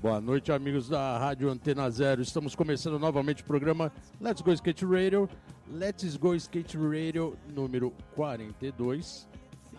Boa 0.00 0.20
noite, 0.20 0.52
amigos 0.52 0.88
da 0.88 1.18
Rádio 1.18 1.48
Antena 1.50 1.90
Zero. 1.90 2.22
Estamos 2.22 2.54
começando 2.54 2.98
novamente 2.98 3.42
o 3.42 3.46
programa 3.46 3.90
Let's 4.20 4.42
Go 4.42 4.52
Skate 4.52 4.84
Radio. 4.84 5.28
Let's 5.66 6.16
Go 6.16 6.34
Skate 6.34 6.76
Radio 6.76 7.36
número 7.54 7.92
42. 8.14 9.26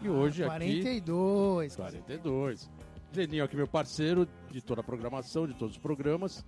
E 0.02 0.10
hoje 0.10 0.44
aqui. 0.44 0.82
42. 0.82 1.76
42. 1.76 2.70
Geninho 3.12 3.44
aqui, 3.44 3.56
meu 3.56 3.68
parceiro 3.68 4.28
de 4.52 4.62
toda 4.62 4.82
a 4.82 4.84
programação, 4.84 5.48
de 5.48 5.54
todos 5.54 5.76
os 5.76 5.82
programas. 5.82 6.44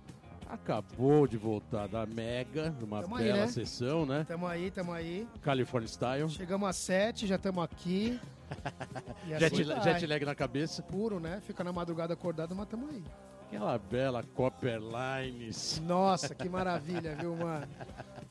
Acabou 0.48 1.26
de 1.26 1.36
voltar 1.36 1.86
da 1.88 2.06
Mega, 2.06 2.74
numa 2.80 3.02
Tamo 3.02 3.16
aí, 3.16 3.24
bela 3.24 3.40
né? 3.40 3.46
sessão, 3.48 4.06
né? 4.06 4.24
Tamo 4.26 4.46
aí, 4.46 4.70
tamo 4.70 4.92
aí. 4.92 5.28
California 5.42 5.86
Style. 5.88 6.30
Chegamos 6.30 6.68
às 6.68 6.76
7, 6.76 7.26
já 7.26 7.36
estamos 7.36 7.62
aqui. 7.62 8.18
Assim 9.36 9.56
Jet, 9.56 9.64
vai. 9.64 9.82
jet 9.82 10.06
lag 10.06 10.24
na 10.24 10.34
cabeça. 10.34 10.82
Puro, 10.82 11.20
né? 11.20 11.40
Fica 11.46 11.62
na 11.62 11.70
madrugada 11.70 12.14
acordado, 12.14 12.54
mas 12.56 12.66
tamo 12.66 12.88
aí. 12.90 13.04
Aquela 13.46 13.78
bela 13.78 14.22
Copper 14.34 14.80
Lines. 14.80 15.82
Nossa, 15.84 16.34
que 16.34 16.48
maravilha, 16.48 17.14
viu, 17.14 17.36
mano? 17.36 17.66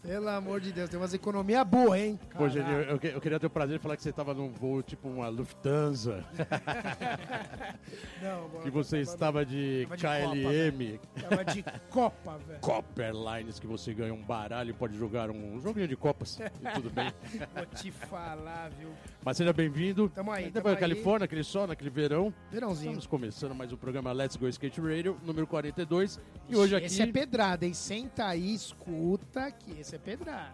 Pelo 0.01 0.29
amor 0.29 0.61
de 0.61 0.71
Deus, 0.71 0.89
tem 0.89 0.97
umas 0.97 1.13
economia 1.13 1.65
boa, 1.65 1.99
hein? 1.99 2.17
Pô. 2.37 2.47
Geninho, 2.47 2.81
eu, 2.81 2.99
eu 3.01 3.19
queria 3.21 3.39
ter 3.39 3.47
o 3.47 3.49
prazer 3.49 3.77
de 3.77 3.81
falar 3.83 3.97
que 3.97 4.03
você 4.03 4.09
estava 4.11 4.33
num 4.33 4.49
voo 4.49 4.81
tipo 4.81 5.09
uma 5.09 5.27
Lufthansa. 5.27 6.23
Não, 8.21 8.47
mano, 8.47 8.61
que 8.63 8.69
você 8.69 9.03
tava- 9.03 9.11
estava 9.13 9.45
de 9.45 9.85
de 9.85 9.85
Copa, 9.87 9.97
KLM, 9.97 10.99
Tava 11.29 11.45
de 11.45 11.65
Copa, 11.89 12.37
velho. 12.47 12.59
Copper 12.61 13.11
Lines, 13.13 13.59
que 13.59 13.67
você 13.67 13.93
ganha 13.93 14.13
um 14.13 14.21
baralho 14.23 14.69
e 14.69 14.73
pode 14.73 14.97
jogar 14.97 15.29
um 15.29 15.59
joguinho 15.59 15.87
de 15.87 15.95
copas. 15.97 16.39
e 16.39 16.71
tudo 16.75 16.89
bem. 16.89 17.11
Vou 17.53 17.65
te 17.65 17.91
falar, 17.91 18.69
viu? 18.79 18.89
Mas 19.25 19.35
seja 19.35 19.51
bem-vindo. 19.51 20.09
Tamo 20.09 20.31
aí, 20.31 20.49
tamo 20.51 20.69
aí. 20.69 20.77
Califórnia, 20.77 21.25
aquele 21.25 21.43
sol, 21.43 21.67
naquele 21.67 21.89
verão. 21.89 22.33
Verãozinho. 22.51 22.91
Estamos 22.91 23.07
começando 23.07 23.53
mais 23.55 23.73
um 23.73 23.77
programa 23.77 24.11
Let's 24.13 24.37
Go 24.37 24.47
Skate 24.47 24.79
Radio, 24.79 25.17
número 25.25 25.45
42. 25.47 26.19
E 26.47 26.55
hoje 26.55 26.75
aqui, 26.75 26.85
Esse 26.85 27.01
é 27.01 27.07
pedrada, 27.07 27.65
hein? 27.65 27.73
Senta 27.73 28.25
aí, 28.27 28.53
escuta 28.53 29.51
que 29.51 29.83
esse 29.87 29.95
é 29.95 29.99
pedrada. 29.99 30.51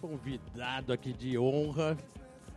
convidado 0.00 0.92
aqui 0.92 1.12
de 1.12 1.36
honra, 1.38 1.96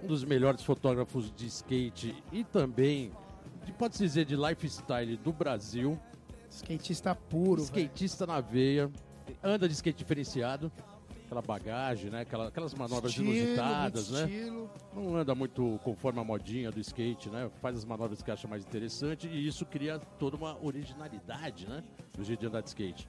um 0.04 0.08
dos 0.08 0.24
melhores 0.24 0.64
fotógrafos 0.64 1.32
de 1.32 1.46
skate 1.48 2.24
e 2.32 2.44
também, 2.44 3.12
de- 3.66 3.72
pode-se 3.74 4.04
dizer, 4.04 4.26
de 4.26 4.36
lifestyle 4.36 5.16
do 5.18 5.32
Brasil. 5.32 6.00
Skatista 6.50 7.14
puro, 7.14 7.62
skatista 7.62 8.26
na 8.26 8.40
veia, 8.42 8.90
anda 9.44 9.68
de 9.68 9.74
skate 9.76 9.98
diferenciado, 10.00 10.72
aquela 11.26 11.42
bagagem, 11.42 12.10
né? 12.10 12.22
Aquela- 12.22 12.48
aquelas 12.48 12.74
manobras 12.74 13.12
Estilo, 13.12 13.32
inusitadas, 13.34 14.10
né? 14.10 14.22
Estilo. 14.26 14.70
Não 14.94 15.16
anda 15.16 15.36
muito 15.36 15.80
conforme 15.84 16.20
a 16.20 16.24
modinha 16.24 16.72
do 16.72 16.80
skate, 16.80 17.30
né? 17.30 17.50
Faz 17.62 17.78
as 17.78 17.86
manobras 17.86 18.22
que 18.24 18.32
acha 18.32 18.48
mais 18.48 18.64
interessante 18.64 19.28
e 19.28 19.46
isso 19.48 19.66
cria 19.68 20.00
toda 20.18 20.36
uma 20.38 20.58
originalidade, 20.64 21.68
né? 21.68 21.84
Do 22.14 22.24
jeito 22.24 22.40
de 22.40 22.48
andar 22.48 22.62
de 22.62 22.70
skate. 22.70 23.08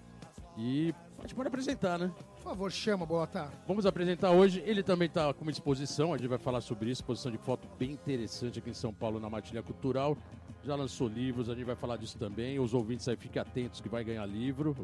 E 0.56 0.94
a 1.18 1.22
gente 1.22 1.34
pode 1.34 1.48
apresentar, 1.48 1.98
né? 1.98 2.10
Por 2.36 2.42
favor, 2.42 2.72
chama, 2.72 3.04
Bota. 3.04 3.50
Vamos 3.66 3.84
apresentar 3.84 4.30
hoje. 4.30 4.62
Ele 4.64 4.82
também 4.82 5.06
está 5.06 5.32
com 5.34 5.42
uma 5.42 5.50
exposição, 5.50 6.14
a 6.14 6.16
gente 6.16 6.28
vai 6.28 6.38
falar 6.38 6.60
sobre 6.60 6.90
isso. 6.90 7.02
Exposição 7.02 7.30
de 7.30 7.38
foto 7.38 7.68
bem 7.78 7.92
interessante 7.92 8.58
aqui 8.58 8.70
em 8.70 8.74
São 8.74 8.92
Paulo, 8.92 9.20
na 9.20 9.28
Matilha 9.28 9.62
Cultural. 9.62 10.16
Já 10.64 10.74
lançou 10.74 11.08
livros, 11.08 11.50
a 11.50 11.54
gente 11.54 11.64
vai 11.64 11.76
falar 11.76 11.96
disso 11.96 12.18
também. 12.18 12.58
Os 12.58 12.74
ouvintes 12.74 13.06
aí 13.08 13.16
fiquem 13.16 13.40
atentos 13.40 13.80
que 13.80 13.88
vai 13.88 14.02
ganhar 14.02 14.24
livro. 14.24 14.74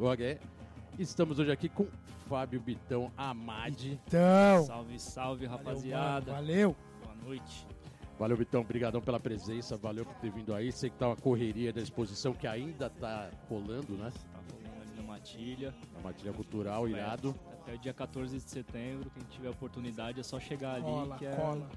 Estamos 0.99 1.39
hoje 1.39 1.51
aqui 1.51 1.67
com 1.69 1.87
Fábio 2.27 2.59
Bitão 2.59 3.11
Amade. 3.17 3.99
Então. 4.07 4.65
Salve, 4.65 4.99
salve, 4.99 5.45
rapaziada. 5.45 6.33
Valeu. 6.33 6.75
Boa 7.03 7.15
noite. 7.25 7.67
Valeu, 8.19 8.37
Bitão. 8.37 8.61
Obrigadão 8.61 9.01
pela 9.01 9.19
presença. 9.19 9.75
Valeu 9.75 10.05
por 10.05 10.15
ter 10.15 10.31
vindo 10.31 10.53
aí. 10.53 10.71
Sei 10.71 10.89
que 10.89 10.97
tá 10.97 11.07
uma 11.07 11.15
correria 11.15 11.73
da 11.73 11.81
exposição 11.81 12.33
que 12.33 12.45
ainda 12.45 12.89
tá 12.89 13.29
rolando, 13.49 13.93
né? 13.93 14.11
Matilha. 15.27 15.73
Na 15.93 16.01
Matilha 16.01 16.33
Cultural, 16.33 16.87
irado. 16.89 17.33
Até 17.61 17.73
o 17.75 17.77
dia 17.79 17.93
14 17.93 18.35
de 18.35 18.41
setembro, 18.43 19.09
quem 19.09 19.23
tiver 19.29 19.49
oportunidade 19.49 20.19
é 20.19 20.23
só 20.23 20.37
chegar 20.37 20.73
ali, 20.75 20.83
Cola, 20.83 21.15
que 21.17 21.25
é 21.25 21.35
cola. 21.35 21.69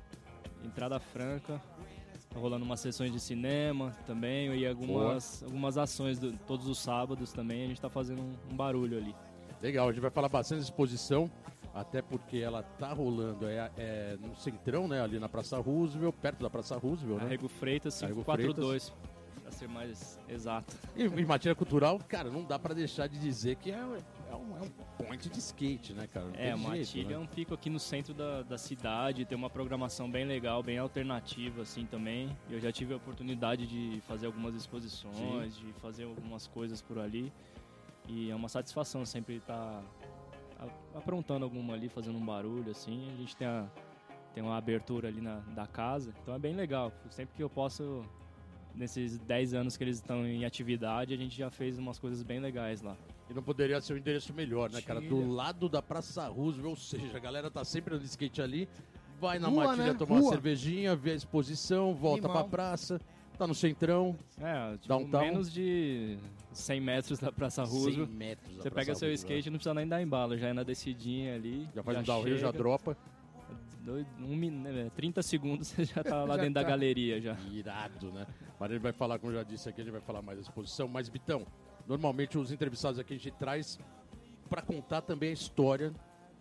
entrada 0.65 0.99
franca. 0.99 1.63
Tá 2.29 2.41
rolando 2.41 2.65
umas 2.65 2.81
sessões 2.81 3.13
de 3.13 3.21
cinema 3.21 3.97
também 4.05 4.53
e 4.57 4.67
algumas, 4.67 5.43
algumas 5.45 5.79
ações 5.79 6.19
do- 6.19 6.33
todos 6.39 6.67
os 6.67 6.79
sábados 6.79 7.33
também. 7.33 7.65
A 7.65 7.69
gente 7.69 7.81
tá 7.81 7.89
fazendo 7.89 8.21
um, 8.21 8.35
um 8.53 8.57
barulho 8.57 8.99
ali. 8.99 9.15
Legal, 9.63 9.89
a 9.89 9.93
gente 9.93 10.03
vai 10.03 10.11
falar 10.11 10.29
bastante 10.29 10.59
da 10.59 10.65
exposição, 10.65 11.31
até 11.73 12.03
porque 12.03 12.39
ela 12.39 12.63
tá 12.65 12.93
rolando 12.93 13.47
é, 13.47 13.71
é 13.77 14.17
no 14.21 14.35
Centrão, 14.37 14.87
né? 14.89 15.01
Ali 15.01 15.19
na 15.21 15.29
Praça 15.29 15.57
Roosevelt, 15.59 16.15
perto 16.21 16.43
da 16.43 16.51
Praça 16.51 16.77
Roosevelt, 16.77 17.21
né? 17.21 17.27
Arrego 17.27 17.49
Freitas 17.49 18.03
Arrego 18.03 18.23
542, 18.25 18.93
pra 19.47 19.53
ser 19.53 19.69
mais 19.69 20.19
exato. 20.29 20.77
E, 20.97 21.05
e 21.05 21.25
matéria 21.25 21.55
cultural, 21.55 22.01
cara, 22.09 22.29
não 22.29 22.43
dá 22.43 22.59
pra 22.59 22.75
deixar 22.75 23.07
de 23.07 23.17
dizer 23.17 23.55
que 23.57 23.71
é, 23.71 23.79
é 23.79 24.35
um, 24.35 24.57
é 24.57 24.63
um 24.63 24.71
point 25.05 25.29
de 25.29 25.39
skate, 25.39 25.93
né, 25.93 26.09
cara? 26.09 26.27
Não 26.27 26.35
É, 26.35 26.57
Matilha 26.57 27.15
é 27.15 27.17
né? 27.17 27.19
um 27.19 27.27
pico 27.27 27.55
aqui 27.55 27.71
no 27.71 27.79
centro 27.79 28.13
da, 28.13 28.43
da 28.43 28.59
cidade, 28.59 29.25
tem 29.25 29.39
uma 29.39 29.49
programação 29.49 30.11
bem 30.11 30.25
legal, 30.25 30.65
bem 30.65 30.79
alternativa 30.79 31.63
assim 31.63 31.87
também. 31.87 32.37
Eu 32.51 32.59
já 32.59 32.73
tive 32.73 32.93
a 32.93 32.97
oportunidade 32.97 33.67
de 33.67 34.01
fazer 34.01 34.27
algumas 34.27 34.55
exposições, 34.57 35.57
de 35.57 35.73
fazer 35.75 36.05
algumas 36.05 36.49
coisas 36.49 36.83
por 36.83 36.99
ali. 36.99 37.33
E 38.09 38.31
é 38.31 38.35
uma 38.35 38.49
satisfação 38.49 39.05
sempre 39.07 39.37
estar 39.37 39.83
aprontando 40.95 41.45
alguma 41.45 41.75
ali, 41.75 41.89
fazendo 41.89 42.19
um 42.19 42.25
barulho 42.25 42.71
assim. 42.71 43.09
A 43.13 43.17
gente 43.17 43.37
tem, 43.37 43.47
a, 43.47 43.69
tem 44.35 44.43
uma 44.43 44.57
abertura 44.57 45.07
ali 45.07 45.21
na, 45.21 45.37
da 45.55 45.67
casa, 45.67 46.13
então 46.21 46.35
é 46.35 46.39
bem 46.39 46.55
legal. 46.55 46.93
Sempre 47.11 47.37
que 47.37 47.43
eu 47.43 47.51
posso, 47.51 48.05
nesses 48.77 49.19
10 49.19 49.55
anos 49.55 49.77
que 49.77 49.85
eles 49.85 49.97
estão 49.97 50.27
em 50.27 50.45
atividade, 50.45 51.13
a 51.15 51.17
gente 51.17 51.37
já 51.37 51.51
fez 51.51 51.79
umas 51.79 51.99
coisas 51.99 52.23
bem 52.23 52.39
legais 52.41 52.83
lá. 52.83 52.97
E 53.29 53.35
não 53.35 53.43
poderia 53.43 53.81
ser 53.81 53.95
um 53.95 53.97
endereço 53.97 54.33
melhor, 54.35 54.71
né, 54.71 54.81
cara? 54.83 55.01
Do 55.01 55.27
lado 55.29 55.69
da 55.69 55.83
Praça 55.83 56.27
Roosevelt, 56.29 56.69
ou 56.71 56.77
seja, 56.77 57.17
a 57.17 57.21
galera 57.21 57.51
tá 57.51 57.65
sempre 57.65 57.99
de 57.99 58.05
skate 58.07 58.41
ali, 58.43 58.69
vai 59.21 59.39
na 59.39 59.49
Rua, 59.49 59.65
Matilha 59.69 59.93
né? 59.93 59.95
tomar 59.99 60.15
uma 60.17 60.21
Rua. 60.21 60.33
cervejinha, 60.33 60.95
vê 60.95 61.13
a 61.13 61.15
exposição, 61.15 61.95
volta 61.95 62.27
Animal. 62.27 62.45
pra 62.45 62.51
praça, 62.51 63.01
tá 63.39 63.47
no 63.47 63.55
Centrão, 63.55 64.17
É, 64.41 64.73
tipo, 64.75 64.89
Downtown. 64.89 65.21
menos 65.23 65.53
de 65.53 66.17
100 66.53 66.81
metros 66.81 67.19
da 67.19 67.33
Praça 67.33 67.65
Roosevelt. 67.65 68.07
100 68.09 68.17
metros. 68.17 68.57
da 68.57 68.63
Você 68.63 68.71
Praça 68.71 68.75
pega 68.87 68.95
seu 68.95 69.09
Roosevelt. 69.09 69.19
skate 69.19 69.49
e 69.49 69.51
não 69.51 69.59
precisa 69.59 69.75
nem 69.75 69.89
dar 69.89 70.01
embalo, 70.03 70.37
já 70.39 70.49
é 70.49 70.53
na 70.53 70.63
descidinha 70.63 71.35
ali. 71.35 71.67
Já 71.75 71.83
faz 71.83 71.99
um 71.99 72.03
downhill, 72.03 72.37
já 72.39 72.47
chega, 72.47 72.59
dropa. 72.59 72.97
Dois- 73.87 74.07
um, 74.21 74.37
min- 74.37 74.51
né, 74.51 74.91
30 74.95 75.23
segundos 75.23 75.69
você 75.73 75.85
já 75.85 76.03
tá 76.05 76.25
lá 76.25 76.37
Já 76.37 76.43
dentro 76.43 76.55
da 76.55 76.63
tá. 76.63 76.69
galeria 76.69 77.21
já. 77.21 77.37
Irado, 77.53 78.13
né? 78.13 78.27
Mas 78.59 78.71
ele 78.71 78.81
vai 78.81 78.93
falar, 78.93 79.19
como 79.19 79.33
já 79.33 79.43
disse 79.43 79.69
aqui, 79.69 79.81
ele 79.81 79.91
vai 79.91 80.01
falar 80.01 80.21
mais 80.23 80.39
da 80.39 80.43
exposição. 80.43 80.89
Mas, 80.89 81.09
Bitão, 81.09 81.47
normalmente 81.87 82.37
os 82.37 82.51
entrevistados 82.53 82.99
aqui 82.99 83.15
a 83.15 83.17
gente 83.17 83.31
traz 83.33 83.79
pra 84.51 84.61
contar 84.63 85.01
também 85.03 85.31
a 85.31 85.33
história 85.33 85.93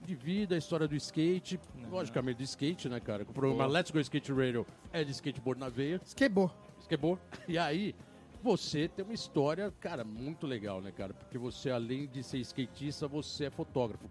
de 0.03 0.13
vida, 0.15 0.53
a 0.55 0.57
história 0.57 0.87
do 0.87 0.95
skate, 0.95 1.59
logicamente 1.89 2.37
do 2.37 2.43
skate, 2.43 2.87
né, 2.89 2.99
cara? 2.99 3.23
O 3.23 3.25
programa 3.27 3.63
Boa. 3.65 3.77
Let's 3.79 3.89
Go 3.91 3.99
Skate 3.99 4.31
Radio 4.33 4.65
é 4.93 5.03
de 5.03 5.11
skateboard 5.11 5.59
na 5.59 5.69
veia, 5.69 5.99
Esquebou. 6.05 6.51
skateboard. 6.81 7.19
E 7.47 7.57
aí, 7.57 7.95
você 8.43 8.87
tem 8.87 9.03
uma 9.03 9.13
história, 9.15 9.73
cara, 9.79 10.03
muito 10.03 10.45
legal, 10.45 10.79
né, 10.81 10.91
cara? 10.91 11.13
Porque 11.13 11.37
você, 11.39 11.71
além 11.71 12.05
de 12.07 12.21
ser 12.21 12.37
skatista, 12.39 13.07
você 13.07 13.45
é 13.45 13.49
fotógrafo. 13.49 14.07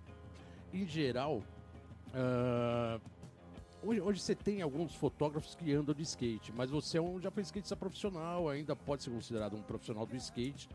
Em 0.73 0.84
geral, 0.84 1.41
ah, 2.12 2.99
Hoje, 3.87 4.00
hoje 4.00 4.21
você 4.21 4.34
tem 4.34 4.62
alguns 4.62 4.95
fotógrafos 4.95 5.55
que 5.55 5.71
andam 5.75 5.95
de 5.95 6.03
skate, 6.03 6.50
mas 6.53 6.71
você 6.71 6.97
é 6.97 7.03
um, 7.03 7.21
já 7.21 7.31
foi 7.31 7.43
skatista 7.43 7.77
profissional, 7.77 8.49
ainda 8.49 8.75
pode 8.75 9.03
ser 9.03 9.11
considerado 9.11 9.56
um 9.56 9.62
profissional 9.62 10.06
do 10.06 10.17
skate 10.17 10.71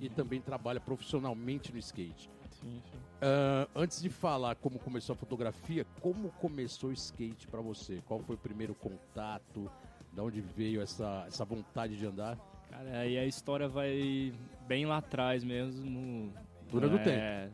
e 0.00 0.08
também 0.08 0.40
trabalha 0.40 0.80
profissionalmente 0.80 1.72
no 1.72 1.78
skate. 1.78 2.28
Sim, 2.50 2.82
sim. 2.90 2.98
Ah, 3.22 3.68
antes 3.76 4.02
de 4.02 4.10
falar 4.10 4.56
como 4.56 4.76
começou 4.80 5.12
a 5.12 5.16
fotografia, 5.16 5.86
como 6.00 6.30
começou 6.32 6.90
o 6.90 6.92
skate 6.92 7.46
pra 7.46 7.60
você? 7.60 8.02
Qual 8.04 8.20
foi 8.20 8.34
o 8.34 8.38
primeiro 8.38 8.74
contato? 8.74 9.70
Da 10.12 10.24
onde 10.24 10.40
veio 10.40 10.80
essa, 10.80 11.26
essa 11.28 11.44
vontade 11.44 11.96
de 11.96 12.04
andar? 12.06 12.36
Cara, 12.68 12.98
aí 12.98 13.16
a 13.18 13.24
história 13.24 13.68
vai 13.68 14.32
bem 14.66 14.84
lá 14.84 14.96
atrás 14.96 15.44
mesmo. 15.44 15.88
No, 15.88 16.32
Dura 16.68 16.88
do 16.88 16.98
é, 16.98 17.50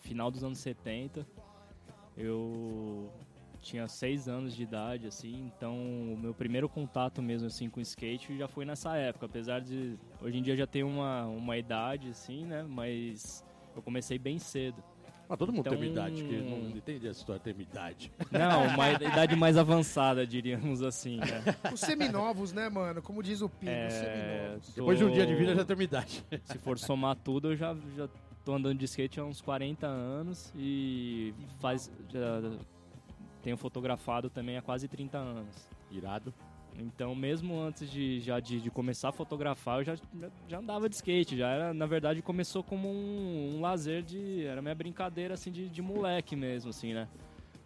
Final 0.00 0.30
dos 0.30 0.44
anos 0.44 0.58
70. 0.58 1.26
Eu 2.16 3.10
tinha 3.64 3.88
seis 3.88 4.28
anos 4.28 4.54
de 4.54 4.62
idade, 4.62 5.06
assim, 5.06 5.50
então 5.56 5.74
o 6.12 6.16
meu 6.16 6.34
primeiro 6.34 6.68
contato 6.68 7.22
mesmo, 7.22 7.46
assim, 7.48 7.68
com 7.70 7.80
skate 7.80 8.36
já 8.36 8.46
foi 8.46 8.64
nessa 8.64 8.96
época. 8.96 9.26
Apesar 9.26 9.60
de 9.60 9.96
hoje 10.20 10.38
em 10.38 10.42
dia 10.42 10.56
já 10.56 10.66
ter 10.66 10.82
uma, 10.84 11.24
uma 11.26 11.56
idade, 11.56 12.10
assim, 12.10 12.44
né, 12.44 12.64
mas 12.68 13.44
eu 13.74 13.82
comecei 13.82 14.18
bem 14.18 14.38
cedo. 14.38 14.82
Ah, 15.26 15.38
todo 15.38 15.50
mundo 15.50 15.64
tem 15.64 15.72
uma 15.72 15.86
Então- 15.86 16.06
idade, 16.06 16.22
que 16.22 16.36
não 16.42 16.76
entendi 16.76 17.08
essa 17.08 17.18
história, 17.20 17.40
tem 17.40 17.54
uma 17.54 17.62
idade. 17.62 18.12
Não, 18.30 18.66
uma 18.74 18.90
idade 18.92 19.34
mais 19.34 19.56
avançada, 19.56 20.26
diríamos 20.26 20.82
assim, 20.82 21.16
né. 21.16 21.56
Os 21.72 21.80
seminovos, 21.80 22.52
né, 22.52 22.68
mano? 22.68 23.00
Como 23.00 23.22
diz 23.22 23.40
o 23.40 23.48
Pingo, 23.48 23.72
É, 23.72 23.86
os 23.88 23.94
seminovos. 23.94 24.74
Depois 24.74 24.98
de 24.98 25.04
um 25.06 25.08
tô- 25.08 25.14
dia 25.14 25.26
de 25.26 25.34
vida 25.34 25.54
já 25.54 25.64
tem 25.64 25.74
uma 25.74 25.82
idade. 25.82 26.22
Se 26.44 26.58
for 26.58 26.78
somar 26.78 27.16
tudo, 27.16 27.52
eu 27.52 27.56
já, 27.56 27.74
já 27.96 28.06
tô 28.44 28.52
andando 28.54 28.76
de 28.78 28.84
skate 28.84 29.18
há 29.18 29.24
uns 29.24 29.40
40 29.40 29.86
anos 29.86 30.52
e 30.54 31.32
faz, 31.58 31.90
já 32.12 32.42
tenho 33.44 33.56
fotografado 33.58 34.30
também 34.30 34.56
há 34.56 34.62
quase 34.62 34.88
30 34.88 35.18
anos. 35.18 35.68
Irado. 35.92 36.32
Então, 36.76 37.14
mesmo 37.14 37.60
antes 37.60 37.88
de, 37.88 38.18
já 38.18 38.40
de, 38.40 38.60
de 38.60 38.70
começar 38.70 39.10
a 39.10 39.12
fotografar, 39.12 39.78
eu 39.78 39.84
já, 39.84 39.96
já 40.48 40.58
andava 40.58 40.88
de 40.88 40.96
skate. 40.96 41.36
Já 41.36 41.48
era, 41.50 41.74
na 41.74 41.86
verdade, 41.86 42.22
começou 42.22 42.64
como 42.64 42.88
um, 42.88 43.56
um 43.56 43.60
lazer 43.60 44.02
de. 44.02 44.44
Era 44.44 44.62
minha 44.62 44.74
brincadeira, 44.74 45.34
assim, 45.34 45.52
de, 45.52 45.68
de 45.68 45.82
moleque 45.82 46.34
mesmo, 46.34 46.70
assim, 46.70 46.94
né? 46.94 47.06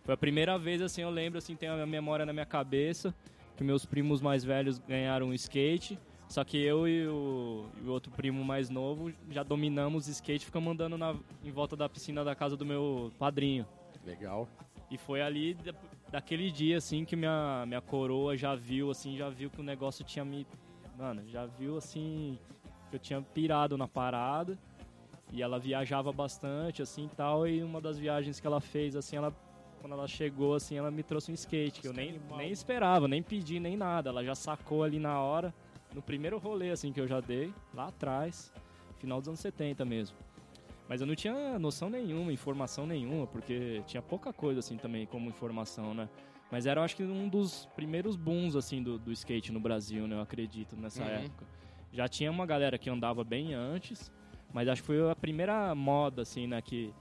Foi 0.02 0.12
a 0.12 0.16
primeira 0.16 0.58
vez, 0.58 0.82
assim, 0.82 1.00
eu 1.00 1.10
lembro, 1.10 1.38
assim, 1.38 1.54
tem 1.54 1.68
a 1.68 1.86
memória 1.86 2.26
na 2.26 2.32
minha 2.32 2.46
cabeça 2.46 3.14
que 3.56 3.64
meus 3.64 3.84
primos 3.86 4.20
mais 4.20 4.44
velhos 4.44 4.78
ganharam 4.78 5.28
um 5.28 5.34
skate. 5.34 5.98
Só 6.28 6.44
que 6.44 6.58
eu 6.58 6.86
e 6.86 7.06
o, 7.06 7.64
e 7.82 7.86
o 7.86 7.90
outro 7.90 8.12
primo 8.12 8.44
mais 8.44 8.68
novo 8.68 9.10
já 9.30 9.42
dominamos 9.42 10.06
o 10.06 10.10
skate, 10.10 10.44
ficamos 10.44 10.72
andando 10.72 10.98
na, 10.98 11.16
em 11.42 11.50
volta 11.50 11.74
da 11.74 11.88
piscina 11.88 12.22
da 12.22 12.34
casa 12.34 12.56
do 12.56 12.66
meu 12.66 13.10
padrinho. 13.18 13.66
Legal. 14.04 14.46
E 14.90 14.96
foi 14.96 15.20
ali 15.20 15.56
daquele 16.10 16.50
dia, 16.50 16.78
assim, 16.78 17.04
que 17.04 17.14
minha, 17.14 17.64
minha 17.66 17.80
coroa 17.80 18.36
já 18.36 18.54
viu, 18.54 18.90
assim, 18.90 19.16
já 19.16 19.28
viu 19.28 19.50
que 19.50 19.60
o 19.60 19.64
negócio 19.64 20.04
tinha 20.04 20.24
me. 20.24 20.46
Mano, 20.96 21.22
já 21.28 21.46
viu, 21.46 21.76
assim, 21.76 22.38
que 22.90 22.96
eu 22.96 23.00
tinha 23.00 23.20
pirado 23.20 23.76
na 23.76 23.86
parada. 23.86 24.58
E 25.30 25.42
ela 25.42 25.58
viajava 25.58 26.10
bastante, 26.10 26.80
assim, 26.80 27.08
tal. 27.14 27.46
E 27.46 27.62
uma 27.62 27.80
das 27.80 27.98
viagens 27.98 28.40
que 28.40 28.46
ela 28.46 28.60
fez, 28.60 28.96
assim, 28.96 29.16
ela. 29.16 29.34
Quando 29.80 29.92
ela 29.92 30.08
chegou, 30.08 30.54
assim, 30.54 30.76
ela 30.76 30.90
me 30.90 31.04
trouxe 31.04 31.30
um 31.30 31.34
skate, 31.34 31.80
que 31.80 31.86
eu 31.86 31.92
nem, 31.92 32.20
nem 32.36 32.50
esperava, 32.50 33.06
nem 33.06 33.22
pedi, 33.22 33.60
nem 33.60 33.76
nada. 33.76 34.10
Ela 34.10 34.24
já 34.24 34.34
sacou 34.34 34.82
ali 34.82 34.98
na 34.98 35.20
hora, 35.20 35.54
no 35.94 36.02
primeiro 36.02 36.36
rolê, 36.36 36.70
assim, 36.70 36.92
que 36.92 37.00
eu 37.00 37.06
já 37.06 37.20
dei, 37.20 37.54
lá 37.72 37.86
atrás, 37.86 38.52
final 38.98 39.20
dos 39.20 39.28
anos 39.28 39.38
70 39.38 39.84
mesmo. 39.84 40.16
Mas 40.88 41.00
eu 41.00 41.06
não 41.06 41.14
tinha 41.14 41.58
noção 41.58 41.90
nenhuma, 41.90 42.32
informação 42.32 42.86
nenhuma, 42.86 43.26
porque 43.26 43.82
tinha 43.86 44.02
pouca 44.02 44.32
coisa 44.32 44.60
assim 44.60 44.76
também 44.76 45.06
como 45.06 45.28
informação, 45.28 45.92
né? 45.92 46.08
Mas 46.50 46.64
era, 46.64 46.80
eu 46.80 46.84
acho 46.84 46.96
que 46.96 47.02
um 47.02 47.28
dos 47.28 47.66
primeiros 47.76 48.16
booms 48.16 48.56
assim 48.56 48.82
do, 48.82 48.98
do 48.98 49.12
skate 49.12 49.52
no 49.52 49.60
Brasil, 49.60 50.06
né? 50.08 50.16
Eu 50.16 50.22
acredito 50.22 50.76
nessa 50.76 51.02
uhum. 51.02 51.08
época. 51.08 51.46
Já 51.92 52.08
tinha 52.08 52.30
uma 52.30 52.46
galera 52.46 52.78
que 52.78 52.88
andava 52.88 53.22
bem 53.22 53.52
antes, 53.52 54.10
mas 54.52 54.66
acho 54.68 54.82
que 54.82 54.86
foi 54.86 55.10
a 55.10 55.16
primeira 55.16 55.74
moda 55.74 56.22
assim, 56.22 56.46
né, 56.46 56.60
que 56.62 56.92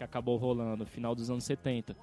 que 0.00 0.04
acabou 0.04 0.38
rolando, 0.38 0.86
final 0.86 1.14
dos 1.14 1.30
anos 1.30 1.44
70. 1.44 1.94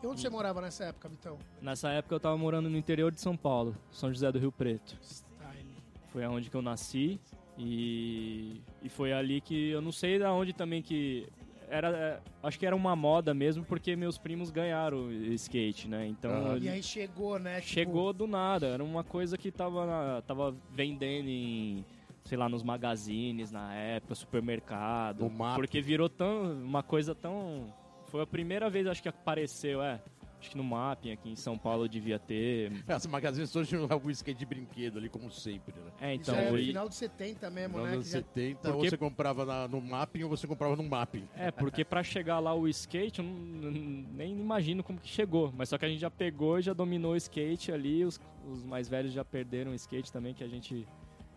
E 0.00 0.06
onde 0.06 0.20
você 0.20 0.30
morava 0.30 0.60
nessa 0.60 0.84
época, 0.84 1.08
Vitão? 1.08 1.36
Nessa 1.60 1.90
época 1.90 2.14
eu 2.14 2.20
tava 2.20 2.36
morando 2.38 2.70
no 2.70 2.78
interior 2.78 3.10
de 3.10 3.20
São 3.20 3.36
Paulo, 3.36 3.76
São 3.90 4.08
José 4.08 4.30
do 4.30 4.38
Rio 4.38 4.52
Preto. 4.52 4.96
Style. 5.02 5.76
Foi 6.12 6.22
aonde 6.22 6.48
que 6.48 6.56
eu 6.56 6.62
nasci 6.62 7.20
e, 7.56 8.60
e 8.82 8.88
foi 8.88 9.12
ali 9.12 9.40
que 9.40 9.70
eu 9.70 9.80
não 9.80 9.92
sei 9.92 10.18
da 10.18 10.32
onde 10.32 10.52
também 10.52 10.82
que 10.82 11.26
era 11.68 11.88
é, 11.88 12.20
acho 12.42 12.58
que 12.58 12.66
era 12.66 12.74
uma 12.74 12.94
moda 12.94 13.32
mesmo 13.32 13.64
porque 13.64 13.96
meus 13.96 14.18
primos 14.18 14.50
ganharam 14.50 15.10
skate, 15.34 15.88
né? 15.88 16.06
Então 16.06 16.30
uhum. 16.30 16.58
e 16.58 16.68
aí 16.68 16.82
chegou, 16.82 17.38
né? 17.38 17.60
Tipo... 17.60 17.72
Chegou 17.72 18.12
do 18.12 18.26
nada, 18.26 18.66
era 18.66 18.82
uma 18.84 19.04
coisa 19.04 19.36
que 19.38 19.50
tava 19.50 19.86
na, 19.86 20.22
tava 20.22 20.54
vendendo 20.70 21.28
em 21.28 21.84
sei 22.24 22.38
lá 22.38 22.48
nos 22.48 22.62
magazines 22.62 23.52
na 23.52 23.74
época, 23.74 24.14
supermercado, 24.14 25.30
porque 25.54 25.80
virou 25.80 26.08
tão 26.08 26.52
uma 26.62 26.82
coisa 26.82 27.14
tão 27.14 27.72
foi 28.06 28.22
a 28.22 28.26
primeira 28.26 28.70
vez 28.70 28.86
acho 28.86 29.02
que 29.02 29.08
apareceu, 29.08 29.82
é 29.82 30.00
Acho 30.44 30.50
que 30.50 30.58
no 30.58 30.64
Mapping 30.64 31.12
aqui 31.12 31.30
em 31.30 31.36
São 31.36 31.56
Paulo 31.56 31.88
devia 31.88 32.18
ter. 32.18 32.70
As 32.86 33.06
magazines 33.06 33.54
hoje 33.56 33.70
tinham 33.70 33.86
algum 33.88 34.10
skate 34.10 34.38
de 34.38 34.44
brinquedo 34.44 34.98
ali, 34.98 35.08
como 35.08 35.30
sempre, 35.30 35.74
né? 35.74 35.90
É, 35.98 36.14
então. 36.14 36.34
Isso 36.34 36.44
é 36.44 36.60
e... 36.60 36.66
final 36.66 36.86
de 36.86 36.94
70 36.94 37.50
mesmo, 37.50 37.68
final 37.70 37.84
né? 37.84 37.90
Final 37.92 38.02
de 38.02 38.08
70, 38.08 38.60
porque... 38.60 38.76
ou 38.76 38.84
você 38.84 38.96
comprava 38.98 39.46
na, 39.46 39.66
no 39.66 39.80
Mapping 39.80 40.24
ou 40.24 40.28
você 40.28 40.46
comprava 40.46 40.76
no 40.76 40.82
Mapping. 40.82 41.26
É, 41.34 41.50
porque 41.50 41.82
pra 41.82 42.02
chegar 42.02 42.40
lá 42.40 42.54
o 42.54 42.68
skate, 42.68 43.20
eu 43.20 43.24
não, 43.24 43.70
nem 43.70 44.38
imagino 44.38 44.84
como 44.84 45.00
que 45.00 45.08
chegou. 45.08 45.50
Mas 45.56 45.70
só 45.70 45.78
que 45.78 45.86
a 45.86 45.88
gente 45.88 46.00
já 46.00 46.10
pegou 46.10 46.58
e 46.58 46.62
já 46.62 46.74
dominou 46.74 47.12
o 47.12 47.16
skate 47.16 47.72
ali. 47.72 48.04
Os, 48.04 48.20
os 48.46 48.62
mais 48.62 48.86
velhos 48.86 49.14
já 49.14 49.24
perderam 49.24 49.72
o 49.72 49.74
skate 49.74 50.12
também, 50.12 50.34
que 50.34 50.44
a 50.44 50.48
gente 50.48 50.86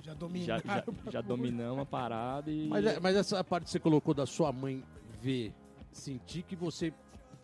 já, 0.01 0.13
já, 0.13 0.57
já, 0.59 0.83
já 1.12 1.21
dominamos 1.21 1.80
a 1.80 1.86
parada 1.86 2.51
e... 2.51 2.68
Mas, 2.68 2.86
é, 2.86 3.00
mas 3.00 3.15
essa 3.15 3.42
parte 3.42 3.65
que 3.65 3.71
você 3.71 3.80
colocou 3.80 4.13
da 4.13 4.25
sua 4.25 4.51
mãe 4.51 4.83
ver, 5.21 5.54
sentir 5.94 6.44
que 6.44 6.56
você 6.56 6.94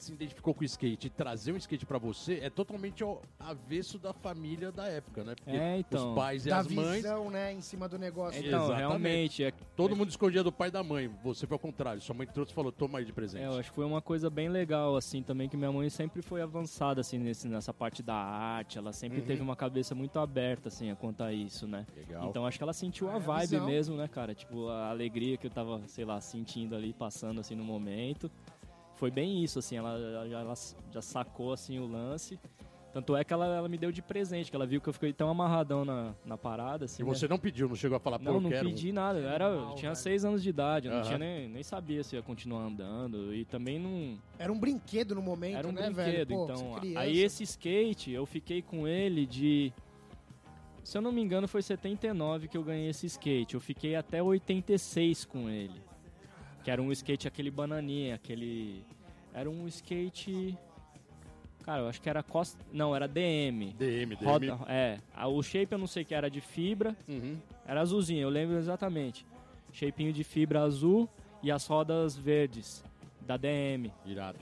se 0.03 0.13
identificou 0.13 0.53
com 0.53 0.61
o 0.61 0.65
skate 0.65 1.07
e 1.07 1.09
trazer 1.09 1.51
um 1.53 1.57
skate 1.57 1.85
para 1.85 1.97
você 1.97 2.39
é 2.41 2.49
totalmente 2.49 3.03
ao 3.03 3.21
avesso 3.39 3.97
da 3.97 4.13
família 4.13 4.71
da 4.71 4.87
época, 4.87 5.23
né? 5.23 5.35
Porque 5.35 5.51
é, 5.51 5.77
então. 5.77 6.09
Os 6.09 6.15
pais 6.15 6.45
e 6.45 6.49
da 6.49 6.59
as 6.59 6.67
mães. 6.67 7.03
visão, 7.03 7.29
né, 7.29 7.53
em 7.53 7.61
cima 7.61 7.87
do 7.87 7.97
negócio. 7.97 8.39
Então, 8.39 8.65
Exatamente. 8.65 8.79
realmente. 8.79 9.43
É... 9.43 9.53
Todo 9.75 9.95
mundo 9.95 10.09
escondia 10.09 10.43
do 10.43 10.51
pai 10.51 10.67
e 10.67 10.71
da 10.71 10.83
mãe. 10.83 11.09
Você 11.23 11.47
foi 11.47 11.55
ao 11.55 11.59
contrário. 11.59 12.01
Sua 12.01 12.15
mãe 12.15 12.27
trouxe 12.27 12.51
e 12.51 12.55
falou: 12.55 12.71
toma 12.71 12.99
aí 12.99 13.05
de 13.05 13.13
presente. 13.13 13.43
É, 13.43 13.47
eu 13.47 13.57
acho 13.57 13.69
que 13.69 13.75
foi 13.75 13.85
uma 13.85 14.01
coisa 14.01 14.29
bem 14.29 14.49
legal, 14.49 14.95
assim, 14.95 15.23
também, 15.23 15.47
que 15.47 15.55
minha 15.55 15.71
mãe 15.71 15.89
sempre 15.89 16.21
foi 16.21 16.41
avançada, 16.41 17.01
assim, 17.01 17.17
nesse, 17.17 17.47
nessa 17.47 17.73
parte 17.73 18.03
da 18.03 18.15
arte. 18.15 18.77
Ela 18.77 18.91
sempre 18.91 19.19
uhum. 19.19 19.25
teve 19.25 19.41
uma 19.41 19.55
cabeça 19.55 19.95
muito 19.95 20.19
aberta, 20.19 20.67
assim, 20.67 20.93
quanto 20.95 21.23
a 21.23 21.31
isso, 21.33 21.67
né? 21.67 21.85
Legal. 21.95 22.29
Então 22.29 22.45
acho 22.45 22.57
que 22.57 22.63
ela 22.63 22.73
sentiu 22.73 23.09
a, 23.09 23.15
a 23.15 23.19
vibe 23.19 23.49
visão. 23.49 23.65
mesmo, 23.65 23.95
né, 23.95 24.07
cara? 24.07 24.35
Tipo, 24.35 24.67
a 24.67 24.89
alegria 24.89 25.37
que 25.37 25.47
eu 25.47 25.51
tava, 25.51 25.81
sei 25.87 26.05
lá, 26.05 26.19
sentindo 26.19 26.75
ali, 26.75 26.93
passando, 26.93 27.39
assim, 27.39 27.55
no 27.55 27.63
momento 27.63 28.29
foi 29.03 29.11
bem 29.11 29.43
isso, 29.43 29.59
assim, 29.59 29.75
ela, 29.75 29.99
ela, 29.99 30.25
ela 30.25 30.53
já 30.89 31.01
sacou, 31.01 31.51
assim, 31.51 31.77
o 31.77 31.85
lance. 31.85 32.39
Tanto 32.93 33.17
é 33.17 33.23
que 33.25 33.33
ela, 33.33 33.45
ela, 33.47 33.67
me 33.67 33.77
deu 33.77 33.91
de 33.91 34.01
presente, 34.01 34.49
que 34.49 34.55
ela 34.55 34.65
viu 34.65 34.79
que 34.79 34.87
eu 34.87 34.93
fiquei 34.93 35.11
tão 35.11 35.29
amarradão 35.29 35.83
na, 35.83 36.15
na 36.23 36.37
parada. 36.37 36.85
Assim, 36.85 37.03
e 37.03 37.05
você 37.05 37.25
né? 37.25 37.31
não 37.31 37.37
pediu, 37.37 37.67
não 37.67 37.75
chegou 37.75 37.97
a 37.97 37.99
falar, 37.99 38.17
pô, 38.17 38.31
Não, 38.31 38.39
não 38.39 38.49
quero 38.49 38.69
pedi 38.69 38.91
um... 38.91 38.93
nada. 38.93 39.19
Eu, 39.19 39.27
era, 39.27 39.43
eu 39.43 39.75
tinha 39.75 39.93
seis 39.93 40.23
anos 40.23 40.41
de 40.41 40.47
idade, 40.47 40.87
eu 40.87 40.93
não 40.93 41.01
tinha 41.01 41.17
nem, 41.17 41.49
nem 41.49 41.63
sabia 41.63 42.01
se 42.01 42.15
ia 42.15 42.21
continuar 42.21 42.61
andando. 42.61 43.35
E 43.35 43.43
também 43.43 43.77
não. 43.77 44.17
Era 44.39 44.53
um 44.53 44.57
brinquedo 44.57 45.13
no 45.13 45.21
momento, 45.21 45.57
Era 45.57 45.67
um 45.67 45.73
né, 45.73 45.89
brinquedo, 45.89 46.05
velho? 46.05 46.27
Pô, 46.27 46.43
então. 46.45 46.75
Aí 46.95 47.19
esse 47.19 47.43
skate, 47.43 48.09
eu 48.09 48.25
fiquei 48.25 48.61
com 48.61 48.87
ele 48.87 49.25
de. 49.25 49.73
Se 50.81 50.97
eu 50.97 51.01
não 51.01 51.11
me 51.11 51.21
engano, 51.21 51.45
foi 51.45 51.61
79 51.61 52.47
que 52.47 52.57
eu 52.57 52.63
ganhei 52.63 52.87
esse 52.87 53.05
skate. 53.07 53.55
Eu 53.55 53.59
fiquei 53.59 53.97
até 53.97 54.23
86 54.23 55.25
com 55.25 55.49
ele. 55.49 55.81
Que 56.63 56.71
era 56.71 56.81
um 56.81 56.91
skate 56.91 57.27
aquele 57.27 57.51
bananinha, 57.51 58.15
aquele 58.15 58.85
era 59.33 59.49
um 59.49 59.67
skate. 59.67 60.57
Cara, 61.63 61.81
eu 61.81 61.87
acho 61.87 62.01
que 62.01 62.09
era 62.09 62.21
Costa. 62.21 62.63
Não, 62.71 62.95
era 62.95 63.07
DM. 63.07 63.73
DM, 63.73 64.15
DM. 64.15 64.25
Roda... 64.25 64.59
É. 64.67 64.99
O 65.27 65.41
shape 65.41 65.71
eu 65.71 65.77
não 65.77 65.87
sei 65.87 66.03
que 66.03 66.13
era 66.13 66.29
de 66.29 66.41
fibra. 66.41 66.95
Uhum. 67.07 67.37
Era 67.65 67.81
azulzinho, 67.81 68.21
eu 68.21 68.29
lembro 68.29 68.57
exatamente. 68.57 69.25
Shapinho 69.71 70.13
de 70.13 70.23
fibra 70.23 70.61
azul 70.61 71.09
e 71.41 71.51
as 71.51 71.65
rodas 71.65 72.15
verdes 72.15 72.83
da 73.21 73.37
DM. 73.37 73.91
Irado. 74.05 74.39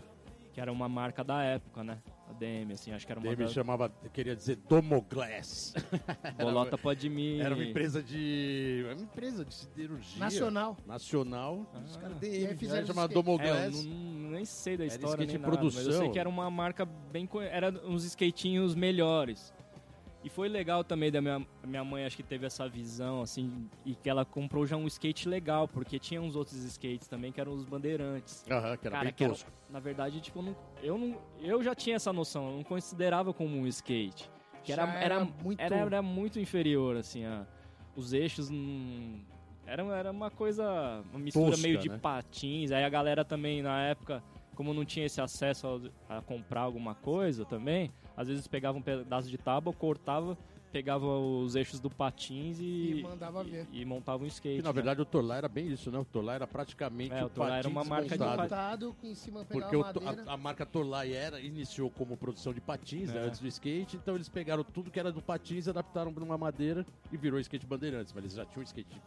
Que 0.53 0.59
era 0.59 0.71
uma 0.71 0.89
marca 0.89 1.23
da 1.23 1.41
época, 1.43 1.83
né? 1.83 1.99
A 2.41 2.43
DM, 2.43 2.73
assim, 2.73 2.91
acho 2.91 3.05
que 3.05 3.11
era 3.11 3.19
uma. 3.21 3.35
DM 3.35 3.47
chamava, 3.49 3.89
queria 4.11 4.35
dizer 4.35 4.55
Domoglass. 4.67 5.75
Bolota 6.41 6.75
pode 6.75 7.07
me. 7.07 7.39
Era 7.39 7.53
uma 7.53 7.63
empresa 7.63 8.01
de. 8.01 8.83
Uma 8.85 9.03
empresa 9.03 9.45
de 9.45 9.53
siderurgia. 9.53 10.19
Nacional. 10.19 10.75
Nacional. 10.85 11.71
Ah, 11.71 11.81
Os 11.85 11.97
caras 11.97 12.17
DM 12.17 12.57
fizeram 12.57 12.87
chamada 12.87 13.13
Domoglass. 13.13 13.85
É, 13.85 13.87
não, 13.87 14.31
nem 14.31 14.43
sei 14.43 14.75
da 14.75 14.85
era 14.85 14.93
história. 14.93 15.23
Era 15.23 15.31
nem 15.31 15.39
produção. 15.39 15.81
Nada, 15.81 15.89
mas 15.89 15.95
eu 15.95 16.01
sei 16.01 16.09
que 16.09 16.17
era 16.19 16.27
uma 16.27 16.49
marca 16.49 16.83
bem. 16.83 17.29
Era 17.51 17.69
uns 17.85 18.03
skatinhos 18.05 18.73
melhores. 18.73 19.53
E 20.23 20.29
foi 20.29 20.47
legal 20.47 20.83
também 20.83 21.11
da 21.11 21.19
minha, 21.19 21.45
minha 21.65 21.83
mãe, 21.83 22.05
acho 22.05 22.15
que 22.15 22.23
teve 22.23 22.45
essa 22.45 22.67
visão, 22.69 23.21
assim, 23.21 23.67
e 23.83 23.95
que 23.95 24.07
ela 24.07 24.23
comprou 24.23 24.67
já 24.67 24.77
um 24.77 24.85
skate 24.85 25.27
legal, 25.27 25.67
porque 25.67 25.97
tinha 25.97 26.21
uns 26.21 26.35
outros 26.35 26.63
skates 26.63 27.07
também 27.07 27.31
que 27.31 27.41
eram 27.41 27.53
os 27.53 27.65
bandeirantes. 27.65 28.45
Aham, 28.49 28.77
que 28.77 28.87
era 28.87 28.95
Cara, 28.97 29.05
bem 29.05 29.13
que 29.13 29.27
tosco. 29.27 29.49
Era, 29.49 29.73
na 29.73 29.79
verdade, 29.79 30.21
tipo, 30.21 30.39
eu 30.39 30.43
não, 30.43 30.55
eu, 30.83 30.97
não, 30.97 31.17
eu 31.41 31.63
já 31.63 31.73
tinha 31.73 31.95
essa 31.95 32.13
noção, 32.13 32.49
eu 32.49 32.55
não 32.57 32.63
considerava 32.63 33.33
como 33.33 33.57
um 33.57 33.65
skate. 33.65 34.29
Que 34.63 34.71
era, 34.71 34.83
era, 34.83 35.15
era, 35.15 35.25
muito... 35.25 35.59
Era, 35.59 35.75
era 35.77 36.01
muito 36.03 36.39
inferior, 36.39 36.97
assim, 36.97 37.25
a, 37.25 37.47
os 37.95 38.13
eixos 38.13 38.49
não... 38.49 39.19
Era, 39.65 39.83
era 39.95 40.11
uma 40.11 40.29
coisa, 40.29 41.03
uma 41.11 41.19
mistura 41.19 41.51
Tosca, 41.51 41.61
meio 41.63 41.79
de 41.79 41.89
né? 41.89 41.97
patins, 41.97 42.71
aí 42.71 42.83
a 42.83 42.89
galera 42.89 43.25
também, 43.25 43.63
na 43.63 43.81
época, 43.83 44.21
como 44.55 44.73
não 44.73 44.85
tinha 44.85 45.05
esse 45.05 45.21
acesso 45.21 45.81
a, 46.09 46.17
a 46.17 46.21
comprar 46.21 46.61
alguma 46.61 46.95
coisa 46.95 47.45
também, 47.45 47.91
às 48.15 48.27
vezes 48.27 48.47
pegava 48.47 48.77
um 48.77 48.81
pedaço 48.81 49.29
de 49.29 49.37
tábua, 49.37 49.73
cortava, 49.73 50.37
pegava 50.71 51.05
os 51.05 51.55
eixos 51.55 51.79
do 51.81 51.89
patins 51.89 52.57
e, 52.59 52.99
e 52.99 53.03
mandava 53.03 53.43
ver. 53.43 53.67
E, 53.71 53.81
e 53.81 53.85
montava 53.85 54.23
um 54.23 54.27
skate. 54.27 54.57
Que, 54.57 54.61
na 54.61 54.69
né? 54.69 54.73
verdade, 54.73 55.01
o 55.01 55.05
Torlai 55.05 55.39
era 55.39 55.49
bem 55.49 55.67
isso, 55.67 55.91
né? 55.91 55.99
O 55.99 56.05
Torlai 56.05 56.35
era 56.35 56.47
praticamente 56.47 57.13
É, 57.13 57.23
o 57.23 57.25
o 57.25 57.29
Torlai 57.29 57.59
era 57.59 57.69
patins 57.69 57.75
uma 57.75 57.83
marca 57.83 58.17
de 58.17 58.23
montado. 58.23 58.41
Montado, 58.41 58.95
em 59.03 59.15
cima 59.15 59.43
Porque 59.43 59.75
a, 59.75 60.33
a 60.33 60.37
marca 60.37 60.65
Torlai 60.65 61.13
era, 61.13 61.41
iniciou 61.41 61.89
como 61.89 62.15
produção 62.15 62.53
de 62.53 62.61
patins, 62.61 63.11
né, 63.11 63.21
É. 63.21 63.27
antes 63.27 63.39
do 63.41 63.47
skate, 63.47 63.97
então 63.97 64.15
eles 64.15 64.29
pegaram 64.29 64.63
tudo 64.63 64.89
que 64.89 64.99
era 64.99 65.11
do 65.11 65.21
patins, 65.21 65.67
adaptaram 65.67 66.13
para 66.13 66.23
uma 66.23 66.37
madeira 66.37 66.85
e 67.11 67.17
virou 67.17 67.37
skate 67.39 67.65
bandeirantes, 67.65 68.13
mas 68.13 68.23
eles 68.23 68.35
já 68.35 68.45
tinham 68.45 68.61
um 68.61 68.63
skate, 68.63 69.01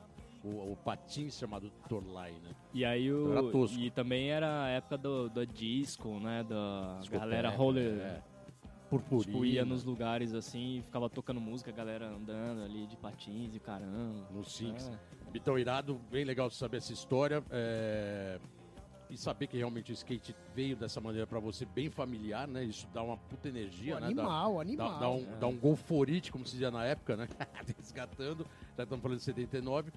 o, 0.44 0.72
o 0.72 0.76
patins 0.84 1.38
chamado 1.38 1.70
Torlai, 1.88 2.32
né? 2.32 2.50
E 2.72 2.84
aí 2.84 3.10
o. 3.12 3.32
Era 3.32 3.42
tosco. 3.50 3.78
E 3.78 3.90
também 3.90 4.30
era 4.30 4.64
a 4.64 4.68
época 4.68 4.98
do, 4.98 5.28
do 5.28 5.46
disco, 5.46 6.20
né? 6.20 6.44
Da 6.44 6.98
Discoteca, 7.00 7.18
galera 7.18 7.50
roller. 7.50 7.98
é. 8.00 8.22
Purpurina. 8.90 9.24
Tipo, 9.32 9.44
ia 9.44 9.64
nos 9.64 9.82
lugares 9.82 10.34
assim, 10.34 10.82
ficava 10.84 11.08
tocando 11.08 11.40
música, 11.40 11.70
a 11.70 11.74
galera 11.74 12.06
andando 12.06 12.62
ali 12.62 12.86
de 12.86 12.96
patins 12.96 13.54
e 13.54 13.58
caramba. 13.58 14.26
No 14.30 14.44
Six. 14.44 14.88
É. 14.88 14.98
Então, 15.34 15.58
irado, 15.58 15.98
bem 16.12 16.24
legal 16.24 16.48
de 16.48 16.54
saber 16.54 16.76
essa 16.76 16.92
história. 16.92 17.42
É, 17.50 18.38
e 19.10 19.16
saber 19.16 19.46
que 19.46 19.56
realmente 19.56 19.90
o 19.90 19.94
skate 19.94 20.34
veio 20.54 20.76
dessa 20.76 21.00
maneira 21.00 21.26
pra 21.26 21.38
você, 21.40 21.64
bem 21.64 21.90
familiar, 21.90 22.46
né? 22.46 22.64
Isso 22.64 22.86
dá 22.92 23.02
uma 23.02 23.16
puta 23.16 23.48
energia, 23.48 23.94
Pô, 23.94 24.00
né? 24.00 24.14
Dá- 24.14 24.22
animal, 24.22 24.54
Dá, 24.54 24.60
animal. 24.60 24.98
dá 25.00 25.10
um, 25.10 25.38
dá 25.40 25.46
um 25.46 25.56
golforite, 25.56 26.30
como 26.30 26.44
se 26.44 26.52
dizia 26.52 26.70
na 26.70 26.84
época, 26.84 27.16
né? 27.16 27.26
Resgatando. 27.76 28.46
Já 28.76 28.82
estamos 28.82 29.02
falando 29.02 29.18
de 29.18 29.24
79. 29.24 29.92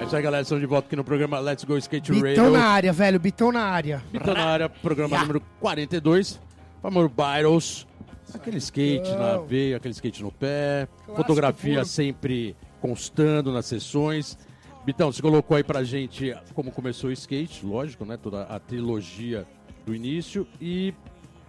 É 0.00 0.04
isso 0.04 0.16
aí, 0.16 0.22
galera. 0.22 0.42
Estamos 0.42 0.62
de 0.62 0.66
volta 0.66 0.86
aqui 0.86 0.96
no 0.96 1.04
programa 1.04 1.38
Let's 1.40 1.64
Go 1.64 1.76
Skate 1.76 2.10
Bitão 2.10 2.44
Radio. 2.46 2.50
na 2.50 2.64
área, 2.64 2.92
velho, 2.92 3.20
bitão 3.20 3.52
na 3.52 3.64
área. 3.64 4.02
Bitão 4.10 4.32
na 4.32 4.44
área, 4.46 4.68
programa 4.68 5.18
número 5.18 5.42
42. 5.60 6.40
Famoso 6.80 7.10
Byros. 7.10 7.86
Aquele 8.32 8.58
skate 8.58 9.10
na 9.10 9.32
Bitão. 9.32 9.46
veia, 9.46 9.76
aquele 9.76 9.92
skate 9.92 10.22
no 10.22 10.32
pé. 10.32 10.88
Fotografia 11.14 11.74
puro. 11.76 11.86
sempre 11.86 12.56
constando 12.80 13.52
nas 13.52 13.66
sessões. 13.66 14.38
Bitão, 14.86 15.12
você 15.12 15.20
colocou 15.20 15.54
aí 15.56 15.62
pra 15.62 15.84
gente 15.84 16.34
como 16.54 16.72
começou 16.72 17.10
o 17.10 17.12
skate, 17.12 17.66
lógico, 17.66 18.06
né? 18.06 18.16
Toda 18.16 18.44
a 18.44 18.58
trilogia 18.58 19.46
do 19.84 19.94
início. 19.94 20.46
E, 20.58 20.94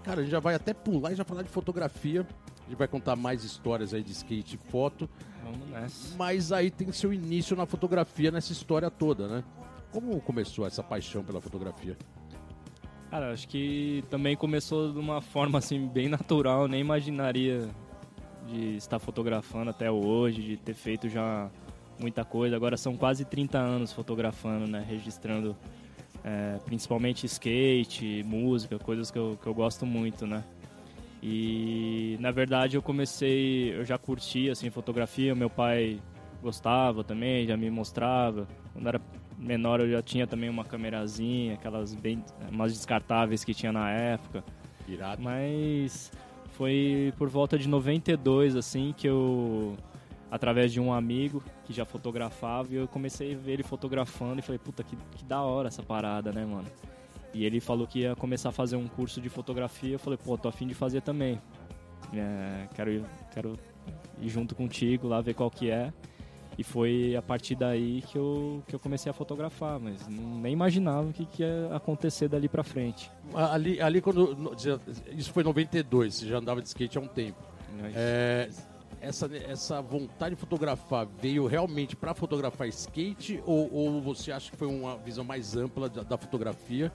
cara, 0.03 0.19
a 0.19 0.23
gente 0.23 0.31
já 0.31 0.41
vai 0.41 0.55
até 0.55 0.73
pular 0.73 1.13
e 1.13 1.15
já 1.15 1.23
falar 1.23 1.43
de 1.43 1.49
fotografia. 1.49 2.27
A 2.69 2.71
gente 2.71 2.77
vai 2.77 2.87
contar 2.87 3.15
mais 3.15 3.43
histórias 3.43 3.95
aí 3.95 4.03
de 4.03 4.11
skate 4.11 4.55
e 4.55 4.69
foto. 4.69 5.09
Vamos 5.43 5.67
nessa. 5.69 6.15
Mas 6.15 6.51
aí 6.51 6.69
tem 6.69 6.91
seu 6.91 7.11
início 7.11 7.55
na 7.55 7.65
fotografia, 7.65 8.29
nessa 8.29 8.51
história 8.51 8.91
toda, 8.91 9.27
né? 9.27 9.43
Como 9.91 10.21
começou 10.21 10.67
essa 10.67 10.83
paixão 10.83 11.23
pela 11.23 11.41
fotografia? 11.41 11.97
Cara, 13.09 13.33
acho 13.33 13.47
que 13.47 14.03
também 14.07 14.35
começou 14.35 14.93
de 14.93 14.99
uma 14.99 15.19
forma 15.19 15.57
assim 15.57 15.87
bem 15.87 16.07
natural, 16.07 16.67
nem 16.67 16.79
imaginaria 16.79 17.67
de 18.45 18.75
estar 18.75 18.99
fotografando 18.99 19.71
até 19.71 19.89
hoje, 19.89 20.43
de 20.43 20.57
ter 20.57 20.75
feito 20.75 21.09
já 21.09 21.49
muita 21.99 22.23
coisa. 22.23 22.55
Agora 22.55 22.77
são 22.77 22.95
quase 22.95 23.25
30 23.25 23.57
anos 23.57 23.91
fotografando, 23.91 24.67
né, 24.67 24.85
registrando 24.87 25.57
é, 26.23 26.59
principalmente 26.65 27.25
skate, 27.25 28.23
música, 28.27 28.77
coisas 28.77 29.09
que 29.09 29.17
eu, 29.17 29.39
que 29.41 29.47
eu 29.47 29.55
gosto 29.55 29.87
muito, 29.87 30.27
né. 30.27 30.43
E 31.21 32.17
na 32.19 32.31
verdade 32.31 32.77
eu 32.77 32.81
comecei, 32.81 33.73
eu 33.75 33.83
já 33.83 33.97
curtia 33.97 34.53
assim 34.53 34.69
fotografia, 34.69 35.35
meu 35.35 35.49
pai 35.49 35.99
gostava 36.41 37.03
também, 37.03 37.45
já 37.45 37.57
me 37.57 37.69
mostrava. 37.69 38.47
Quando 38.73 38.87
era 38.87 39.01
menor 39.37 39.81
eu 39.81 39.89
já 39.89 40.01
tinha 40.01 40.25
também 40.25 40.49
uma 40.49 40.63
camerazinha, 40.63 41.55
aquelas 41.55 41.93
bem 41.93 42.23
umas 42.49 42.73
descartáveis 42.73 43.43
que 43.43 43.53
tinha 43.53 43.71
na 43.71 43.89
época. 43.91 44.43
Irado. 44.87 45.21
Mas 45.21 46.11
foi 46.51 47.13
por 47.17 47.29
volta 47.29 47.57
de 47.57 47.67
92 47.67 48.55
assim 48.55 48.93
que 48.95 49.07
eu 49.07 49.77
através 50.31 50.71
de 50.71 50.79
um 50.79 50.93
amigo 50.93 51.43
que 51.65 51.73
já 51.73 51.85
fotografava 51.85 52.71
e 52.71 52.75
eu 52.75 52.87
comecei 52.87 53.33
a 53.33 53.37
ver 53.37 53.53
ele 53.53 53.63
fotografando 53.63 54.39
e 54.39 54.41
falei, 54.41 54.59
puta 54.59 54.83
que, 54.83 54.95
que 55.15 55.25
da 55.25 55.41
hora 55.41 55.67
essa 55.67 55.81
parada, 55.81 56.31
né, 56.31 56.45
mano? 56.45 56.67
E 57.33 57.45
ele 57.45 57.59
falou 57.59 57.85
que 57.85 57.99
ia 57.99 58.15
começar 58.15 58.49
a 58.49 58.51
fazer 58.51 58.75
um 58.75 58.87
curso 58.87 59.21
de 59.21 59.29
fotografia. 59.29 59.93
Eu 59.93 59.99
falei, 59.99 60.17
pô, 60.23 60.37
tô 60.37 60.47
afim 60.47 60.67
de 60.67 60.73
fazer 60.73 61.01
também. 61.01 61.39
É, 62.13 62.67
quero, 62.75 62.91
ir, 62.91 63.03
quero 63.31 63.57
ir 64.19 64.29
junto 64.29 64.55
contigo 64.55 65.07
lá 65.07 65.21
ver 65.21 65.33
qual 65.35 65.49
que 65.51 65.69
é. 65.69 65.93
E 66.57 66.63
foi 66.63 67.15
a 67.15 67.21
partir 67.21 67.55
daí 67.55 68.01
que 68.01 68.17
eu, 68.17 68.61
que 68.67 68.75
eu 68.75 68.79
comecei 68.79 69.09
a 69.09 69.13
fotografar, 69.13 69.79
mas 69.79 70.05
não- 70.09 70.39
nem 70.41 70.51
imaginava 70.51 71.07
o 71.07 71.13
que, 71.13 71.25
que 71.25 71.41
ia 71.43 71.69
acontecer 71.73 72.27
dali 72.27 72.49
pra 72.49 72.63
frente. 72.63 73.09
Ali, 73.33 73.79
ali 73.79 74.01
quando. 74.01 74.53
Isso 75.15 75.31
foi 75.31 75.43
em 75.43 75.45
92, 75.45 76.15
você 76.15 76.27
já 76.27 76.37
andava 76.39 76.61
de 76.61 76.67
skate 76.67 76.97
há 76.97 77.01
um 77.01 77.07
tempo. 77.07 77.37
Mas- 77.79 77.93
É, 77.95 78.49
essa, 78.99 79.29
essa 79.47 79.81
vontade 79.81 80.35
de 80.35 80.41
fotografar 80.41 81.07
veio 81.21 81.45
realmente 81.47 81.95
para 81.95 82.13
fotografar 82.13 82.67
skate 82.67 83.41
ou, 83.45 83.71
ou 83.73 84.01
você 84.01 84.29
acha 84.33 84.51
que 84.51 84.57
foi 84.57 84.67
uma 84.67 84.97
visão 84.97 85.23
mais 85.23 85.55
ampla 85.55 85.87
da, 85.87 86.03
da 86.03 86.17
fotografia? 86.17 86.91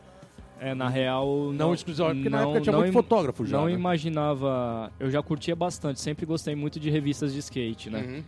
É, 0.61 0.75
na 0.75 0.89
real. 0.89 1.53
Não, 1.53 1.75
exclusivamente, 1.75 2.19
porque 2.23 2.31
na 2.31 2.39
não- 2.43 2.45
época 2.51 2.61
tinha 2.63 2.73
não 2.73 2.81
muito 2.81 2.93
fotógrafo 2.93 3.45
já. 3.45 3.59
Não 3.59 3.67
né? 3.67 3.73
imaginava. 3.73 4.91
Eu 4.99 5.11
já 5.11 5.23
curtia 5.23 5.55
bastante, 5.55 6.01
sempre 6.01 6.25
gostei 6.25 6.55
muito 6.55 6.79
de 6.81 6.89
revistas 6.91 7.33
de 7.33 7.39
skate, 7.41 7.91
né? 7.91 8.01
Uhum. 8.03 8.23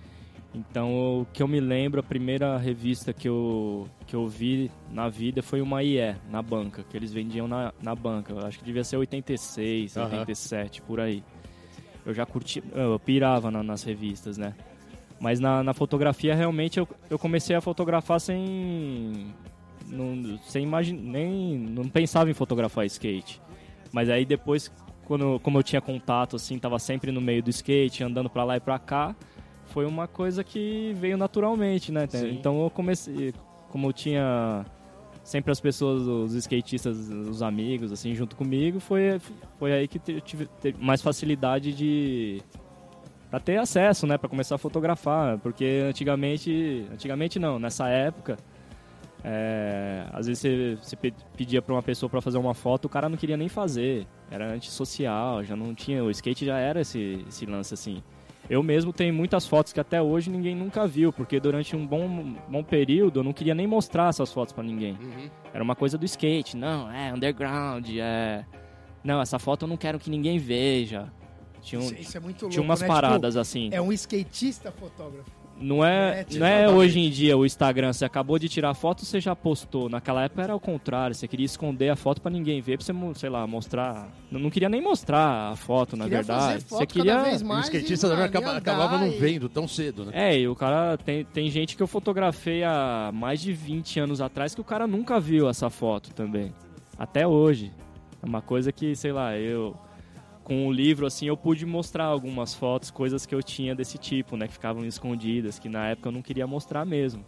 Então, 0.55 1.21
o 1.21 1.27
que 1.33 1.43
eu 1.43 1.49
me 1.49 1.61
lembro, 1.61 2.01
a 2.01 2.03
primeira 2.03 2.57
revista 2.57 3.13
que 3.13 3.29
eu, 3.29 3.87
que 4.07 4.17
eu 4.17 4.27
vi 4.27 4.71
na 4.91 5.07
vida 5.09 5.43
foi 5.43 5.61
uma 5.61 5.83
IE, 5.83 6.17
na 6.31 6.41
banca, 6.41 6.83
que 6.89 6.97
eles 6.97 7.13
vendiam 7.13 7.47
na, 7.47 7.75
na 7.83 7.95
banca. 7.95 8.33
Eu 8.33 8.39
acho 8.47 8.59
que 8.59 8.65
devia 8.65 8.83
ser 8.83 8.97
86, 8.97 9.97
Aham. 9.99 10.07
87, 10.07 10.81
por 10.83 10.99
aí. 10.99 11.23
Eu 12.07 12.15
já 12.15 12.25
curti, 12.25 12.63
eu 12.75 12.99
pirava 12.99 13.51
na- 13.51 13.63
nas 13.63 13.83
revistas, 13.83 14.39
né? 14.39 14.55
Mas 15.21 15.41
na, 15.41 15.63
na 15.63 15.75
fotografia, 15.75 16.35
realmente, 16.35 16.79
eu, 16.79 16.89
eu 17.11 17.19
comecei 17.19 17.55
a 17.55 17.61
fotografar 17.61 18.21
sem... 18.21 19.35
Não, 19.89 20.39
sem 20.43 20.63
imaginar, 20.65 21.01
nem... 21.01 21.59
Não 21.59 21.89
pensava 21.89 22.31
em 22.31 22.35
fotografar 22.35 22.85
skate. 22.87 23.41
Mas 23.93 24.11
aí 24.11 24.25
depois, 24.25 24.71
quando, 25.05 25.39
como 25.41 25.59
eu 25.59 25.63
tinha 25.63 25.81
contato, 25.81 26.37
assim, 26.37 26.59
tava 26.59 26.79
sempre 26.79 27.11
no 27.13 27.21
meio 27.21 27.43
do 27.43 27.51
skate, 27.51 28.05
andando 28.05 28.29
pra 28.29 28.45
lá 28.45 28.57
e 28.57 28.61
pra 28.61 28.79
cá, 28.79 29.15
foi 29.67 29.87
uma 29.87 30.07
coisa 30.07 30.43
que 30.45 30.93
veio 30.97 31.17
naturalmente, 31.17 31.93
né? 31.93 32.07
Sim. 32.09 32.31
Então 32.31 32.63
eu 32.63 32.71
comecei, 32.71 33.33
como 33.71 33.89
eu 33.89 33.93
tinha 33.93 34.65
sempre 35.23 35.51
as 35.51 35.61
pessoas, 35.61 36.03
os 36.03 36.35
skatistas, 36.35 36.97
os 37.11 37.43
amigos, 37.43 37.91
assim, 37.91 38.15
junto 38.15 38.37
comigo, 38.37 38.79
foi, 38.79 39.21
foi 39.59 39.73
aí 39.73 39.89
que 39.89 40.01
eu 40.11 40.21
tive 40.21 40.49
mais 40.79 41.03
facilidade 41.03 41.73
de 41.73 42.41
para 43.29 43.41
ter 43.41 43.57
acesso, 43.57 44.07
né, 44.07 44.17
para 44.17 44.29
começar 44.29 44.55
a 44.55 44.59
fotografar, 44.59 45.37
porque 45.39 45.83
antigamente, 45.89 46.87
antigamente 46.93 47.41
não, 47.41 47.59
nessa 47.59 47.89
época, 47.89 48.39
é, 49.29 50.07
às 50.13 50.27
vezes 50.29 50.41
você, 50.41 50.79
você 50.81 50.95
pe- 50.97 51.13
pedia 51.37 51.61
para 51.61 51.75
uma 51.75 51.83
pessoa 51.83 52.09
para 52.09 52.21
fazer 52.21 52.39
uma 52.39 52.55
foto, 52.55 52.85
o 52.85 52.89
cara 52.89 53.09
não 53.09 53.17
queria 53.17 53.37
nem 53.37 53.49
fazer, 53.49 54.07
era 54.31 54.53
antissocial, 54.53 55.43
já 55.43 55.57
não 55.57 55.75
tinha, 55.75 56.05
o 56.05 56.11
skate 56.13 56.45
já 56.47 56.59
era 56.59 56.81
esse, 56.81 57.25
esse 57.29 57.45
lance 57.45 57.75
assim. 57.75 58.01
Eu 58.49 58.63
mesmo 58.63 58.93
tenho 58.93 59.13
muitas 59.13 59.45
fotos 59.45 59.73
que 59.73 59.81
até 59.81 60.01
hoje 60.01 60.31
ninguém 60.31 60.55
nunca 60.55 60.87
viu, 60.87 61.13
porque 61.13 61.41
durante 61.41 61.75
um 61.75 61.85
bom, 61.85 62.37
bom 62.49 62.63
período 62.63 63.19
eu 63.19 63.25
não 63.25 63.33
queria 63.33 63.57
nem 63.57 63.67
mostrar 63.67 64.11
essas 64.11 64.33
fotos 64.33 64.53
para 64.55 64.63
ninguém. 64.63 64.93
Uhum. 64.93 65.29
Era 65.53 65.65
uma 65.65 65.75
coisa 65.75 65.99
do 65.99 66.05
skate, 66.05 66.57
não, 66.57 66.89
é 66.89 67.13
underground, 67.13 67.89
é. 67.99 68.45
Não, 69.03 69.21
essa 69.21 69.41
foto 69.41 69.65
eu 69.65 69.69
não 69.69 69.77
quero 69.77 69.99
que 69.99 70.09
ninguém 70.09 70.39
veja. 70.39 71.13
Tinha, 71.61 71.81
um- 71.81 71.85
Isso, 71.85 71.95
isso 71.97 72.17
é 72.17 72.21
muito 72.21 72.43
louco, 72.43 72.53
tinha 72.53 72.63
umas 72.63 72.81
né? 72.81 72.87
paradas 72.87 73.33
Tipo, 73.35 73.41
assim. 73.41 73.69
é 73.73 73.83
um 73.83 73.93
skatista 73.93 74.71
fotógrafo. 74.71 75.31
Não 75.59 75.83
é, 75.85 76.21
É, 76.31 76.39
não 76.39 76.47
é 76.47 76.69
hoje 76.69 77.01
em 77.01 77.09
dia 77.09 77.37
o 77.37 77.47
Instagram, 77.47 77.93
você 77.93 78.05
acabou 78.05 78.39
de 78.39 78.47
tirar 78.49 78.71
a 78.71 78.75
foto, 78.75 79.05
você 79.05 79.21
já 79.21 79.35
postou. 79.35 79.89
Naquela 79.89 80.23
época 80.25 80.43
era 80.43 80.55
o 80.55 80.61
contrário, 80.61 81.15
você 81.15 81.27
queria 81.27 81.47
esconder 81.47 81.89
a 81.89 81.97
foto 81.97 82.21
pra 82.21 82.31
ninguém 82.31 82.61
ver, 82.61 82.77
pra 82.77 82.85
você, 82.85 82.93
sei 83.19 83.31
lá, 83.31 83.47
mostrar. 83.47 84.09
Eu 84.31 84.39
não 84.39 84.51
queria 84.51 84.69
nem 84.69 84.83
mostrar 84.83 85.53
a 85.53 85.57
foto, 85.57 85.97
na 85.97 86.05
Queria 86.05 86.19
verdade. 86.19 86.41
fazer 86.43 86.61
foto 86.61 86.79
você 86.81 86.87
cada 86.87 86.93
queria 86.93 87.23
vez 87.23 87.41
E 87.41 87.45
o 87.45 87.61
skatista 87.61 88.07
e, 88.07 88.11
também 88.11 88.25
acaba- 88.27 88.53
e 88.53 88.57
acabava 88.59 88.99
não 88.99 89.11
vendo 89.13 89.49
tão 89.49 89.67
cedo, 89.67 90.05
né? 90.05 90.13
É, 90.15 90.39
e 90.39 90.47
o 90.47 90.55
cara 90.55 90.99
tem, 90.99 91.25
tem 91.25 91.51
gente 91.51 91.75
que 91.75 91.83
eu 91.83 91.87
fotografei 91.87 92.63
há 92.63 93.11
mais 93.15 93.41
de 93.41 93.53
20 93.53 93.99
anos 93.99 94.21
atrás 94.21 94.55
que 94.55 94.61
o 94.61 94.65
cara 94.65 94.87
nunca 94.87 95.19
viu 95.19 95.49
essa 95.49 95.71
foto 95.71 96.13
também. 96.13 96.53
Até 96.99 97.27
hoje. 97.27 97.73
É 98.23 98.27
uma 98.27 98.43
coisa 98.43 98.73
que, 98.73 98.95
sei 98.97 99.13
lá, 99.13 99.37
eu 99.39 99.77
com 100.47 100.69
o 100.69 100.73
livro 100.73 101.07
assim 101.07 101.27
eu 101.27 101.37
pude 101.37 101.67
mostrar 101.67 102.05
algumas 102.05 102.55
fotos, 102.55 102.89
coisas 102.89 103.27
que 103.27 103.35
eu 103.35 103.43
tinha 103.43 103.75
desse 103.75 103.99
tipo, 103.99 104.37
né, 104.37 104.47
que 104.47 104.53
ficavam 104.53 104.85
escondidas, 104.85 105.59
que 105.59 105.69
na 105.69 105.89
época 105.89 106.07
eu 106.09 106.13
não 106.13 106.23
queria 106.23 106.47
mostrar 106.47 106.85
mesmo. 106.85 107.25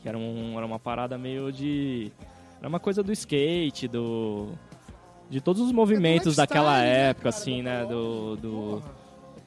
Que 0.00 0.08
era, 0.08 0.16
um, 0.16 0.56
era 0.56 0.64
uma 0.64 0.78
parada 0.78 1.18
meio 1.18 1.52
de 1.52 2.10
era 2.58 2.66
uma 2.66 2.80
coisa 2.80 3.02
do 3.02 3.12
skate, 3.12 3.86
do 3.86 4.48
de 5.28 5.38
todos 5.42 5.60
os 5.60 5.70
movimentos 5.70 6.34
daquela 6.34 6.78
lifestyle, 6.78 6.94
né, 7.02 7.10
época 7.10 7.22
cara, 7.24 7.36
assim, 7.36 7.62
né, 7.62 7.84
do, 7.84 8.36
do 8.36 8.82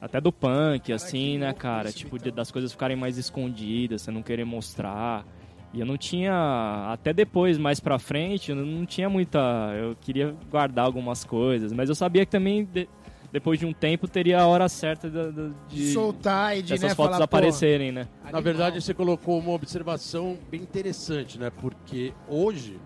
até 0.00 0.20
do 0.20 0.30
punk, 0.32 0.80
Cara, 0.86 0.94
assim, 0.94 1.36
né, 1.38 1.52
cara? 1.52 1.92
tipo, 1.92 2.16
de- 2.16 2.30
das 2.30 2.52
coisas 2.52 2.70
ficarem 2.70 2.96
mais 2.96 3.18
escondidas, 3.18 4.02
você 4.02 4.12
não 4.12 4.22
querer 4.22 4.44
mostrar. 4.44 5.26
E 5.74 5.80
eu 5.80 5.86
não 5.86 5.96
tinha. 5.96 6.32
Até 6.92 7.12
depois, 7.12 7.58
mais 7.58 7.80
pra 7.80 7.98
frente, 7.98 8.50
eu 8.52 8.56
não 8.56 8.86
tinha 8.86 9.08
muita. 9.08 9.38
Eu 9.76 9.96
queria 10.00 10.34
guardar 10.50 10.84
algumas 10.84 11.24
coisas, 11.24 11.72
mas 11.72 11.88
eu 11.88 11.94
sabia 11.96 12.24
que 12.24 12.30
também, 12.30 12.64
de- 12.64 12.88
depois 13.32 13.58
de 13.58 13.66
um 13.66 13.72
tempo, 13.72 14.06
teria 14.06 14.40
a 14.40 14.46
hora 14.46 14.68
certa 14.68 15.10
De 15.10 15.52
de, 15.68 15.92
soltar 15.92 16.56
e 16.56 16.62
de 16.62 16.68
dessas 16.74 16.90
né, 16.90 16.94
fotos 16.94 17.14
falar, 17.14 17.24
aparecerem, 17.24 17.90
né? 17.90 18.06
Na 18.22 18.26
animal. 18.28 18.42
verdade, 18.42 18.80
você 18.80 18.94
colocou 18.94 19.36
uma 19.40 19.50
observação 19.52 20.38
bem 20.48 20.60
interessante, 20.60 21.36
né? 21.40 21.50
Porque 21.50 22.12
hoje, 22.28 22.78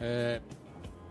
é, 0.00 0.40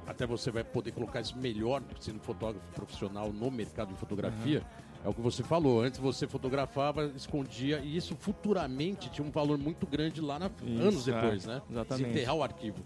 até 0.08 0.26
você 0.26 0.50
vai 0.50 0.64
poder 0.64 0.92
colocar 0.94 1.22
isso 1.22 1.38
melhor, 1.38 1.84
sendo 2.00 2.20
fotógrafo 2.20 2.66
profissional 2.74 3.32
no 3.32 3.52
mercado 3.52 3.90
de 3.94 4.00
fotografia, 4.00 4.64
é 5.04 5.10
o 5.10 5.14
que 5.14 5.22
você 5.22 5.44
falou. 5.44 5.82
Antes 5.82 6.00
você 6.00 6.28
fotografava, 6.28 7.12
escondia, 7.16 7.80
e 7.84 7.98
isso 7.98 8.16
futuramente 8.16 9.10
tinha 9.10 9.26
um 9.26 9.32
valor 9.32 9.58
muito 9.58 9.86
grande 9.88 10.22
lá 10.22 10.40
na, 10.40 10.50
Isso, 10.64 10.82
anos 10.82 11.06
depois, 11.06 11.46
é, 11.46 11.48
né? 11.48 11.62
exatamente. 11.70 12.08
Desenterrar 12.08 12.36
o 12.36 12.44
arquivo. 12.44 12.78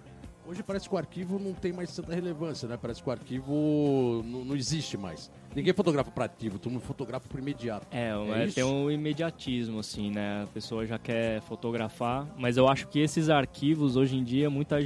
Hoje 0.47 0.61
parece 0.61 0.87
que 0.87 0.93
o 0.93 0.97
arquivo 0.97 1.39
não 1.39 1.53
tem 1.53 1.73
mais 1.73 1.93
tanta 1.95 2.13
relevância, 2.13 2.67
né? 2.67 2.77
Parece 2.79 3.01
que 3.01 3.09
o 3.09 3.11
arquivo 3.11 4.23
não, 4.23 4.45
não 4.45 4.55
existe 4.55 4.95
mais. 4.95 5.31
Ninguém 5.55 5.73
fotografa 5.73 6.11
para 6.11 6.25
arquivo, 6.25 6.59
todo 6.59 6.71
mundo 6.71 6.83
fotografa 6.83 7.27
para 7.27 7.41
imediato. 7.41 7.87
É, 7.89 8.09
É 8.09 8.43
é, 8.43 8.47
tem 8.47 8.63
um 8.63 8.91
imediatismo, 8.91 9.79
assim, 9.79 10.11
né? 10.11 10.43
A 10.43 10.47
pessoa 10.47 10.85
já 10.85 10.99
quer 10.99 11.41
fotografar, 11.41 12.27
mas 12.37 12.57
eu 12.57 12.67
acho 12.67 12.87
que 12.87 12.99
esses 12.99 13.27
arquivos, 13.27 13.95
hoje 13.95 14.17
em 14.17 14.23
dia, 14.23 14.47
muita 14.47 14.79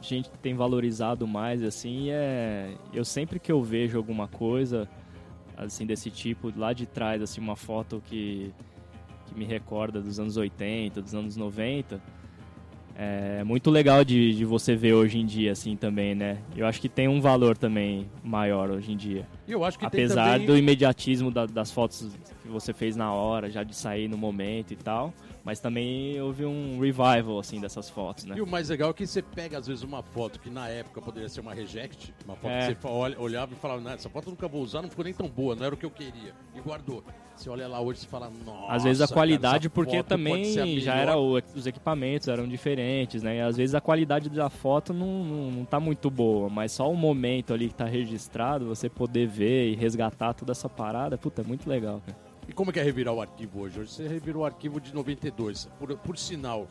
gente 0.00 0.30
tem 0.40 0.54
valorizado 0.54 1.26
mais, 1.26 1.62
assim, 1.62 2.10
é... 2.10 2.72
Eu 2.90 3.04
sempre 3.04 3.38
que 3.38 3.52
eu 3.52 3.62
vejo 3.62 3.98
alguma 3.98 4.26
coisa, 4.26 4.88
assim, 5.56 5.86
desse 5.86 6.10
tipo, 6.10 6.52
lá 6.56 6.72
de 6.72 6.86
trás, 6.86 7.22
assim, 7.22 7.40
uma 7.40 7.56
foto 7.56 8.02
que, 8.06 8.52
que 9.26 9.38
me 9.38 9.44
recorda 9.44 10.00
dos 10.00 10.18
anos 10.18 10.36
80, 10.36 11.00
dos 11.02 11.14
anos 11.14 11.36
90 11.36 12.00
é 12.96 13.42
muito 13.42 13.70
legal 13.70 14.04
de, 14.04 14.34
de 14.34 14.44
você 14.44 14.76
ver 14.76 14.94
hoje 14.94 15.18
em 15.18 15.26
dia, 15.26 15.52
assim, 15.52 15.76
também, 15.76 16.14
né? 16.14 16.38
Eu 16.56 16.64
acho 16.64 16.80
que 16.80 16.88
tem 16.88 17.08
um 17.08 17.20
valor 17.20 17.56
também 17.56 18.08
maior 18.22 18.70
hoje 18.70 18.92
em 18.92 18.96
dia. 18.96 19.26
Eu 19.48 19.64
acho 19.64 19.78
que 19.78 19.84
Apesar 19.84 20.34
também... 20.34 20.46
do 20.46 20.56
imediatismo 20.56 21.30
da, 21.30 21.44
das 21.44 21.72
fotos 21.72 22.16
que 22.42 22.48
você 22.48 22.72
fez 22.72 22.94
na 22.94 23.12
hora, 23.12 23.50
já 23.50 23.64
de 23.64 23.74
sair 23.74 24.08
no 24.08 24.16
momento 24.16 24.72
e 24.72 24.76
tal, 24.76 25.12
mas 25.44 25.60
também 25.60 26.18
houve 26.20 26.44
um 26.44 26.80
revival, 26.80 27.38
assim, 27.38 27.60
dessas 27.60 27.90
fotos, 27.90 28.24
né? 28.24 28.34
E 28.36 28.40
o 28.40 28.46
mais 28.46 28.70
legal 28.70 28.90
é 28.90 28.92
que 28.94 29.06
você 29.06 29.20
pega, 29.20 29.58
às 29.58 29.66
vezes, 29.66 29.82
uma 29.82 30.02
foto 30.02 30.40
que 30.40 30.48
na 30.48 30.68
época 30.68 31.02
poderia 31.02 31.28
ser 31.28 31.40
uma 31.40 31.52
reject, 31.52 32.14
uma 32.24 32.34
foto 32.34 32.50
É. 32.50 32.74
que 32.74 32.80
você 32.80 32.88
olha- 32.88 33.20
olhava 33.20 33.52
e 33.52 33.56
falava, 33.56 33.80
não, 33.80 33.90
essa 33.90 34.08
foto 34.08 34.28
eu 34.28 34.30
nunca 34.30 34.48
vou 34.48 34.62
usar, 34.62 34.80
não 34.82 34.88
ficou 34.88 35.04
nem 35.04 35.12
tão 35.12 35.28
boa, 35.28 35.54
não 35.54 35.66
era 35.66 35.74
o 35.74 35.78
que 35.78 35.84
eu 35.84 35.90
queria. 35.90 36.32
E 36.54 36.60
guardou. 36.60 37.04
Você 37.36 37.50
olha 37.50 37.66
lá 37.66 37.80
hoje 37.80 38.04
e 38.04 38.06
fala, 38.06 38.30
nossa. 38.46 38.72
Às 38.72 38.84
vezes 38.84 39.02
a 39.02 39.06
cara, 39.08 39.14
qualidade, 39.18 39.66
essa 39.66 39.74
porque 39.74 40.02
também 40.04 40.44
já 40.54 40.64
melhor." 40.64 40.96
era 40.96 41.18
o- 41.18 41.36
os 41.54 41.66
equipamentos 41.66 42.28
eram 42.28 42.46
diferentes, 42.48 43.22
né? 43.22 43.38
E 43.38 43.40
às 43.40 43.56
vezes 43.56 43.74
a 43.74 43.80
qualidade 43.80 44.30
da 44.30 44.48
foto 44.48 44.94
não, 44.94 45.24
não, 45.24 45.50
não 45.50 45.64
tá 45.64 45.78
muito 45.80 46.08
boa, 46.10 46.48
mas 46.48 46.70
só 46.72 46.90
o 46.90 46.96
momento 46.96 47.52
ali 47.52 47.68
que 47.68 47.74
tá 47.74 47.84
registrado, 47.86 48.66
você 48.66 48.88
poder 48.88 49.26
ver 49.26 49.72
e 49.72 49.74
resgatar 49.74 50.32
toda 50.32 50.52
essa 50.52 50.68
parada, 50.68 51.18
puta, 51.18 51.42
é 51.42 51.44
muito 51.44 51.68
legal, 51.68 52.00
cara. 52.06 52.16
E 52.48 52.52
como 52.52 52.70
é 52.70 52.72
que 52.74 52.80
é 52.80 52.82
revirar 52.82 53.14
o 53.14 53.20
arquivo 53.20 53.60
hoje? 53.60 53.80
Hoje 53.80 53.90
você 53.90 54.06
revirou 54.08 54.42
o 54.42 54.44
arquivo 54.46 54.80
de 54.80 54.94
92. 54.94 55.68
Por, 55.78 55.96
por 55.98 56.18
sinal, 56.18 56.68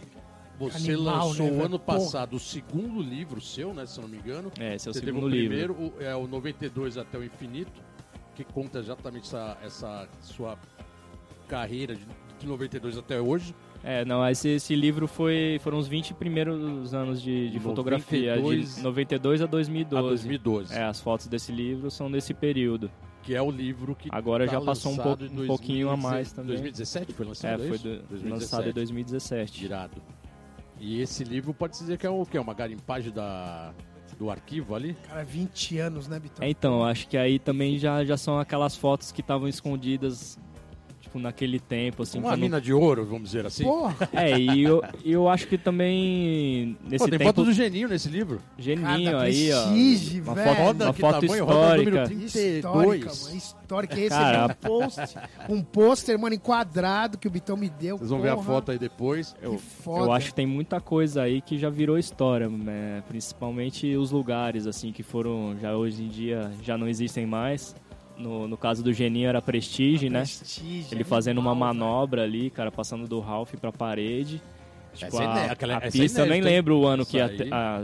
você 0.60 0.92
Animal, 0.92 1.28
lançou 1.30 1.46
né, 1.48 1.52
o 1.52 1.66
ano 1.66 1.80
Porra. 1.80 1.98
passado 2.00 2.36
o 2.36 2.40
segundo 2.40 3.02
livro 3.02 3.42
seu, 3.42 3.74
né? 3.74 3.86
Se 3.86 3.98
eu 4.00 4.04
não 4.04 4.10
me 4.10 4.18
engano. 4.18 4.52
É, 4.60 4.76
esse 4.76 4.88
é 4.88 4.92
o 4.92 4.94
você 4.94 5.00
teve 5.00 5.12
segundo 5.12 5.26
o 5.26 5.30
livro. 5.30 5.48
primeiro, 5.50 5.74
o- 5.74 5.94
é 6.02 6.16
o 6.16 6.28
92 6.28 6.98
até 6.98 7.18
o 7.18 7.24
infinito, 7.24 7.82
que 8.36 8.44
conta 8.44 8.80
exatamente 8.80 9.26
essa, 9.26 9.58
essa 9.64 10.08
sua 10.22 10.58
carreira 11.48 11.96
de, 11.96 12.06
de 12.40 12.48
92 12.48 12.98
até 12.98 13.20
hoje. 13.20 13.56
É, 13.84 14.06
não, 14.06 14.26
esse, 14.30 14.48
esse 14.50 14.76
livro 14.76 15.08
foi, 15.08 15.60
foram 15.62 15.78
os 15.78 15.88
20 15.90 16.14
primeiros 16.14 16.94
anos 16.94 17.22
de, 17.22 17.50
de 17.50 17.60
fotografia, 17.60 18.36
92 18.38 18.76
de 18.78 18.82
92 18.82 19.42
a 19.42 19.44
A 19.44 19.48
2012. 19.48 20.08
2012. 20.08 20.74
É, 20.74 20.84
as 20.86 21.02
fotos 21.02 21.28
desse 21.28 21.52
livro 21.52 21.92
são 21.92 22.10
desse 22.10 22.34
período. 22.34 22.90
Que 23.24 23.34
é 23.36 23.42
o 23.42 23.50
livro 23.50 23.96
que 23.96 24.10
Agora 24.12 24.46
tá 24.46 24.52
já 24.54 24.62
passou 24.62 24.92
um, 24.92 24.98
pouco, 24.98 25.24
um 25.24 25.48
pouquinho 25.48 25.88
a 25.90 25.96
2016 25.96 26.02
mais 26.14 26.32
também. 26.34 26.48
2017 26.56 27.14
foi 27.14 27.26
É, 27.26 27.30
lançado 27.30 27.64
foi 27.68 27.76
isso? 27.76 27.84
do- 27.88 28.30
lançado 28.30 28.70
em 28.70 28.74
2017. 28.74 29.66
Irado. 29.66 30.02
E 30.80 31.00
esse 31.02 31.24
livro 31.24 31.54
pode 31.54 31.74
dizer 31.78 31.98
que 31.98 32.06
é 32.06 32.10
o 32.10 32.26
que 32.26 32.38
é 32.38 32.42
uma 32.42 32.54
garimpagem 32.54 33.12
da 33.12 33.74
do 34.20 34.30
arquivo 34.30 34.76
ali? 34.76 34.96
Cara, 35.08 35.24
20 35.24 35.80
anos, 35.80 36.08
né, 36.08 36.20
Bitão? 36.20 36.46
É, 36.46 36.50
então, 36.50 36.84
acho 36.86 37.08
que 37.08 37.18
aí 37.18 37.40
também 37.40 37.80
já, 37.80 38.06
já 38.06 38.16
são 38.16 38.38
aquelas 38.38 38.76
fotos 38.78 39.12
que 39.12 39.22
estavam 39.22 39.48
escondidas, 39.48 40.38
tipo, 41.14 41.20
naquele 41.20 41.60
tempo, 41.60 42.04
assim. 42.04 42.20
uma 42.20 42.36
mina 42.36 42.60
de 42.60 42.74
ouro, 42.74 43.06
vamos 43.06 43.30
dizer 43.30 43.46
assim. 43.46 43.64
Porra, 43.64 44.10
É, 44.14 44.38
e 44.38 44.64
eu, 44.64 44.82
eu 45.06 45.30
acho 45.30 45.48
que 45.48 45.58
também, 45.58 46.78
nesse 46.84 47.06
Pô, 47.06 47.10
tem 47.10 47.20
tempo, 47.20 47.30
foto 47.30 47.46
do 47.46 47.54
Geninho 47.54 47.88
nesse 47.88 48.10
livro. 48.10 48.42
Geninho 48.58 48.88
Cada 48.88 49.22
aí, 49.22 49.52
ó. 49.54 49.64
prestígio, 49.64 50.24
uma 50.24 50.34
velho. 50.36 50.56
foto, 50.56 50.84
uma 50.84 50.94
foto 50.94 51.22
tamanho? 51.22 51.44
Histórica. 51.44 52.04
32. 52.06 52.36
histórica, 52.36 53.06
mano. 53.24 53.38
Histórica. 53.38 54.00
Esse 54.00 54.10
Cara, 54.10 54.46
aqui 54.46 54.66
é 54.66 54.70
um 54.70 54.70
post, 54.80 55.02
um 55.50 55.64
pôster, 55.64 56.20
mano, 56.20 56.36
enquadrado 56.36 57.18
que 57.18 57.28
o 57.28 57.32
Bitão 57.32 57.56
me 57.58 57.70
deu. 57.70 57.98
Vocês 57.98 58.10
vão 58.10 58.22
ver 58.22 58.30
a 58.30 58.36
Porra, 58.36 58.46
foto 58.48 58.72
aí 58.72 58.78
depois. 58.80 59.36
Eu, 59.42 59.54
Que 59.54 59.58
foda. 59.60 60.06
eu 60.06 60.12
acho 60.12 60.28
que 60.28 60.34
tem 60.36 60.46
muita 60.48 60.80
coisa 60.82 61.24
aí 61.24 61.42
que 61.42 61.58
já 61.58 61.70
virou 61.70 61.98
história, 61.98 62.50
né? 62.50 63.04
principalmente 63.08 63.96
os 63.96 64.12
lugares, 64.12 64.68
assim, 64.68 64.92
que 64.92 65.04
foram, 65.04 65.56
já 65.60 65.76
hoje 65.76 66.04
em 66.04 66.08
dia, 66.08 66.52
já 66.62 66.78
não 66.78 66.88
existem 66.88 67.26
mais. 67.26 67.76
No, 68.18 68.48
no 68.48 68.56
caso 68.58 68.84
do 68.84 68.94
Geninho 68.94 69.28
era 69.28 69.42
Prestige, 69.42 70.10
né? 70.10 70.20
Prestígio, 70.20 70.88
Ele 70.92 71.04
fazendo 71.04 71.40
uma 71.40 71.52
animal, 71.52 71.74
manobra 71.74 72.24
ali, 72.24 72.50
cara, 72.50 72.72
passando 72.72 73.08
do 73.08 73.20
Ralph 73.20 73.54
pra 73.56 73.72
parede. 73.72 74.42
Tipo, 74.94 75.08
Essa 75.08 75.24
é 75.24 75.26
a, 75.26 75.32
iné- 75.32 75.50
aquela- 75.50 75.74
a 75.74 75.78
essa 75.78 75.88
é 75.88 75.92
pista, 76.02 76.22
eu 76.22 76.28
nem 76.28 76.40
lembro 76.40 76.78
o 76.78 76.86
ano 76.86 77.04
que, 77.04 77.20
a- 77.20 77.26
a- 77.52 77.84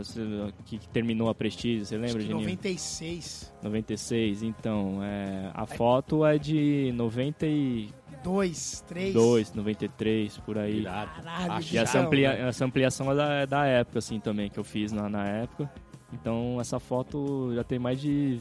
que 0.64 0.78
terminou 0.90 1.28
a 1.28 1.34
Prestige, 1.34 1.84
você 1.84 1.96
Acho 1.96 2.02
lembra, 2.04 2.18
que 2.20 2.26
Geninho? 2.28 2.40
96. 2.46 3.52
96, 3.60 4.42
então, 4.44 5.00
é, 5.02 5.50
a 5.52 5.66
foto 5.66 6.24
é 6.24 6.38
de 6.38 6.92
92, 6.94 7.92
2, 8.22 8.84
3. 8.86 9.54
93, 9.54 10.38
por 10.38 10.56
aí. 10.58 10.84
Caralho, 10.84 11.52
Acho 11.54 11.74
E 11.74 11.78
essa, 11.78 11.98
amplia, 11.98 12.30
essa 12.32 12.64
ampliação 12.64 13.10
é 13.10 13.14
da, 13.16 13.32
é 13.34 13.46
da 13.46 13.66
época, 13.66 13.98
assim, 13.98 14.20
também, 14.20 14.48
que 14.48 14.58
eu 14.58 14.64
fiz 14.64 14.92
na, 14.92 15.08
na 15.08 15.26
época. 15.26 15.68
Então, 16.12 16.58
essa 16.60 16.78
foto 16.78 17.52
já 17.54 17.64
tem 17.64 17.78
mais 17.80 18.00
de 18.00 18.38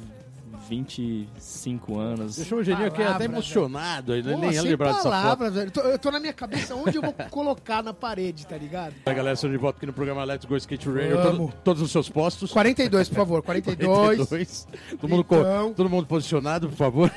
25 0.70 1.98
anos. 2.00 2.36
Deixou 2.36 2.60
o 2.60 2.64
Geninho 2.64 2.88
aqui 2.88 2.96
até 3.02 3.06
Palavra, 3.06 3.26
emocionado. 3.26 4.14
Ele 4.14 4.34
Pô, 4.34 4.40
nem 4.40 4.52
ia 4.54 4.62
lembrar 4.62 4.88
dessa 4.90 5.04
foto. 5.04 5.12
palavras, 5.12 5.54
velho. 5.54 5.68
Eu 5.68 5.72
tô, 5.72 5.82
eu 5.82 6.00
tô 6.00 6.12
na 6.12 6.20
minha 6.20 6.34
cabeça 6.34 6.76
onde 6.76 6.98
eu 6.98 7.02
vou 7.02 7.14
colocar 7.30 7.84
na 7.84 7.94
parede, 7.94 8.46
tá 8.48 8.58
ligado? 8.58 8.94
Aí, 9.06 9.14
galera, 9.16 9.34
estamos 9.34 9.56
de 9.56 9.62
volta 9.62 9.78
aqui 9.78 9.86
no 9.86 9.94
programa 9.94 10.24
Let's 10.24 10.46
Go 10.46 10.56
Skate 10.58 10.88
Radio. 10.90 11.18
Vamos. 11.18 11.38
Todo- 11.52 11.54
todos 11.64 11.82
os 11.82 11.92
seus 11.92 12.10
postos. 12.10 12.52
42, 12.52 13.10
por 13.10 13.16
favor. 13.16 13.42
42. 13.44 14.18
42. 14.28 14.68
Todo 15.00 15.10
mundo, 15.10 15.24
co- 15.24 15.36
Então. 15.40 15.74
todo 15.74 15.90
mundo 15.90 16.06
posicionado, 16.08 16.70
por 16.70 16.76
favor. 16.78 17.12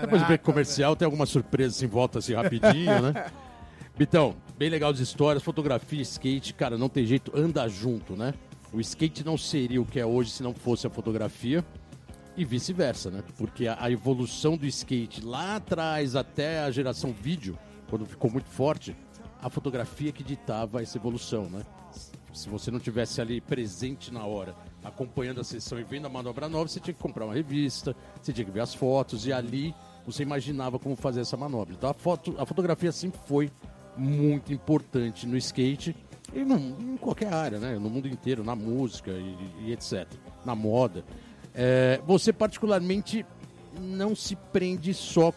Depois 0.00 0.22
do 0.22 0.26
break 0.26 0.44
comercial, 0.44 0.96
tem 0.96 1.06
alguma 1.06 1.26
surpresa 1.26 1.76
assim, 1.76 1.84
em 1.84 1.88
volta 1.88 2.18
assim 2.18 2.34
rapidinho, 2.34 3.00
né? 3.02 3.26
Bitão, 3.96 4.34
bem 4.58 4.70
legal 4.70 4.90
as 4.90 4.98
histórias, 5.00 5.42
fotografia, 5.42 6.00
skate, 6.00 6.54
cara, 6.54 6.78
não 6.78 6.88
tem 6.88 7.04
jeito, 7.04 7.30
anda 7.36 7.68
junto, 7.68 8.16
né? 8.16 8.32
O 8.72 8.80
skate 8.80 9.22
não 9.22 9.36
seria 9.36 9.82
o 9.82 9.84
que 9.84 10.00
é 10.00 10.06
hoje 10.06 10.30
se 10.30 10.42
não 10.42 10.54
fosse 10.54 10.86
a 10.86 10.90
fotografia 10.90 11.62
e 12.36 12.44
vice-versa, 12.44 13.10
né? 13.10 13.22
Porque 13.36 13.66
a, 13.68 13.90
evolução 13.90 14.56
do 14.56 14.66
skate 14.66 15.24
lá 15.24 15.56
atrás 15.56 16.16
até 16.16 16.60
a 16.60 16.70
geração 16.70 17.12
vídeo, 17.12 17.58
quando 17.88 18.06
ficou 18.06 18.30
muito 18.30 18.48
forte, 18.48 18.96
a 19.40 19.50
fotografia 19.50 20.12
que 20.12 20.22
ditava 20.22 20.82
essa 20.82 20.96
evolução, 20.96 21.50
né? 21.50 21.62
Se 22.32 22.48
você 22.48 22.70
não 22.70 22.80
tivesse 22.80 23.20
ali 23.20 23.40
presente 23.40 24.12
na 24.12 24.24
hora, 24.24 24.54
acompanhando 24.82 25.40
a 25.40 25.44
sessão 25.44 25.78
e 25.78 25.84
vendo 25.84 26.06
a 26.06 26.08
manobra 26.08 26.48
nova, 26.48 26.66
você 26.68 26.80
tinha 26.80 26.94
que 26.94 27.00
comprar 27.00 27.26
uma 27.26 27.34
revista, 27.34 27.94
você 28.20 28.32
tinha 28.32 28.44
que 28.44 28.50
ver 28.50 28.60
as 28.60 28.74
fotos 28.74 29.26
e 29.26 29.32
ali 29.32 29.74
você 30.06 30.22
imaginava 30.22 30.78
como 30.78 30.96
fazer 30.96 31.20
essa 31.20 31.36
manobra. 31.36 31.74
Então 31.74 31.90
a, 31.90 31.94
foto, 31.94 32.34
a 32.38 32.46
fotografia 32.46 32.90
sempre 32.90 33.20
foi 33.26 33.50
muito 33.96 34.52
importante 34.52 35.26
no 35.26 35.36
skate 35.36 35.94
e 36.32 36.40
em 36.40 36.96
qualquer 36.96 37.32
área, 37.32 37.58
né? 37.58 37.78
No 37.78 37.90
mundo 37.90 38.08
inteiro, 38.08 38.42
na 38.42 38.56
música 38.56 39.10
e, 39.10 39.66
e 39.66 39.72
etc. 39.72 40.06
Na 40.44 40.54
moda. 40.54 41.04
É, 41.54 42.00
você 42.06 42.32
particularmente 42.32 43.24
não 43.80 44.14
se 44.14 44.36
prende 44.36 44.92
só 44.94 45.32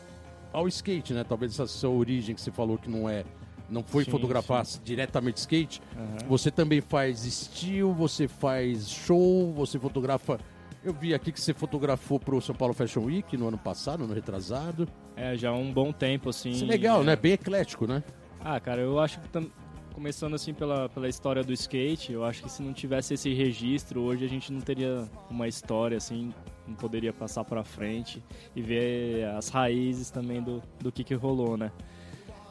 ao 0.52 0.68
skate, 0.68 1.14
né? 1.14 1.24
Talvez 1.24 1.54
essa 1.54 1.68
sua 1.68 1.90
origem 1.90 2.34
que 2.34 2.42
você 2.42 2.52
falou 2.52 2.78
que 2.78 2.90
não 2.90 3.10
é, 3.10 3.26
não 3.70 3.84
foi 3.84 4.06
Sim, 4.06 4.12
fotografar 4.12 4.64
diretamente 4.84 5.38
skate. 5.38 5.82
Aham. 5.96 6.28
Você 6.28 6.50
também 6.50 6.82
faz 6.82 7.26
estilo, 7.26 7.94
você 7.94 8.28
faz 8.28 8.90
show, 8.90 9.52
você 9.54 9.78
fotografa. 9.78 10.40
Eu 10.84 10.94
vi 10.94 11.14
aqui 11.14 11.32
que 11.32 11.42
você 11.42 11.54
fotografou 11.54 12.20
pro 12.20 12.40
São 12.40 12.54
Paulo 12.54 12.74
Fashion 12.74 13.04
Week 13.06 13.36
no 13.36 13.48
ano 13.48 13.58
passado, 13.58 14.00
no 14.00 14.06
ano 14.06 14.14
retrasado. 14.14 14.88
É, 15.16 15.36
já 15.36 15.50
há 15.50 15.54
um 15.54 15.74
bom 15.74 15.92
tempo, 15.92 16.30
assim. 16.30 16.52
Isso 16.52 16.64
é 16.64 16.68
legal, 16.68 17.02
é. 17.02 17.06
né? 17.06 17.16
Bem 17.16 17.34
eclético, 17.34 17.88
né? 17.88 18.04
Ah, 18.40 18.60
cara, 18.60 18.82
eu 18.82 19.00
acho 19.00 19.20
que 19.20 19.28
tam- 19.30 19.50
começando 19.96 20.34
assim 20.34 20.54
pela, 20.54 20.90
pela 20.90 21.08
história 21.08 21.42
do 21.42 21.54
skate, 21.54 22.12
eu 22.12 22.26
acho 22.26 22.44
que 22.44 22.52
se 22.52 22.62
não 22.62 22.74
tivesse 22.74 23.14
esse 23.14 23.34
registro, 23.34 24.02
hoje 24.02 24.26
a 24.26 24.28
gente 24.28 24.52
não 24.52 24.60
teria 24.60 25.08
uma 25.32 25.48
história 25.48 25.96
assim, 25.96 26.34
não 26.68 26.76
poderia 26.76 27.14
passar 27.14 27.46
pra 27.46 27.64
frente 27.64 28.22
e 28.54 28.62
ver 28.62 29.26
as 29.38 29.48
raízes 29.48 30.12
também 30.12 30.44
do, 30.44 30.62
do 30.82 30.92
que, 30.92 31.02
que 31.02 31.14
rolou, 31.14 31.56
né? 31.56 31.72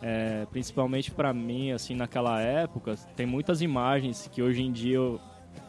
É, 0.00 0.46
principalmente 0.50 1.10
pra 1.10 1.34
mim, 1.34 1.70
assim, 1.70 1.94
naquela 1.94 2.40
época, 2.40 2.96
tem 3.14 3.26
muitas 3.26 3.60
imagens 3.60 4.26
que 4.32 4.42
hoje 4.42 4.62
em 4.62 4.72
dia 4.72 4.96
eu, 4.96 5.20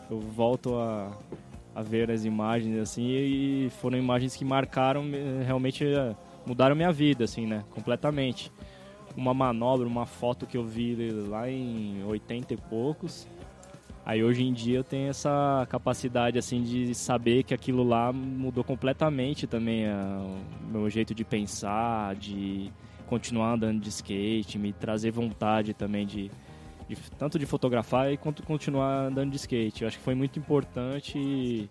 eu 0.10 0.18
volto 0.18 0.76
a, 0.76 1.12
a 1.76 1.82
ver 1.82 2.10
as 2.10 2.24
imagens, 2.24 2.78
assim, 2.78 3.06
e 3.06 3.70
foram 3.82 3.98
imagens 3.98 4.34
que 4.34 4.46
marcaram, 4.46 5.04
eh, 5.14 5.44
realmente 5.46 5.86
eh, 5.86 6.16
mudaram 6.46 6.74
minha 6.74 6.92
vida, 6.92 7.26
assim, 7.26 7.46
né? 7.46 7.66
Completamente 7.72 8.50
uma 9.16 9.34
manobra, 9.34 9.88
uma 9.88 10.06
foto 10.06 10.46
que 10.46 10.58
eu 10.58 10.64
vi 10.66 10.96
lá 11.28 11.50
em 11.50 12.04
80 12.04 12.54
e 12.54 12.58
poucos. 12.58 13.28
Aí 14.06 14.24
hoje 14.24 14.44
em 14.44 14.54
dia 14.54 14.78
eu 14.78 14.84
tenho 14.84 15.10
essa 15.10 15.66
capacidade 15.70 16.38
assim 16.38 16.62
de 16.62 16.94
saber 16.94 17.44
que 17.44 17.54
aquilo 17.54 17.84
lá 17.84 18.14
mudou 18.14 18.64
completamente 18.64 19.48
também 19.48 19.88
ah, 19.88 20.22
o 20.64 20.72
meu 20.72 20.90
jeito 20.92 21.16
de 21.16 21.24
pensar, 21.24 22.14
de 22.16 22.72
continuar 23.08 23.54
andando 23.54 23.80
de 23.82 23.90
skate, 23.90 24.60
me 24.60 24.72
trazer 24.74 25.10
vontade 25.12 25.74
também 25.74 26.06
de, 26.06 26.30
de- 26.88 26.96
tanto 27.18 27.40
de 27.40 27.48
fotografar 27.48 28.12
e 28.14 28.18
quanto 28.18 28.44
continuar 28.44 29.08
andando 29.08 29.32
de 29.32 29.38
skate. 29.38 29.82
Eu 29.82 29.88
acho 29.88 29.98
que 29.98 30.04
foi 30.04 30.14
muito 30.14 30.38
importante 30.38 31.68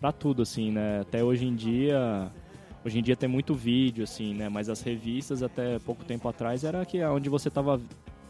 para 0.00 0.10
tudo 0.10 0.42
assim, 0.42 0.72
né? 0.72 1.00
Até 1.02 1.22
hoje 1.22 1.46
em 1.46 1.54
dia 1.54 2.32
Hoje 2.84 2.98
em 2.98 3.02
dia 3.02 3.14
tem 3.14 3.28
muito 3.28 3.54
vídeo, 3.54 4.04
assim, 4.04 4.34
né? 4.34 4.48
Mas 4.48 4.68
as 4.68 4.80
revistas, 4.80 5.42
até 5.42 5.78
pouco 5.78 6.04
tempo 6.04 6.28
atrás, 6.28 6.64
era 6.64 6.84
que 6.84 7.02
onde 7.04 7.28
você 7.28 7.50
tava. 7.50 7.80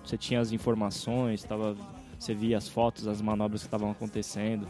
Você 0.04 0.16
tinha 0.16 0.40
as 0.40 0.50
informações, 0.50 1.44
tava 1.44 1.76
você 2.20 2.34
via 2.34 2.58
as 2.58 2.68
fotos, 2.68 3.06
as 3.06 3.22
manobras 3.22 3.62
que 3.62 3.66
estavam 3.66 3.90
acontecendo. 3.90 4.68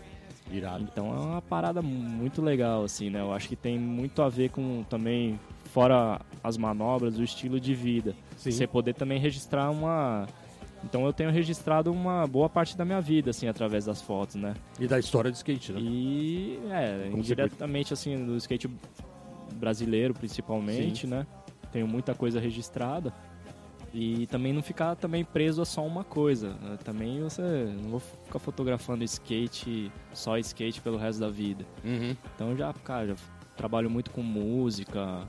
Irado. 0.53 0.83
Então 0.83 1.15
é 1.15 1.21
uma 1.21 1.43
parada 1.43 1.81
muito 1.81 2.43
legal, 2.43 2.83
assim, 2.83 3.09
né? 3.09 3.21
Eu 3.21 3.33
acho 3.33 3.49
que 3.49 3.55
tem 3.55 3.79
muito 3.79 4.21
a 4.21 4.29
ver 4.29 4.51
com 4.51 4.83
também, 4.85 5.39
fora 5.67 6.21
as 6.43 6.57
manobras, 6.57 7.19
o 7.19 7.23
estilo 7.23 7.61
de 7.61 7.73
vida. 7.73 8.17
Sim. 8.37 8.51
Você 8.51 8.67
poder 8.67 8.95
também 8.95 9.19
registrar 9.19 9.71
uma. 9.71 10.27
Então 10.83 11.07
eu 11.07 11.13
tenho 11.13 11.31
registrado 11.31 11.93
uma 11.93 12.27
boa 12.27 12.49
parte 12.49 12.77
da 12.77 12.85
minha 12.85 13.01
vida, 13.01 13.31
assim, 13.31 13.47
através 13.47 13.85
das 13.85 14.03
fotos, 14.03 14.37
né? 14.37 14.55
E 14.79 14.89
da 14.89 14.99
história 14.99 15.31
do 15.31 15.35
skate, 15.35 15.73
né? 15.73 15.81
E 15.81 16.59
é, 16.69 17.09
Como 17.11 17.23
indiretamente, 17.23 17.93
assim, 17.93 18.25
do 18.25 18.37
skate 18.37 18.69
brasileiro 19.55 20.15
principalmente, 20.15 21.07
né? 21.07 21.27
Tenho 21.73 21.87
muita 21.87 22.15
coisa 22.15 22.39
registrada. 22.41 23.13
E 23.93 24.27
também 24.29 24.53
não 24.53 24.63
ficar 24.63 24.95
também 24.95 25.25
preso 25.25 25.61
a 25.61 25.65
só 25.65 25.85
uma 25.85 26.05
coisa. 26.05 26.51
né? 26.61 26.79
Também 26.85 27.21
você 27.23 27.43
não 27.83 27.91
vou 27.91 28.01
ficar 28.01 28.39
fotografando 28.39 29.03
skate, 29.03 29.91
só 30.13 30.39
skate 30.39 30.81
pelo 30.81 30.97
resto 30.97 31.19
da 31.21 31.29
vida. 31.29 31.65
Uhum. 31.85 32.17
Então 32.35 32.57
já, 32.57 32.73
cara, 32.73 33.09
já 33.09 33.15
trabalho 33.57 33.91
muito 33.91 34.11
com 34.13 34.23
música. 34.23 35.29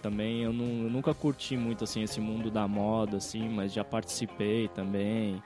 Também 0.00 0.42
eu, 0.42 0.52
não- 0.52 0.84
eu 0.84 0.90
nunca 0.90 1.12
curti 1.14 1.56
muito 1.56 1.84
assim 1.84 2.02
esse 2.02 2.20
mundo 2.20 2.50
da 2.50 2.66
moda 2.68 3.16
assim, 3.16 3.48
mas 3.48 3.72
já 3.72 3.84
participei 3.84 4.68
também. 4.68 5.42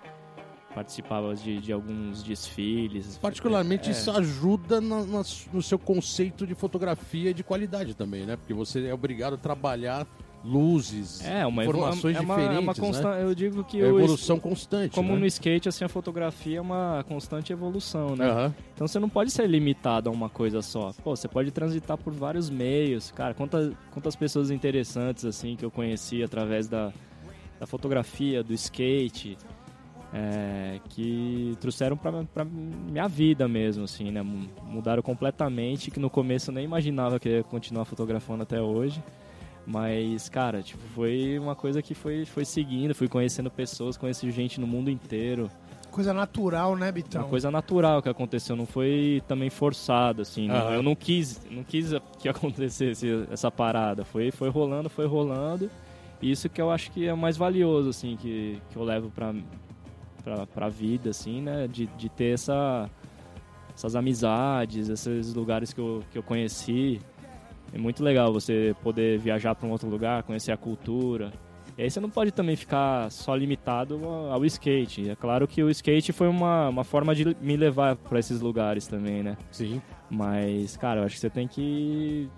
Participava 0.77 1.35
de, 1.35 1.59
de 1.59 1.73
alguns 1.73 2.23
desfiles. 2.23 3.17
Particularmente 3.17 3.89
É. 3.89 3.93
isso 3.93 4.11
ajuda 4.11 4.79
na- 4.79 5.07
na- 5.07 5.23
no 5.51 5.62
seu 5.62 5.79
conceito 5.79 6.47
de 6.47 6.55
fotografia 6.55 7.33
de 7.33 7.43
qualidade 7.43 7.95
também, 7.95 8.27
né? 8.27 8.37
Porque 8.37 8.53
você 8.53 8.87
é 8.87 8.93
obrigado 8.93 9.37
a 9.37 9.39
trabalhar 9.39 10.07
luzes, 10.45 11.25
É, 11.25 11.47
uma 11.47 11.65
informações 11.65 12.15
é 12.15 12.21
uma, 12.21 12.35
diferentes, 12.37 12.57
é 12.57 12.61
uma 12.61 13.15
né? 13.17 13.23
Eu 13.25 13.35
digo 13.35 13.65
que 13.65 13.81
É 13.81 13.87
evolução 13.87 14.39
constante, 14.39 14.95
como 14.95 15.15
né? 15.15 15.21
no 15.21 15.27
skate, 15.27 15.67
assim, 15.67 15.83
a 15.83 15.89
fotografia 15.89 16.59
é 16.59 16.61
uma 16.61 17.03
constante 17.09 17.55
evolução, 17.55 18.15
né? 18.15 18.27
Aham. 18.31 18.55
Então 18.75 18.87
você 18.87 18.99
não 18.99 19.09
pode 19.09 19.31
ser 19.31 19.49
limitado 19.49 20.11
a 20.11 20.12
uma 20.12 20.29
coisa 20.29 20.61
só. 20.61 20.93
Pô, 21.03 21.17
você 21.17 21.27
pode 21.27 21.51
transitar 21.53 21.97
por 21.97 22.12
vários 22.12 22.51
meios. 22.51 23.11
Cara, 23.12 23.33
quantas, 23.33 23.73
quantas 23.93 24.15
pessoas 24.15 24.51
interessantes, 24.51 25.25
assim, 25.25 25.57
que 25.57 25.65
eu 25.65 25.71
conheci 25.71 26.23
através 26.23 26.69
da, 26.69 26.93
da 27.59 27.67
fotografia, 27.67 28.45
do 28.45 28.53
skate, 28.53 29.37
é, 30.18 30.81
que 30.88 31.55
trouxeram 31.61 31.94
pra, 31.96 32.24
pra 32.24 32.42
minha 32.44 33.07
vida 33.07 33.46
mesmo, 33.46 33.85
assim, 33.85 34.11
né? 34.11 34.22
Mu- 34.22 34.48
Mudaram 34.64 35.02
completamente, 35.02 35.90
que 35.90 36.00
no 36.00 36.09
começo 36.09 36.50
eu 36.50 36.55
nem 36.55 36.64
imaginava 36.64 37.20
que 37.20 37.29
eu 37.29 37.33
ia 37.33 37.42
continuar 37.44 37.85
fotografando 37.85 38.42
até 38.42 38.61
hoje. 38.61 39.02
Mas, 39.66 40.29
cara, 40.29 40.62
tipo, 40.62 40.81
foi 40.94 41.38
uma 41.38 41.55
coisa 41.57 41.83
que 41.83 41.92
foi, 41.94 42.24
foi 42.24 42.44
seguindo, 42.44 42.94
fui 42.94 43.09
conhecendo 43.09 43.50
pessoas, 43.50 43.96
conheci 43.96 44.31
gente 44.31 44.61
no 44.61 44.66
mundo 44.66 44.88
inteiro. 44.90 45.50
Coisa 45.90 46.12
natural, 46.14 46.76
né, 46.76 46.90
Bitão? 46.92 47.22
Uma 47.22 47.29
coisa 47.29 47.50
natural 47.50 48.00
que 48.00 48.09
aconteceu, 48.09 48.55
não 48.55 48.64
foi 48.66 49.22
também 49.26 49.50
forçado, 49.50 50.22
assim. 50.22 50.46
não- 50.46 50.55
Aham. 50.55 50.74
eu 50.76 50.83
não 50.83 50.94
quis, 50.94 51.40
não 51.50 51.64
quis 51.64 51.90
que 52.20 52.29
acontecesse 52.29 53.26
essa 53.31 53.50
parada. 53.50 54.05
Foi, 54.05 54.31
foi 54.31 54.48
rolando, 54.48 54.88
foi 54.88 55.07
rolando. 55.07 55.68
E 56.22 56.31
Isso 56.31 56.48
que 56.48 56.61
eu 56.62 56.70
acho 56.70 56.90
que 56.92 57.07
é 57.07 57.12
o 57.12 57.16
mais 57.18 57.37
valioso, 57.37 57.90
assim, 57.90 58.16
que, 58.16 58.59
que 58.70 58.76
eu 58.76 58.85
levo 58.85 59.11
pra, 59.11 59.35
pra, 60.27 60.45
pra 60.45 60.69
vida, 60.69 61.11
assim, 61.11 61.41
né? 61.41 61.69
De, 61.69 61.87
de 61.87 62.09
ter 62.09 62.35
essa, 62.35 62.91
essas 63.73 63.95
amizades, 63.95 64.89
esses 64.89 65.33
lugares 65.33 65.73
que 65.73 65.81
eu, 65.81 66.03
que 66.11 66.19
eu 66.19 66.23
conheci. 66.23 67.01
É 67.73 67.79
muito 67.79 68.03
legal 68.03 68.33
você 68.33 68.75
poder 68.83 69.19
viajar 69.19 69.55
para 69.55 69.69
um 69.69 69.71
outro 69.71 69.89
lugar, 69.89 70.25
conhecer 70.25 70.51
a 70.51 70.57
cultura. 70.57 71.33
E 71.79 71.83
aí 71.83 71.91
você 71.91 72.01
não 72.01 72.11
pode 72.11 72.33
também 72.33 72.57
ficar 72.57 73.11
só 73.11 73.37
limitado 73.37 74.01
ao 74.05 74.33
ao 74.33 74.45
skate. 74.47 75.11
É 75.11 75.15
claro 75.15 75.47
que 75.47 75.62
o 75.62 75.71
skate 75.71 76.12
foi 76.12 76.27
uma, 76.27 76.71
uma 76.71 76.85
forma 76.85 77.15
de 77.15 77.37
me 77.41 77.57
levar 77.57 77.95
para 77.95 78.19
esses 78.19 78.41
lugares 78.41 78.87
também, 78.87 79.23
né? 79.23 79.37
Sim. 79.53 79.81
Mas, 80.11 80.77
cara, 80.77 81.01
eu 81.01 81.05
acho 81.05 81.15
que 81.15 81.21
você 81.21 81.31
tem 81.31 81.47
que 81.47 82.29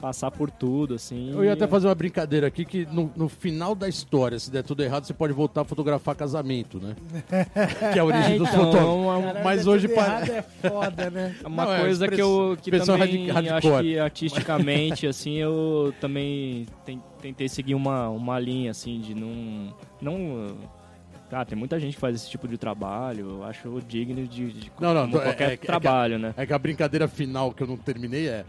passar 0.00 0.30
por 0.30 0.50
tudo, 0.50 0.94
assim. 0.94 1.30
Eu 1.32 1.44
ia 1.44 1.52
até 1.54 1.66
fazer 1.66 1.88
uma 1.88 1.94
brincadeira 1.94 2.46
aqui 2.46 2.64
que 2.64 2.86
no, 2.86 3.10
no 3.16 3.28
final 3.28 3.74
da 3.74 3.88
história, 3.88 4.38
se 4.38 4.50
der 4.50 4.62
tudo 4.62 4.82
errado, 4.82 5.04
você 5.04 5.14
pode 5.14 5.32
voltar 5.32 5.62
a 5.62 5.64
fotografar 5.64 6.14
casamento, 6.14 6.78
né? 6.78 6.94
que 7.92 7.98
é 7.98 8.00
a 8.00 8.04
origem 8.04 8.34
É, 8.34 8.38
dos 8.38 8.48
então, 8.48 8.64
fotógrafos. 8.64 8.94
uma- 8.94 9.22
Caralho, 9.22 9.44
Mas 9.44 9.60
tudo 9.60 9.70
hoje 9.72 9.88
pa- 9.88 10.02
errado 10.06 10.30
é 10.30 10.42
foda, 10.42 11.10
né? 11.10 11.34
É 11.42 11.46
uma 11.48 11.64
Não, 11.64 11.72
é 11.74 11.80
coisa 11.80 12.08
que 12.08 12.20
eu 12.20 12.56
que 12.60 12.70
também 12.70 13.28
radi- 13.30 13.48
acho 13.50 13.80
que 13.80 13.98
artisticamente 13.98 15.06
assim 15.08 15.34
eu 15.36 15.92
também 16.00 16.66
ten- 16.84 17.02
tentei 17.20 17.48
seguir 17.48 17.74
uma, 17.74 18.08
uma 18.08 18.38
linha 18.38 18.70
assim 18.70 19.00
de 19.00 19.14
não 19.14 19.74
não 20.00 20.56
ah, 21.32 21.44
tem 21.44 21.58
muita 21.58 21.80
gente 21.80 21.94
que 21.94 22.00
faz 22.00 22.14
esse 22.14 22.30
tipo 22.30 22.46
de 22.46 22.56
trabalho, 22.56 23.30
eu 23.38 23.44
acho 23.44 23.80
digno 23.88 24.26
de, 24.28 24.52
de 24.52 24.72
Não, 24.80 24.94
não, 24.94 25.06
como 25.10 25.18
é- 25.18 25.24
qualquer 25.24 25.50
é- 25.50 25.52
é 25.54 25.56
que- 25.56 25.66
trabalho, 25.66 26.18
né? 26.20 26.32
É 26.36 26.46
que 26.46 26.52
a 26.52 26.58
brincadeira 26.58 27.08
final 27.08 27.50
que 27.52 27.62
eu 27.62 27.66
não 27.66 27.76
terminei 27.76 28.28
é. 28.28 28.44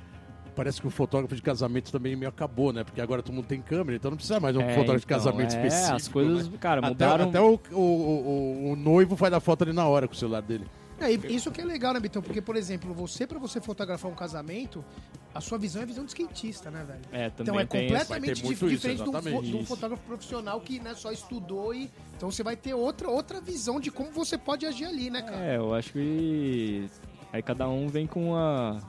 Parece 0.57 0.81
que 0.81 0.87
o 0.87 0.89
fotógrafo 0.89 1.35
de 1.35 1.41
casamento 1.41 1.91
também 1.91 2.15
meio 2.15 2.27
acabou, 2.29 2.73
né? 2.73 2.83
Porque 2.83 2.99
agora 2.99 3.21
todo 3.21 3.33
mundo 3.35 3.45
tem 3.45 3.61
câmera, 3.61 3.95
então 3.95 4.09
não 4.09 4.17
precisa 4.17 4.39
mais 4.39 4.55
de 4.55 4.59
um 4.59 4.65
É, 4.65 4.73
fotógrafo 4.73 4.99
de 4.99 5.05
então, 5.05 5.17
casamento 5.17 5.53
é, 5.53 5.55
específico. 5.67 5.95
as 5.95 6.07
coisas, 6.07 6.49
né? 6.49 6.57
cara, 6.59 6.79
Até, 6.79 6.89
mudaram. 6.89 7.29
até 7.29 7.39
o, 7.39 7.59
o, 7.71 7.79
o- 7.79 8.71
o 8.71 8.75
noivo 8.75 9.15
faz 9.15 9.31
a 9.33 9.39
foto 9.39 9.63
ali 9.63 9.71
na 9.71 9.87
hora 9.87 10.07
com 10.07 10.13
o 10.15 10.17
celular 10.17 10.41
dele. 10.41 10.65
É, 10.99 11.11
isso 11.11 11.51
que 11.51 11.61
é 11.61 11.63
legal, 11.63 11.93
né, 11.93 11.99
Bitão? 11.99 12.23
Porque, 12.23 12.41
por 12.41 12.55
exemplo, 12.55 12.91
você, 12.91 13.27
pra 13.27 13.37
você 13.37 13.61
fotografar 13.61 14.09
um 14.11 14.15
casamento, 14.15 14.83
a 15.31 15.39
sua 15.39 15.59
visão 15.59 15.79
é 15.81 15.83
a 15.83 15.87
visão 15.87 16.03
de 16.03 16.09
skatista, 16.09 16.71
né, 16.71 16.83
velho? 16.87 17.01
É, 17.11 17.29
também 17.29 17.53
Então 17.53 17.59
é 17.59 17.65
completamente 17.67 18.41
dif- 18.41 18.51
isso, 18.53 18.67
diferente 18.67 19.03
de 19.03 19.09
um, 19.09 19.21
fo- 19.21 19.41
de 19.43 19.55
um 19.57 19.63
fotógrafo 19.63 20.01
profissional 20.07 20.59
que 20.59 20.79
né, 20.79 20.95
só 20.95 21.11
estudou 21.11 21.71
e. 21.71 21.91
Então 22.15 22.31
você 22.31 22.41
vai 22.41 22.55
ter 22.55 22.73
outra, 22.73 23.07
outra 23.11 23.39
visão 23.39 23.79
de 23.79 23.91
como 23.91 24.09
você 24.11 24.39
pode 24.39 24.65
agir 24.65 24.85
ali, 24.85 25.11
né, 25.11 25.21
cara? 25.21 25.37
É, 25.37 25.57
eu 25.57 25.71
acho 25.75 25.93
que 25.93 26.89
aí 27.31 27.43
cada 27.43 27.69
um 27.69 27.87
vem 27.87 28.07
com 28.07 28.31
uma 28.31 28.81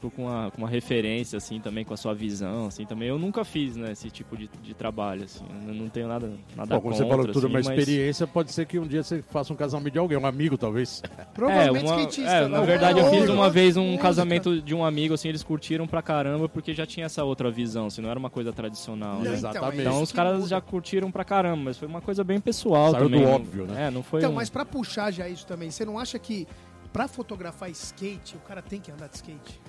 tipo 0.00 0.10
com 0.10 0.22
uma, 0.24 0.50
com 0.50 0.58
uma 0.62 0.68
referência 0.68 1.36
assim 1.36 1.60
também 1.60 1.84
com 1.84 1.92
a 1.92 1.96
sua 1.96 2.14
visão 2.14 2.66
assim 2.66 2.86
também 2.86 3.08
eu 3.08 3.18
nunca 3.18 3.44
fiz 3.44 3.76
né 3.76 3.92
esse 3.92 4.10
tipo 4.10 4.34
de, 4.36 4.48
de 4.62 4.72
trabalho 4.72 5.24
assim 5.24 5.44
eu 5.68 5.74
não 5.74 5.88
tenho 5.90 6.08
nada 6.08 6.32
nada 6.56 6.74
Bom, 6.76 6.80
como 6.80 6.94
contra 6.94 7.04
você 7.04 7.08
falou, 7.10 7.26
tudo 7.26 7.38
assim, 7.38 7.46
uma 7.46 7.58
mas- 7.58 7.66
experiência, 7.68 8.26
pode 8.26 8.52
ser 8.52 8.64
que 8.66 8.78
um 8.78 8.86
dia 8.86 9.02
você 9.02 9.20
faça 9.22 9.52
um 9.52 9.56
casamento 9.56 9.92
de 9.92 9.98
alguém, 9.98 10.16
um 10.16 10.24
amigo 10.26 10.56
talvez. 10.56 11.02
Provavelmente 11.34 11.84
é, 11.84 11.88
uma- 11.92 12.00
skatista. 12.00 12.30
é, 12.30 12.40
né? 12.42 12.48
na 12.48 12.60
verdade 12.62 12.98
eu 12.98 13.10
fiz 13.10 13.28
uma 13.28 13.50
vez 13.50 13.76
um 13.76 13.84
música. 13.84 14.02
casamento 14.02 14.60
de 14.62 14.74
um 14.74 14.84
amigo 14.84 15.12
assim 15.14 15.28
eles 15.28 15.42
curtiram 15.42 15.86
pra 15.86 16.00
caramba 16.00 16.48
porque 16.48 16.72
já 16.72 16.86
tinha 16.86 17.04
essa 17.06 17.22
outra 17.22 17.50
visão 17.50 17.86
assim 17.86 18.00
não 18.00 18.08
era 18.10 18.18
uma 18.18 18.30
coisa 18.30 18.52
tradicional 18.52 19.16
Não, 19.16 19.22
né? 19.22 19.36
então, 19.36 19.50
Exatamente. 19.50 19.78
é 19.78 19.80
então 19.82 19.92
isso 19.94 20.02
os 20.04 20.12
caras 20.12 20.36
muda. 20.36 20.48
já 20.48 20.60
curtiram 20.60 21.10
pra 21.10 21.24
caramba 21.24 21.64
mas 21.64 21.76
foi 21.78 21.86
uma 21.88 22.00
coisa 22.00 22.24
bem 22.24 22.40
pessoal 22.40 22.92
Saiu 22.92 23.04
também 23.04 23.20
do 23.20 23.26
não- 23.26 23.34
óbvio, 23.34 23.66
né? 23.66 23.88
é 23.88 23.90
não 23.90 24.02
foi 24.02 24.20
Então, 24.20 24.32
um- 24.32 24.34
mas 24.36 24.48
pra 24.48 24.64
puxar 24.64 25.10
já 25.10 25.28
isso 25.28 25.46
também, 25.46 25.70
você 25.70 25.84
não 25.84 25.98
acha 25.98 26.18
que 26.18 26.46
pra 26.92 27.06
fotografar 27.06 27.70
skate, 27.70 28.36
o 28.36 28.40
cara 28.40 28.62
tem 28.62 28.80
que 28.80 28.90
andar 28.90 29.08
de 29.08 29.16
skate? 29.16 29.60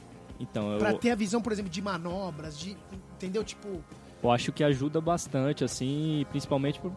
Então 0.41 0.71
eu... 0.73 0.79
Pra 0.79 0.93
ter 0.93 1.11
a 1.11 1.15
visão, 1.15 1.41
por 1.41 1.51
exemplo, 1.51 1.71
de 1.71 1.81
manobras, 1.81 2.57
de. 2.59 2.77
Entendeu? 3.15 3.43
Tipo. 3.43 3.83
Eu 4.23 4.31
acho 4.31 4.51
que 4.51 4.63
ajuda 4.63 4.99
bastante, 5.01 5.63
assim, 5.63 6.25
principalmente 6.29 6.79
por- 6.79 6.93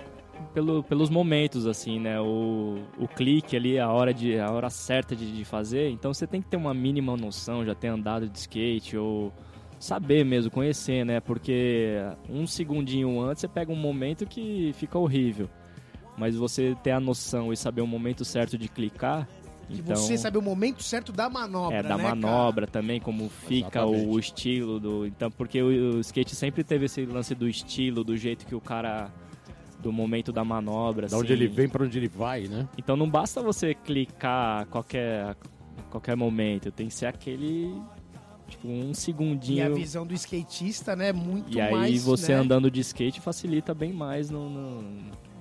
pelo, 0.53 0.83
pelos 0.83 1.09
momentos, 1.09 1.67
assim, 1.67 1.99
né? 1.99 2.21
O, 2.21 2.79
o 2.99 3.09
clique 3.09 3.57
ali, 3.57 3.79
a 3.79 3.91
hora, 3.91 4.13
de, 4.13 4.39
a 4.39 4.51
hora 4.51 4.69
certa 4.69 5.15
de, 5.17 5.33
de 5.33 5.45
fazer. 5.45 5.89
Então 5.91 6.13
você 6.13 6.27
tem 6.27 6.43
que 6.43 6.49
ter 6.49 6.57
uma 6.57 6.75
mínima 6.75 7.17
noção, 7.17 7.65
já 7.65 7.75
ter 7.75 7.89
andado 7.89 8.29
de 8.29 8.39
skate 8.39 8.97
ou 8.97 9.33
saber 9.79 10.25
mesmo, 10.25 10.51
conhecer, 10.51 11.05
né? 11.05 11.21
Porque 11.21 11.97
um 12.29 12.47
segundinho 12.47 13.21
antes 13.21 13.41
você 13.43 13.49
pega 13.49 13.73
um 13.73 13.77
momento 13.77 14.27
que 14.27 14.73
fica 14.75 14.99
horrível. 14.99 15.49
Mas 16.17 16.37
você 16.37 16.77
ter 16.83 16.93
a 16.93 17.01
noção 17.01 17.53
e 17.53 17.57
saber 17.57 17.81
o 17.81 17.87
momento 17.87 18.25
certo 18.25 18.57
de 18.57 18.69
clicar. 18.69 19.29
De 19.69 19.81
então, 19.81 19.97
você 19.97 20.17
saber 20.19 20.39
o 20.39 20.43
momento 20.43 20.83
certo 20.83 21.11
da 21.13 21.29
manobra. 21.31 21.77
é, 21.79 21.83
da 21.83 21.97
né, 21.97 22.03
cara? 22.05 22.15
manobra 22.15 22.67
também, 22.67 23.01
como 23.01 23.29
fica 23.29 23.81
Exatamente. 23.81 24.07
o, 24.09 24.19
estilo 24.19 24.79
do. 24.81 25.07
Então, 25.07 25.31
porque 25.31 25.63
o, 25.63 25.97
o 25.97 26.01
skate 26.01 26.35
sempre 26.37 26.63
teve 26.63 26.85
esse 26.87 27.05
lance 27.07 27.35
do 27.35 27.49
estilo, 27.49 28.05
do 28.05 28.17
jeito 28.17 28.45
que 28.47 28.55
o 28.55 28.61
cara. 28.61 29.11
do 29.81 29.93
momento 29.93 30.33
da 30.33 30.45
manobra. 30.45 31.09
Da 31.09 31.17
onde 31.19 31.33
assim. 31.33 31.43
ele 31.43 31.49
vem 31.53 31.69
pra 31.69 31.85
onde 31.85 31.99
ele 31.99 32.09
vai, 32.09 32.43
né? 32.49 32.69
Então 32.79 32.97
não 32.97 33.09
basta 33.09 33.43
você 33.43 33.75
clicar 33.75 34.63
a 34.63 34.67
qualquer, 34.67 35.25
a 35.79 35.83
qualquer 35.91 36.17
momento, 36.17 36.71
tem 36.71 36.89
que 36.89 36.95
ser 36.95 37.07
aquele. 37.07 37.75
Tipo, 38.49 38.69
um 38.69 38.89
E 38.89 38.91
a 38.91 38.95
segundinho. 38.95 39.75
visão 39.75 40.07
do 40.07 40.13
skatista, 40.15 40.95
né? 40.95 41.13
Muito 41.13 41.57
E 41.57 41.61
aí 41.61 41.73
mais. 41.73 42.05
você 42.05 42.35
né? 42.35 42.41
andando 42.41 42.71
de 42.71 42.81
skate 42.81 43.21
facilita 43.21 43.73
bem 43.75 43.93
mais 43.93 44.29
no. 44.31 44.49
no, 44.51 44.83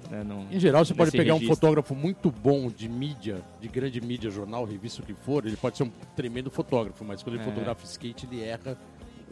né, 0.10 0.24
no- 0.24 0.46
Em 0.52 0.60
geral, 0.60 0.84
você 0.86 0.94
pode 0.94 1.12
pegar 1.12 1.34
um 1.34 1.38
registro. 1.38 1.56
fotógrafo 1.56 1.96
muito 1.96 2.32
bom 2.32 2.70
de 2.70 2.88
mídia, 2.90 3.42
de 3.62 3.68
grande 3.68 4.00
mídia, 4.02 4.30
jornal, 4.30 4.66
revista, 4.66 5.02
o 5.02 5.06
que 5.06 5.14
for, 5.14 5.46
ele 5.46 5.56
pode 5.58 5.78
ser 5.78 5.84
um 5.84 5.92
tremendo 6.16 6.50
fotógrafo, 6.52 7.04
mas 7.04 7.22
quando 7.24 7.36
ele 7.36 7.44
É. 7.44 7.46
fotografa 7.46 7.84
skate, 7.86 8.28
ele 8.32 8.44
erra 8.44 8.78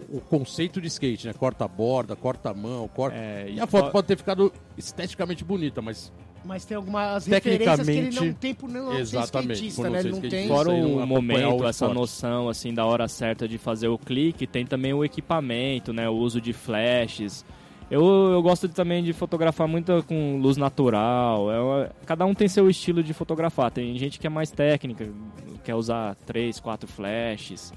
o 0.10 0.20
conceito 0.20 0.82
de 0.82 0.88
skate, 0.88 1.28
né? 1.28 1.34
Corta 1.34 1.66
a 1.66 1.68
borda, 1.68 2.16
corta 2.16 2.50
a 2.50 2.54
mão, 2.54 2.88
corta... 2.88 3.16
É, 3.18 3.50
E 3.52 3.60
a 3.60 3.68
foto 3.68 3.86
po- 3.86 3.92
pode 3.92 4.08
ter 4.08 4.18
ficado 4.18 4.52
esteticamente 4.78 5.44
bonita, 5.44 5.82
mas 5.82 6.12
Mas 6.44 6.66
tem 6.66 6.76
algumas 6.76 7.28
referências 7.28 7.82
que 7.86 7.92
ele 7.92 8.00
não 8.06 8.12
Tecnicamente, 8.12 8.40
tem 8.40 8.54
por 8.56 8.68
não 8.68 8.94
ser 8.94 9.00
exatamente, 9.00 9.68
skatista, 9.68 9.82
por 9.84 9.86
não 9.86 9.92
né? 9.92 10.02
ser 10.02 10.08
Ele 10.08 10.14
não 10.16 10.22
tem. 10.22 10.30
skatista. 10.30 10.56
Fora 10.56 10.72
o 10.72 11.06
momento, 11.06 11.50
o 11.52 11.68
essa 11.68 11.70
esporte. 11.86 11.94
noção 11.94 12.50
assim 12.50 12.74
da 12.74 12.84
hora 12.84 13.08
certa 13.08 13.48
de 13.48 13.60
fazer 13.60 13.90
o 13.90 13.98
clique, 14.00 14.48
tem 14.48 14.66
também 14.66 14.92
o 14.92 15.06
equipamento, 15.06 15.94
né? 15.94 16.10
O 16.10 16.14
uso 16.14 16.42
de 16.42 16.52
flashes. 16.52 17.46
Eu, 17.92 18.06
eu 18.32 18.42
gosto 18.42 18.70
também 18.70 19.04
de 19.04 19.12
fotografar 19.12 19.68
muito 19.68 20.02
com 20.08 20.38
luz 20.38 20.56
natural. 20.56 21.52
É, 21.52 21.90
cada 22.06 22.26
um 22.26 22.34
tem 22.34 22.48
seu 22.48 22.70
estilo 22.70 23.04
de 23.04 23.14
fotografar. 23.14 23.70
Tem 23.70 23.98
gente 23.98 24.18
que 24.18 24.26
é 24.26 24.30
mais 24.30 24.50
técnica, 24.50 25.10
quer 25.62 25.76
usar 25.76 26.16
três, 26.26 26.58
quatro 26.58 26.88
flashes. 26.88 27.74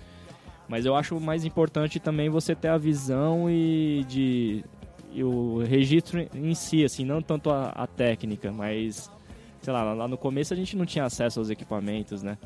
Mas 0.69 0.87
eu 0.87 0.95
acho 0.95 1.19
mais 1.19 1.45
importante 1.45 1.99
também 1.99 2.31
você 2.31 2.55
ter 2.55 2.69
a 2.69 2.79
visão 2.79 3.51
e 3.51 4.05
de 4.09 4.65
e 5.13 5.23
o 5.23 5.59
registro 5.59 6.27
em 6.35 6.55
si, 6.55 6.85
assim, 6.85 7.05
não 7.05 7.23
tanto 7.23 7.51
a, 7.51 7.69
a 7.69 7.87
técnica, 7.87 8.51
mas 8.51 9.11
sei 9.63 9.73
lá, 9.73 9.95
lá 9.95 10.09
no 10.09 10.19
começo 10.19 10.53
a 10.53 10.57
gente 10.57 10.77
não 10.77 10.85
tinha 10.85 11.05
acesso 11.05 11.41
aos 11.41 11.51
equipamentos, 11.51 12.23
né? 12.23 12.39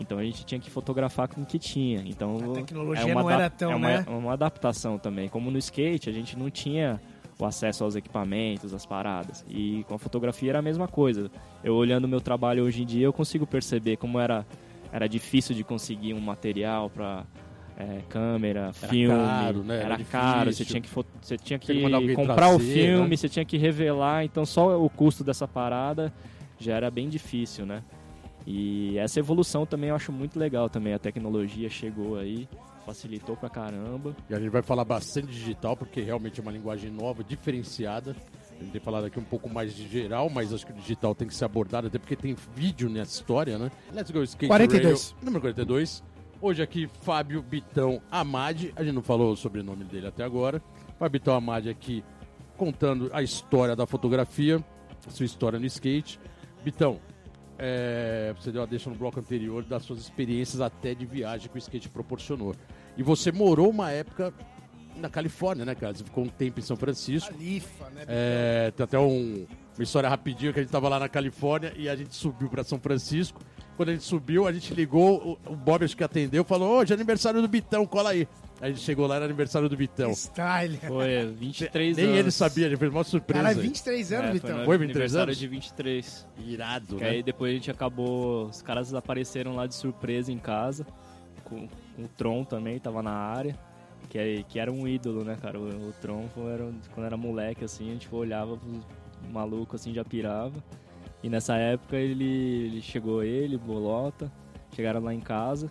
Então 0.00 0.18
a 0.18 0.24
gente 0.24 0.44
tinha 0.44 0.58
que 0.60 0.70
fotografar 0.70 1.28
com 1.28 1.42
o 1.42 1.46
que 1.46 1.58
tinha. 1.58 2.02
Então 2.06 2.52
A 2.52 2.54
tecnologia 2.54 3.10
é 3.10 3.12
uma 3.12 3.22
não 3.22 3.30
era 3.30 3.50
tão, 3.50 3.70
é 3.72 3.76
uma, 3.76 3.88
né? 3.88 4.04
uma 4.08 4.32
adaptação 4.32 4.98
também. 4.98 5.28
Como 5.28 5.50
no 5.50 5.58
skate, 5.58 6.08
a 6.08 6.12
gente 6.12 6.38
não 6.38 6.50
tinha 6.50 7.00
o 7.38 7.44
acesso 7.44 7.84
aos 7.84 7.94
equipamentos, 7.96 8.74
às 8.74 8.84
paradas. 8.86 9.44
E 9.48 9.84
com 9.88 9.94
a 9.94 9.98
fotografia 9.98 10.50
era 10.50 10.58
a 10.58 10.62
mesma 10.62 10.88
coisa. 10.88 11.30
Eu 11.62 11.74
olhando 11.74 12.04
o 12.04 12.08
meu 12.08 12.20
trabalho 12.20 12.64
hoje 12.64 12.82
em 12.82 12.86
dia, 12.86 13.04
eu 13.04 13.12
consigo 13.12 13.46
perceber 13.46 13.96
como 13.96 14.18
era, 14.18 14.46
era 14.92 15.06
difícil 15.06 15.54
de 15.54 15.62
conseguir 15.62 16.14
um 16.14 16.20
material 16.20 16.90
para 16.90 17.24
câmera, 18.08 18.60
Era 18.60 18.72
filme. 18.72 19.16
caro, 19.16 19.62
né? 19.62 19.76
Era 19.76 19.94
Era 19.94 20.04
caro, 20.04 20.52
você 20.52 20.64
tinha 20.64 20.80
que, 20.80 20.88
você 21.20 21.36
tinha 21.36 21.58
que 21.58 22.14
comprar 22.14 22.48
o 22.48 22.56
trazer, 22.56 22.72
filme, 22.72 23.08
né? 23.08 23.16
você 23.16 23.28
tinha 23.28 23.44
que 23.44 23.56
revelar. 23.56 24.24
Então 24.24 24.44
só 24.44 24.78
o 24.82 24.88
custo 24.90 25.24
dessa 25.24 25.46
parada 25.48 26.12
já 26.58 26.74
era 26.74 26.90
bem 26.90 27.08
difícil, 27.08 27.64
né? 27.64 27.82
E 28.46 28.98
essa 28.98 29.18
evolução 29.18 29.66
também 29.66 29.90
eu 29.90 29.96
acho 29.96 30.12
muito 30.12 30.38
legal 30.38 30.68
também. 30.68 30.94
A 30.94 30.98
tecnologia 30.98 31.68
chegou 31.68 32.18
aí, 32.18 32.48
facilitou 32.84 33.36
pra 33.36 33.48
caramba. 33.48 34.16
E 34.28 34.34
a 34.34 34.38
gente 34.38 34.50
vai 34.50 34.62
falar 34.62 34.84
bastante 34.84 35.28
digital, 35.28 35.76
porque 35.76 36.00
realmente 36.00 36.40
é 36.40 36.42
uma 36.42 36.52
linguagem 36.52 36.90
nova, 36.90 37.22
diferenciada. 37.22 38.16
A 38.50 38.62
gente 38.62 38.72
tem 38.72 38.80
falado 38.80 39.06
aqui 39.06 39.18
um 39.18 39.24
pouco 39.24 39.48
mais 39.48 39.74
de 39.74 39.88
geral, 39.88 40.28
mas 40.28 40.52
acho 40.52 40.66
que 40.66 40.72
o 40.72 40.74
digital 40.74 41.14
tem 41.14 41.26
que 41.26 41.34
ser 41.34 41.44
abordado, 41.44 41.86
até 41.86 41.98
porque 41.98 42.16
tem 42.16 42.36
vídeo 42.54 42.90
nessa 42.90 43.12
história, 43.12 43.58
né? 43.58 43.70
Let's 43.92 44.10
Go 44.10 44.22
Skate 44.22 44.48
42. 44.48 45.10
Radio, 45.10 45.24
número 45.24 45.40
42. 45.40 46.02
Hoje 46.42 46.62
aqui, 46.62 46.88
Fábio 47.02 47.42
Bitão 47.42 48.00
Amade. 48.10 48.72
A 48.76 48.82
gente 48.82 48.94
não 48.94 49.02
falou 49.02 49.32
o 49.32 49.36
sobrenome 49.36 49.84
dele 49.84 50.06
até 50.06 50.24
agora. 50.24 50.62
Fábio 50.98 51.20
Bitão 51.20 51.34
Amade 51.34 51.68
aqui 51.68 52.04
contando 52.56 53.08
a 53.12 53.22
história 53.22 53.74
da 53.74 53.86
fotografia, 53.86 54.62
sua 55.08 55.24
história 55.24 55.58
no 55.58 55.64
skate. 55.64 56.20
Bitão, 56.62 57.00
é, 57.60 58.32
você 58.40 58.50
deu 58.50 58.62
a 58.62 58.66
deixa 58.66 58.88
no 58.88 58.96
bloco 58.96 59.20
anterior 59.20 59.62
das 59.62 59.82
suas 59.82 60.00
experiências 60.00 60.60
até 60.60 60.94
de 60.94 61.04
viagem 61.04 61.48
que 61.50 61.56
o 61.56 61.58
skate 61.58 61.88
proporcionou. 61.88 62.54
E 62.96 63.02
você 63.02 63.30
morou 63.30 63.68
uma 63.70 63.90
época 63.90 64.32
na 64.96 65.08
Califórnia, 65.08 65.64
né, 65.64 65.74
cara? 65.74 65.94
Você 65.94 66.02
ficou 66.04 66.24
um 66.24 66.28
tempo 66.28 66.58
em 66.58 66.62
São 66.62 66.76
Francisco. 66.76 67.30
Califa, 67.32 67.90
né? 67.90 68.04
É, 68.08 68.70
tem 68.74 68.84
até 68.84 68.98
um- 68.98 69.46
uma 69.76 69.84
história 69.84 70.08
rapidinho 70.08 70.52
que 70.52 70.58
a 70.60 70.62
gente 70.62 70.72
tava 70.72 70.88
lá 70.88 70.98
na 70.98 71.08
Califórnia 71.08 71.72
e 71.76 71.88
a 71.88 71.94
gente 71.94 72.14
subiu 72.14 72.48
pra 72.48 72.64
São 72.64 72.78
Francisco. 72.80 73.40
Quando 73.80 73.88
a 73.88 73.92
gente 73.92 74.04
subiu, 74.04 74.46
a 74.46 74.52
gente 74.52 74.74
ligou, 74.74 75.38
o, 75.46 75.52
o 75.52 75.56
Bob 75.56 75.82
acho 75.82 75.96
que 75.96 76.04
atendeu, 76.04 76.44
falou, 76.44 76.80
hoje 76.80 76.92
é 76.92 76.94
aniversário 76.94 77.40
do 77.40 77.48
Bitão, 77.48 77.86
cola 77.86 78.10
aí. 78.10 78.28
Aí 78.60 78.68
a 78.68 78.74
gente 78.74 78.82
chegou 78.82 79.06
lá, 79.06 79.16
era 79.16 79.24
aniversário 79.24 79.70
do 79.70 79.74
Bitão. 79.74 80.12
Style. 80.12 80.76
Foi 80.86 81.24
23 81.34 81.96
Nem 81.96 82.04
anos. 82.08 82.18
ele 82.18 82.30
sabia, 82.30 82.66
ele 82.66 82.76
fez 82.76 82.92
uma 82.92 83.02
surpresa. 83.04 83.48
Aí. 83.48 83.54
23 83.54 84.12
É, 84.12 84.16
anos, 84.16 84.28
foi 84.28 84.38
Vitão. 84.38 84.58
no 84.58 84.64
Foi 84.66 84.76
23 84.76 85.16
aniversário 85.16 85.30
anos? 85.30 85.38
de 85.38 85.48
23. 85.48 86.26
Irado, 86.46 86.96
Que 86.96 87.04
né? 87.04 87.08
aí 87.08 87.22
depois 87.22 87.52
a 87.52 87.54
gente 87.54 87.70
acabou. 87.70 88.48
Os 88.48 88.60
caras 88.60 88.92
apareceram 88.92 89.56
lá 89.56 89.66
de 89.66 89.74
surpresa 89.74 90.30
em 90.30 90.36
casa. 90.38 90.86
Com, 91.44 91.66
com 91.96 92.02
o 92.02 92.08
Tron 92.18 92.44
também, 92.44 92.78
tava 92.78 93.02
na 93.02 93.12
área. 93.14 93.58
Que, 94.10 94.18
é- 94.18 94.42
que 94.46 94.58
era 94.58 94.70
um 94.70 94.86
ídolo, 94.86 95.24
né, 95.24 95.38
cara? 95.40 95.58
O, 95.58 95.88
o 95.88 95.94
Tron, 96.02 96.28
foi- 96.34 96.52
era, 96.52 96.70
quando 96.94 97.06
era 97.06 97.16
moleque, 97.16 97.64
assim, 97.64 97.88
a 97.88 97.92
gente 97.94 98.14
olhava 98.14 98.58
pros 98.58 98.82
malucos 99.32 99.80
assim, 99.80 99.94
já 99.94 100.04
pirava. 100.04 100.62
E 101.22 101.28
nessa 101.28 101.56
época 101.56 101.96
ele, 101.96 102.24
ele 102.24 102.82
chegou, 102.82 103.22
ele, 103.22 103.56
Bolota, 103.58 104.30
chegaram 104.74 105.00
lá 105.02 105.14
em 105.14 105.20
casa. 105.20 105.70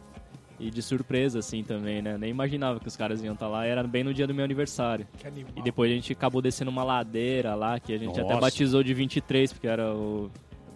E 0.60 0.70
de 0.70 0.82
surpresa, 0.82 1.40
assim, 1.40 1.64
também, 1.64 2.02
né? 2.02 2.18
Nem 2.18 2.30
imaginava 2.30 2.82
que 2.82 2.88
os 2.88 2.98
caras 2.98 3.24
iam 3.24 3.34
estar 3.34 3.48
lá. 3.48 3.66
Era 3.66 3.82
bem 3.82 4.04
no 4.04 4.14
dia 4.14 4.28
do 4.28 4.34
meu 4.34 4.44
aniversário. 4.44 5.08
Que 5.18 5.26
animal. 5.26 5.54
E 5.56 5.62
depois 5.62 5.90
a 5.90 5.96
gente 5.96 6.12
acabou 6.12 6.42
descendo 6.42 6.70
uma 6.70 6.84
ladeira 6.84 7.56
lá, 7.56 7.80
que 7.80 7.94
a 7.94 7.98
gente 7.98 8.20
até 8.20 8.24
Nossa. 8.24 8.42
batizou 8.42 8.84
de 8.84 8.94
23, 8.94 9.54
porque 9.54 9.68
era 9.68 9.96
o. 9.96 10.30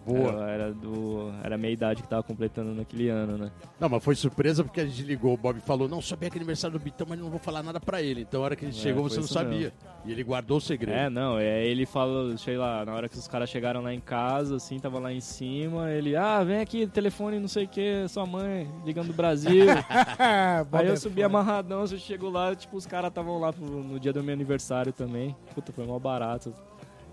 Boa. 0.06 0.32
Era, 0.32 0.50
era 0.50 0.72
do, 0.72 1.32
era 1.42 1.54
a 1.54 1.58
meia 1.58 1.72
idade 1.72 2.02
que 2.02 2.08
tava 2.08 2.22
completando 2.22 2.74
naquele 2.74 3.08
ano, 3.08 3.38
né? 3.38 3.50
Não, 3.80 3.88
mas 3.88 4.04
foi 4.04 4.14
surpresa 4.14 4.62
porque 4.62 4.80
a 4.80 4.86
gente 4.86 5.02
ligou, 5.02 5.34
o 5.34 5.36
Bob 5.36 5.60
falou, 5.60 5.88
não, 5.88 6.00
sabia 6.00 6.30
que 6.30 6.36
é 6.36 6.40
aniversário 6.40 6.78
do 6.78 6.82
Bitão, 6.82 7.06
mas 7.08 7.18
não 7.18 7.30
vou 7.30 7.38
falar 7.38 7.62
nada 7.62 7.80
pra 7.80 8.02
ele. 8.02 8.22
Então, 8.22 8.42
a 8.42 8.44
hora 8.44 8.56
que 8.56 8.64
ele 8.64 8.72
É, 8.72 8.74
chegou, 8.74 9.02
você 9.02 9.20
não 9.20 9.26
sabia. 9.26 9.72
E 10.04 10.12
ele 10.12 10.22
guardou 10.22 10.58
o 10.58 10.60
segredo. 10.60 10.96
É, 10.96 11.08
não, 11.08 11.38
é, 11.38 11.64
ele 11.64 11.86
falou, 11.86 12.36
sei 12.36 12.56
lá, 12.58 12.84
na 12.84 12.94
hora 12.94 13.08
que 13.08 13.16
os 13.16 13.26
caras 13.26 13.48
chegaram 13.48 13.80
lá 13.82 13.94
em 13.94 14.00
casa, 14.00 14.56
assim, 14.56 14.78
tava 14.78 14.98
lá 14.98 15.12
em 15.12 15.20
cima, 15.20 15.90
ele, 15.90 16.14
ah, 16.14 16.44
vem 16.44 16.60
aqui, 16.60 16.86
telefone, 16.86 17.40
não 17.40 17.48
sei 17.48 17.64
o 17.64 17.68
que, 17.68 18.06
sua 18.08 18.26
mãe, 18.26 18.68
ligando 18.84 19.08
do 19.08 19.14
Brasil. 19.14 19.66
Aí 20.72 20.86
eu 20.86 20.92
é 20.92 20.96
subi 20.96 21.22
amarradão, 21.22 21.80
você 21.80 21.98
chegou 21.98 22.30
lá, 22.30 22.54
tipo, 22.54 22.76
os 22.76 22.86
caras 22.86 23.08
estavam 23.08 23.38
lá 23.38 23.52
no 23.52 23.98
dia 23.98 24.12
do 24.12 24.22
meu 24.22 24.34
aniversário 24.34 24.92
também. 24.92 25.34
Puta, 25.54 25.72
foi 25.72 25.86
mó 25.86 25.98
barato 25.98 26.52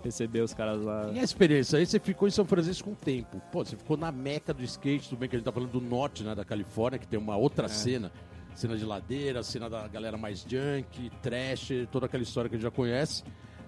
receber 0.04 0.40
os 0.40 0.52
caras 0.54 0.82
lá. 0.82 1.10
E 1.12 1.18
a 1.18 1.22
experiência 1.22 1.78
aí, 1.78 1.86
você 1.86 1.98
ficou 1.98 2.28
em 2.28 2.30
São 2.30 2.44
Francisco 2.44 2.90
um 2.90 2.94
tempo. 2.94 3.40
Pô, 3.50 3.64
você 3.64 3.76
ficou 3.76 3.96
na 3.96 4.10
meca 4.12 4.52
do 4.52 4.62
skate, 4.62 5.08
tudo 5.08 5.18
bem 5.18 5.28
que 5.28 5.36
a 5.36 5.38
gente 5.38 5.46
tá 5.46 5.52
falando 5.52 5.70
do 5.70 5.80
norte, 5.80 6.22
né, 6.22 6.34
da 6.34 6.44
Califórnia, 6.44 6.98
que 6.98 7.06
tem 7.06 7.18
uma 7.18 7.36
outra 7.36 7.68
cena. 7.68 8.12
Cena 8.54 8.76
de 8.76 8.84
ladeira, 8.84 9.42
cena 9.42 9.70
da 9.70 9.88
galera 9.88 10.18
mais 10.18 10.44
junk, 10.46 11.10
trash, 11.22 11.70
toda 11.90 12.04
aquela 12.04 12.22
história 12.22 12.50
que 12.50 12.56
a 12.56 12.58
gente 12.58 12.64
já 12.64 12.70
conhece. 12.70 13.24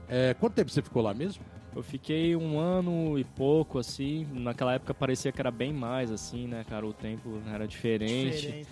É, 0.09 0.35
quanto 0.35 0.55
tempo 0.55 0.71
você 0.71 0.83
ficou 0.83 1.03
lá 1.03 1.15
mesmo? 1.15 1.43
Eu 1.75 1.83
fiquei 1.83 2.37
um 2.37 2.59
ano 2.59 3.19
e 3.19 3.25
pouco, 3.25 3.79
assim. 3.79 4.29
Naquela 4.33 4.75
época 4.75 4.95
parecia 4.95 5.33
que 5.33 5.41
era 5.41 5.51
bem 5.51 5.73
mais, 5.73 6.13
assim, 6.13 6.47
né, 6.47 6.65
cara? 6.69 6.87
O 6.87 6.93
tempo 6.93 7.41
era 7.53 7.67
diferente. 7.67 8.43
Diferente. 8.43 8.69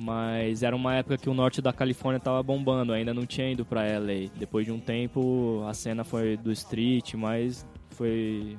Mas 0.00 0.62
era 0.62 0.76
uma 0.76 0.94
época 0.94 1.16
que 1.18 1.28
o 1.28 1.34
norte 1.34 1.60
da 1.60 1.72
Califórnia 1.72 2.20
tava 2.20 2.40
bombando, 2.40 2.92
ainda 2.92 3.12
não 3.12 3.26
tinha 3.26 3.50
ido 3.50 3.64
pra 3.64 3.82
LA. 3.82 4.30
Depois 4.38 4.64
de 4.64 4.70
um 4.70 4.78
tempo, 4.78 5.64
a 5.68 5.74
cena 5.74 6.04
foi 6.04 6.36
do 6.36 6.52
street, 6.52 7.14
mas 7.14 7.66
foi. 7.90 8.56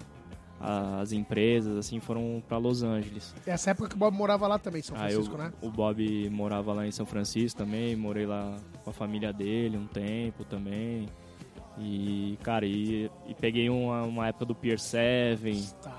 As 0.61 1.13
empresas, 1.13 1.77
assim, 1.77 2.01
foram 2.01 2.43
pra 2.45 2.57
Los 2.57 2.83
Angeles. 2.83 3.33
Essa 3.47 3.71
época 3.71 3.87
que 3.87 3.95
o 3.95 3.97
Bob 3.97 4.13
morava 4.17 4.45
lá 4.45 4.59
também, 4.59 4.79
em 4.81 4.83
São 4.83 4.97
Aí 4.97 5.13
eu- 5.13 5.23
Francisco, 5.23 5.37
né? 5.37 5.53
o 5.61 5.71
Bob 5.71 6.29
morava 6.29 6.73
lá 6.73 6.85
em 6.85 6.91
São 6.91 7.05
Francisco 7.05 7.57
também, 7.57 7.95
morei 7.95 8.25
lá 8.25 8.57
com 8.83 8.89
a 8.89 8.93
família 8.93 9.31
dele 9.31 9.77
um 9.77 9.87
tempo 9.87 10.43
também. 10.43 11.07
E, 11.77 12.37
cara, 12.43 12.65
e, 12.65 13.09
e 13.25 13.33
peguei 13.33 13.69
uma, 13.69 14.03
uma 14.03 14.27
época 14.27 14.43
do 14.43 14.53
Pier 14.53 14.77
7, 14.77 15.49
Style. 15.53 15.95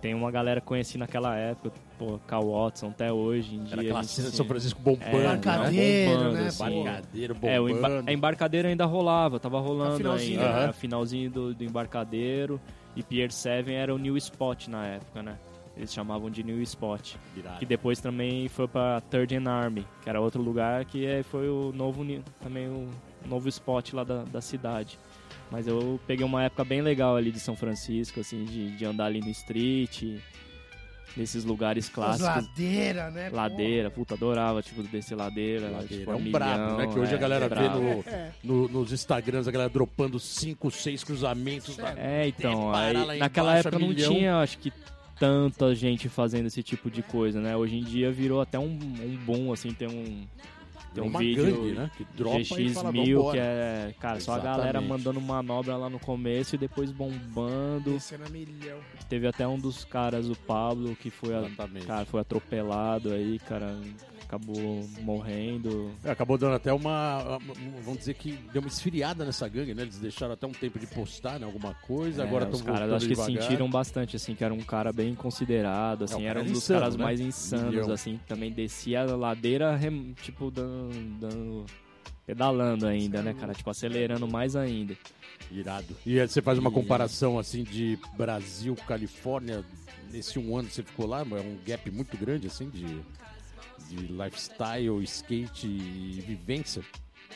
Tem 0.00 0.14
uma 0.14 0.30
galera 0.30 0.60
que 0.60 0.66
conheci 0.66 0.96
naquela 0.96 1.36
época, 1.36 1.72
pô, 1.98 2.18
Cal 2.26 2.50
Watson 2.50 2.88
até 2.88 3.12
hoje 3.12 3.54
em 3.56 3.64
dia. 3.64 3.72
Era 3.74 3.82
aquela 3.82 4.00
a 4.00 4.02
cena 4.04 4.30
de 4.30 4.36
São 4.36 4.46
Francisco 4.46 4.80
bombando, 4.80 5.04
É, 5.06 5.12
né? 5.12 5.18
Embarcadeiro, 5.34 6.10
bombando, 6.18 6.32
né? 6.32 6.46
assim. 6.48 6.80
Embarcadeiro 6.80 7.36
É, 7.42 7.60
o 7.60 7.68
emba- 7.68 7.88
bombando. 7.88 8.10
a 8.10 8.12
embarcadeira 8.12 8.68
ainda 8.68 8.84
rolava, 8.86 9.38
tava 9.38 9.60
rolando 9.60 9.96
finalzinho, 9.98 10.40
ainda. 10.40 10.52
né? 10.54 10.62
Era 10.64 10.72
finalzinho 10.72 11.30
do, 11.30 11.54
do 11.54 11.64
embarcadeiro. 11.64 12.60
E 12.96 13.02
Pier 13.02 13.30
7 13.30 13.70
era 13.72 13.94
o 13.94 13.98
New 13.98 14.16
Spot 14.16 14.66
na 14.68 14.84
época, 14.86 15.22
né? 15.22 15.36
Eles 15.76 15.92
chamavam 15.92 16.28
de 16.28 16.42
New 16.42 16.60
Spot. 16.62 17.14
Irado. 17.36 17.58
Que 17.58 17.64
depois 17.64 18.00
também 18.00 18.48
foi 18.48 18.66
pra 18.66 19.00
Third 19.02 19.36
and 19.36 19.48
Army, 19.48 19.86
que 20.02 20.08
era 20.10 20.20
outro 20.20 20.42
lugar 20.42 20.84
que 20.84 21.06
é- 21.06 21.22
foi 21.22 21.48
o 21.48 21.72
novo 21.74 22.04
também 22.42 22.66
o 22.68 22.88
novo 23.28 23.48
spot 23.48 23.92
lá 23.92 24.02
da, 24.02 24.24
da 24.24 24.40
cidade. 24.40 24.98
Mas 25.50 25.66
eu 25.66 25.98
peguei 26.06 26.24
uma 26.24 26.44
época 26.44 26.64
bem 26.64 26.80
legal 26.80 27.16
ali 27.16 27.32
de 27.32 27.40
São 27.40 27.56
Francisco, 27.56 28.20
assim, 28.20 28.44
de, 28.44 28.70
de 28.76 28.84
andar 28.84 29.06
ali 29.06 29.20
no 29.20 29.28
street, 29.30 30.04
nesses 31.16 31.44
lugares 31.44 31.86
As 31.86 31.90
clássicos. 31.92 32.26
ladeira, 32.28 33.10
né? 33.10 33.30
Ladeira, 33.30 33.90
puta, 33.90 34.14
adorava, 34.14 34.62
tipo, 34.62 34.80
descer 34.84 35.16
ladeira. 35.16 35.68
Ladeira. 35.68 35.88
tipo, 35.98 36.12
é 36.12 36.14
um 36.14 36.30
brabo, 36.30 36.76
né? 36.76 36.86
Que 36.86 36.98
hoje 36.98 37.12
é, 37.12 37.16
a 37.16 37.18
galera 37.18 37.48
vê 37.48 37.54
brabo. 37.56 37.80
no, 37.80 38.04
É. 38.06 38.30
no- 38.44 38.68
nos 38.68 38.92
Instagrams, 38.92 39.48
a 39.48 39.50
galera 39.50 39.68
dropando 39.70 40.20
5, 40.20 40.70
6 40.70 41.02
cruzamentos. 41.02 41.74
Sério? 41.74 41.96
na- 41.96 42.00
É, 42.00 42.28
então, 42.28 42.72
aí, 42.72 42.92
lá 42.96 43.14
naquela 43.16 43.50
embaixo, 43.50 43.68
época 43.68 43.78
não 43.80 43.88
milhão. 43.88 44.12
tinha, 44.14 44.36
acho 44.38 44.56
que, 44.58 44.72
tanta 45.18 45.74
gente 45.74 46.08
fazendo 46.08 46.46
esse 46.46 46.62
tipo 46.62 46.88
de 46.90 47.02
coisa, 47.02 47.40
né? 47.40 47.56
Hoje 47.56 47.76
em 47.76 47.82
dia 47.84 48.10
virou 48.12 48.40
até 48.40 48.58
um, 48.58 48.66
um 48.66 49.18
boom, 49.26 49.52
assim, 49.52 49.72
tem 49.72 49.88
um, 49.88 50.26
tem 50.94 51.04
um 51.04 51.10
vídeo 51.18 51.44
gangue, 51.44 51.72
né? 51.72 51.90
Que 51.96 52.04
dropa 52.16 52.38
e 52.40 52.44
fala, 52.44 52.92
GX1000, 52.92 53.14
vambora. 53.16 53.32
que 53.32 53.38
é, 53.38 53.94
cara, 54.00 54.20
só 54.20 54.32
a 54.34 54.38
galera 54.38 54.78
Exatamente. 54.78 54.88
mandando 54.88 55.20
manobra 55.20 55.76
lá 55.76 55.88
no 55.90 55.98
começo 55.98 56.54
e 56.54 56.58
depois 56.58 56.90
bombando. 56.90 57.92
Descendo 57.92 58.24
a 58.26 58.28
milhão. 58.28 58.78
Teve 59.08 59.26
até 59.26 59.46
um 59.46 59.58
dos 59.58 59.84
caras, 59.84 60.28
o 60.28 60.36
Pablo, 60.36 60.94
que 60.96 61.10
foi, 61.10 61.34
a- 61.34 61.40
Exatamente. 61.46 61.86
cara, 61.86 62.04
foi 62.04 62.20
atropelado 62.20 63.12
aí, 63.12 63.38
cara, 63.40 63.76
acabou 64.34 64.88
morrendo. 65.00 65.90
É, 66.04 66.10
acabou 66.10 66.38
dando 66.38 66.54
até 66.54 66.72
uma, 66.72 67.38
Vamos 67.84 67.98
dizer 67.98 68.14
que 68.14 68.32
deu 68.52 68.62
uma 68.62 68.68
esfriada 68.68 69.24
nessa 69.24 69.48
gangue, 69.48 69.74
né? 69.74 69.82
Eles 69.82 69.98
deixaram 69.98 70.34
até 70.34 70.46
um 70.46 70.52
tempo 70.52 70.78
de 70.78 70.86
postar 70.86 71.40
né, 71.40 71.44
alguma 71.46 71.74
coisa, 71.74 72.22
É, 72.22 72.26
agora 72.26 72.48
os 72.48 72.58
estão 72.60 72.72
caras 72.72 72.92
acho 72.92 73.08
que 73.08 73.14
devagar. 73.14 73.42
sentiram 73.42 73.68
bastante, 73.68 74.14
assim, 74.14 74.34
que 74.36 74.44
era 74.44 74.54
um 74.54 74.60
cara 74.60 74.92
bem 74.92 75.14
considerado, 75.16 76.04
assim, 76.04 76.14
cara 76.14 76.26
era 76.28 76.38
um 76.38 76.42
era 76.42 76.48
dos 76.50 76.58
insano, 76.58 76.80
caras 76.80 76.96
né? 76.96 77.04
mais 77.04 77.20
insanos, 77.20 77.70
Milhão. 77.74 77.92
assim, 77.92 78.20
também 78.28 78.52
descia 78.52 79.02
a 79.02 79.16
ladeira, 79.16 79.78
tipo, 80.22 80.48
dando, 80.50 81.18
dando- 81.18 81.66
pedalando 82.24 82.86
ainda, 82.86 83.22
né, 83.22 83.34
cara? 83.34 83.52
Tipo, 83.52 83.70
acelerando 83.70 84.28
mais 84.28 84.54
ainda. 84.54 84.96
Irado. 85.50 85.96
E 86.06 86.20
aí 86.20 86.28
você 86.28 86.40
faz 86.40 86.56
uma 86.58 86.70
comparação 86.70 87.36
assim 87.36 87.64
de 87.64 87.98
Brasil, 88.16 88.76
Califórnia, 88.86 89.64
nesse 90.12 90.38
um 90.38 90.56
ano 90.56 90.68
que 90.68 90.74
você 90.74 90.82
ficou 90.84 91.06
lá, 91.06 91.22
é 91.22 91.40
um 91.40 91.58
gap 91.66 91.90
muito 91.90 92.16
grande 92.16 92.46
assim 92.46 92.68
de, 92.68 92.84
de 93.88 93.96
lifestyle, 93.96 95.02
skate 95.02 95.66
e 95.66 96.22
vivência. 96.26 96.82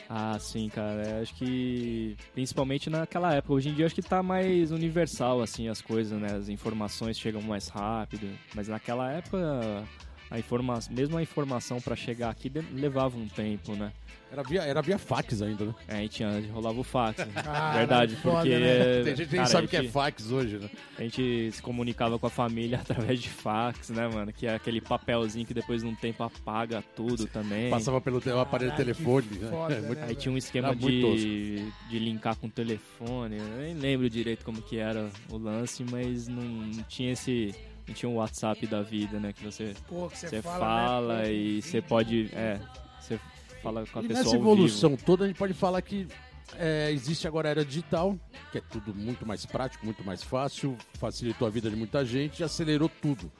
Ah, 0.09 0.37
sim, 0.39 0.69
cara. 0.69 1.01
é, 1.01 1.21
acho 1.21 1.33
que 1.35 2.15
principalmente 2.33 2.89
naquela 2.89 3.33
época. 3.33 3.53
Hoje 3.53 3.69
em 3.69 3.73
dia 3.73 3.85
acho 3.85 3.95
que 3.95 4.01
tá 4.01 4.21
mais 4.21 4.71
universal, 4.71 5.41
assim, 5.41 5.67
as 5.67 5.81
coisas, 5.81 6.19
né? 6.19 6.33
As 6.33 6.49
informações 6.49 7.17
chegam 7.17 7.41
mais 7.41 7.67
rápido. 7.69 8.29
Mas 8.53 8.67
naquela 8.67 9.11
época, 9.11 9.83
a 10.29 10.39
informa... 10.39 10.79
mesmo 10.91 11.17
a 11.17 11.21
informação 11.21 11.79
pra 11.81 11.95
chegar 11.95 12.29
aqui 12.29 12.49
de- 12.49 12.61
levava 12.73 13.17
um 13.17 13.27
tempo, 13.27 13.73
né? 13.75 13.91
Era 14.31 14.41
via, 14.43 14.63
era 14.63 14.81
via 14.81 14.97
fax 14.97 15.41
ainda, 15.41 15.65
né? 15.65 15.75
É, 15.87 15.97
a 15.97 15.99
gente 16.01 16.15
tinha, 16.15 16.29
rolava 16.51 16.77
o 16.79 16.83
fax. 16.83 17.19
né? 17.19 17.27
Cara, 17.41 17.77
Verdade, 17.77 18.15
foda, 18.17 18.37
porque. 18.37 18.57
né? 18.57 19.03
Tem 19.03 19.15
gente 19.15 19.29
que 19.29 19.37
nem 19.37 19.45
sabe 19.45 19.67
o 19.67 19.69
que 19.69 19.77
é 19.77 19.83
fax 19.87 20.31
hoje, 20.31 20.57
né? 20.57 20.69
A 20.97 21.03
gente 21.03 21.51
se 21.53 21.61
comunicava 21.61 22.17
com 22.19 22.25
a 22.27 22.29
família 22.29 22.79
através 22.81 23.21
de 23.21 23.29
fax, 23.29 23.91
né, 23.91 24.07
mano? 24.09 24.33
Que 24.33 24.47
é 24.47 24.55
aquele 24.55 24.81
papelzinho 24.81 25.45
que 25.45 25.53
depois 25.53 25.83
de 25.83 25.87
um 25.87 25.95
tempo 25.95 26.23
apaga 26.23 26.83
tudo 26.95 27.27
também. 27.27 27.69
Passava 27.69 28.01
pelo 28.01 28.19
te- 28.19 28.29
aparelho 28.31 28.71
Caralho, 28.71 28.93
telefone. 28.95 29.27
né? 29.39 29.47
foda, 29.49 29.75
É 29.75 29.81
muito- 29.81 29.99
né? 30.01 30.05
Aí 30.09 30.15
tinha 30.15 30.33
um 30.33 30.37
esquema 30.37 30.69
Era 30.69 30.75
de, 30.75 31.71
de 31.89 31.99
linkar 31.99 32.35
com 32.35 32.47
o 32.47 32.51
telefone. 32.51 33.37
Eu 33.37 33.45
nem 33.61 33.73
lembro 33.75 34.09
direito 34.09 34.43
como 34.43 34.61
que 34.61 34.77
era 34.77 35.07
o 35.29 35.37
lance, 35.37 35.85
mas 35.89 36.27
não, 36.27 36.41
não 36.43 36.83
tinha 36.89 37.13
esse. 37.13 37.53
Não 37.87 37.93
tinha 37.93 38.09
um 38.09 38.15
WhatsApp 38.15 38.65
da 38.67 38.81
vida, 38.81 39.19
né? 39.19 39.31
Que 39.33 39.43
você, 39.43 39.73
Pô, 39.87 40.09
que 40.09 40.17
você, 40.17 40.27
você 40.29 40.41
fala, 40.41 40.59
fala, 40.59 41.17
né? 41.23 41.31
E 41.33 41.61
você 41.61 41.81
pode. 41.81 42.29
É, 42.33 42.59
você 42.99 43.19
fala 43.61 43.85
com 43.85 43.99
a 43.99 44.03
E 44.03 44.07
pessoa. 44.07 44.23
nessa 44.23 44.35
ao 44.35 44.41
vivo. 44.41 44.51
evolução 44.53 44.95
toda, 44.97 45.25
a 45.25 45.27
gente 45.27 45.37
pode 45.37 45.53
falar 45.53 45.81
que 45.81 46.07
é, 46.57 46.89
existe 46.91 47.27
agora 47.27 47.49
a 47.49 47.51
era 47.51 47.65
digital, 47.65 48.17
que 48.51 48.57
é 48.57 48.61
tudo 48.61 48.93
muito 48.93 49.25
mais 49.25 49.45
prático, 49.45 49.85
muito 49.85 50.03
mais 50.03 50.23
fácil, 50.23 50.77
facilitou 50.99 51.47
a 51.47 51.51
vida 51.51 51.69
de 51.69 51.75
muita 51.75 52.03
gente 52.05 52.39
e 52.39 52.43
acelerou 52.43 52.89
tudo. 53.01 53.31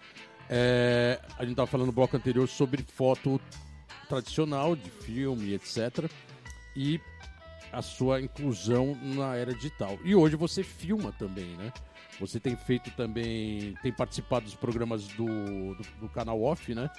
É, 0.50 1.20
a 1.38 1.42
gente 1.42 1.52
estava 1.52 1.68
falando 1.68 1.88
no 1.88 1.94
bloco 1.94 2.16
anterior 2.16 2.48
sobre 2.48 2.84
foto 2.84 3.42
tradicional, 4.08 4.76
de 4.76 4.90
filme, 4.90 5.54
etc. 5.54 6.10
E 6.76 7.00
a 7.76 7.82
sua 7.82 8.22
inclusão 8.22 8.98
na 9.02 9.36
era 9.36 9.54
digital. 9.54 10.00
E 10.04 10.16
hoje 10.16 10.36
você 10.36 10.64
filma 10.64 11.12
também, 11.12 11.46
né? 11.58 11.72
Você 12.20 12.40
tem 12.40 12.56
feito 12.56 12.90
também, 12.92 13.74
tem 13.82 13.92
participado 13.92 14.46
dos 14.46 14.56
programas 14.56 15.06
do, 15.10 15.26
do, 15.26 15.84
do 16.02 16.10
canal 16.10 16.42
Off, 16.42 16.74
né? 16.74 16.90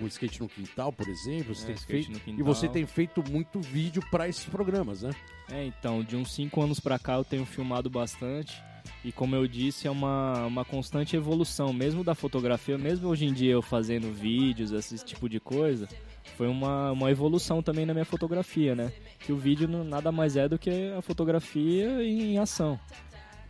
O 0.00 0.06
Skate 0.08 0.40
no 0.40 0.48
Quintal, 0.48 0.92
por 0.92 1.08
exemplo. 1.08 1.54
Você 1.54 1.70
É, 1.70 1.74
tem 1.74 1.76
feito, 1.76 2.20
e 2.26 2.42
você 2.42 2.68
tem 2.68 2.84
feito 2.84 3.22
muito 3.30 3.60
vídeo 3.60 4.02
para 4.10 4.28
esses 4.28 4.44
programas, 4.44 5.02
né? 5.02 5.10
É, 5.48 5.64
então, 5.64 6.02
de 6.02 6.16
uns 6.16 6.34
5 6.34 6.60
anos 6.60 6.80
pra 6.80 6.98
cá 6.98 7.14
eu 7.14 7.24
tenho 7.24 7.46
filmado 7.46 7.88
bastante. 7.88 8.60
E 9.04 9.12
como 9.12 9.34
eu 9.36 9.46
disse, 9.46 9.86
é 9.86 9.90
uma, 9.90 10.46
uma 10.46 10.64
constante 10.64 11.14
evolução, 11.16 11.72
mesmo 11.72 12.02
da 12.02 12.14
fotografia, 12.14 12.76
mesmo 12.78 13.08
hoje 13.08 13.26
em 13.26 13.32
dia 13.32 13.52
eu 13.52 13.62
fazendo 13.62 14.12
vídeos, 14.12 14.72
esse 14.72 14.96
tipo 15.04 15.28
de 15.28 15.38
coisa, 15.38 15.88
foi 16.36 16.48
uma, 16.48 16.90
uma 16.92 17.10
evolução 17.10 17.62
também 17.62 17.84
na 17.86 17.92
minha 17.92 18.04
fotografia, 18.04 18.74
né? 18.74 18.92
Que 19.20 19.32
o 19.32 19.36
vídeo 19.36 19.68
nada 19.68 20.10
mais 20.10 20.36
é 20.36 20.48
do 20.48 20.58
que 20.58 20.92
a 20.96 21.02
fotografia 21.02 22.02
em 22.02 22.38
ação. 22.38 22.78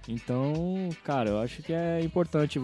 Então, 0.08 0.88
cara, 1.02 1.30
eu 1.30 1.38
acho 1.40 1.62
que 1.62 1.72
é 1.72 2.00
importante, 2.02 2.60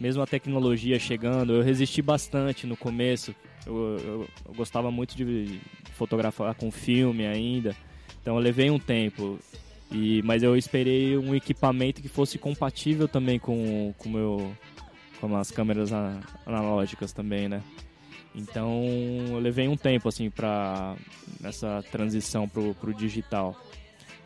mesmo 0.00 0.22
a 0.22 0.26
tecnologia 0.26 0.98
chegando, 0.98 1.54
eu 1.54 1.62
resisti 1.62 2.02
bastante 2.02 2.66
no 2.66 2.76
começo. 2.76 3.34
Eu, 3.66 3.74
eu- 3.98 4.28
eu 4.46 4.54
gostava 4.54 4.90
muito 4.90 5.16
de 5.16 5.58
fotografar 5.92 6.54
com 6.54 6.70
filme 6.70 7.24
ainda, 7.24 7.74
então 8.20 8.34
eu 8.36 8.40
levei 8.42 8.70
um 8.70 8.78
tempo. 8.78 9.38
E, 9.90 10.22
mas 10.22 10.42
eu 10.42 10.56
esperei 10.56 11.16
um 11.16 11.34
equipamento 11.34 12.02
que 12.02 12.08
fosse 12.08 12.38
compatível 12.38 13.06
também 13.06 13.38
com 13.38 13.94
com 13.98 14.08
meu 14.08 14.52
com 15.20 15.36
as 15.36 15.50
câmeras 15.50 15.90
analógicas 16.44 17.12
também, 17.12 17.48
né? 17.48 17.62
Então 18.34 18.82
eu 19.30 19.38
levei 19.38 19.68
um 19.68 19.76
tempo 19.76 20.08
assim 20.08 20.28
para 20.28 20.96
nessa 21.40 21.82
transição 21.90 22.48
pro, 22.48 22.74
pro 22.74 22.92
digital. 22.92 23.56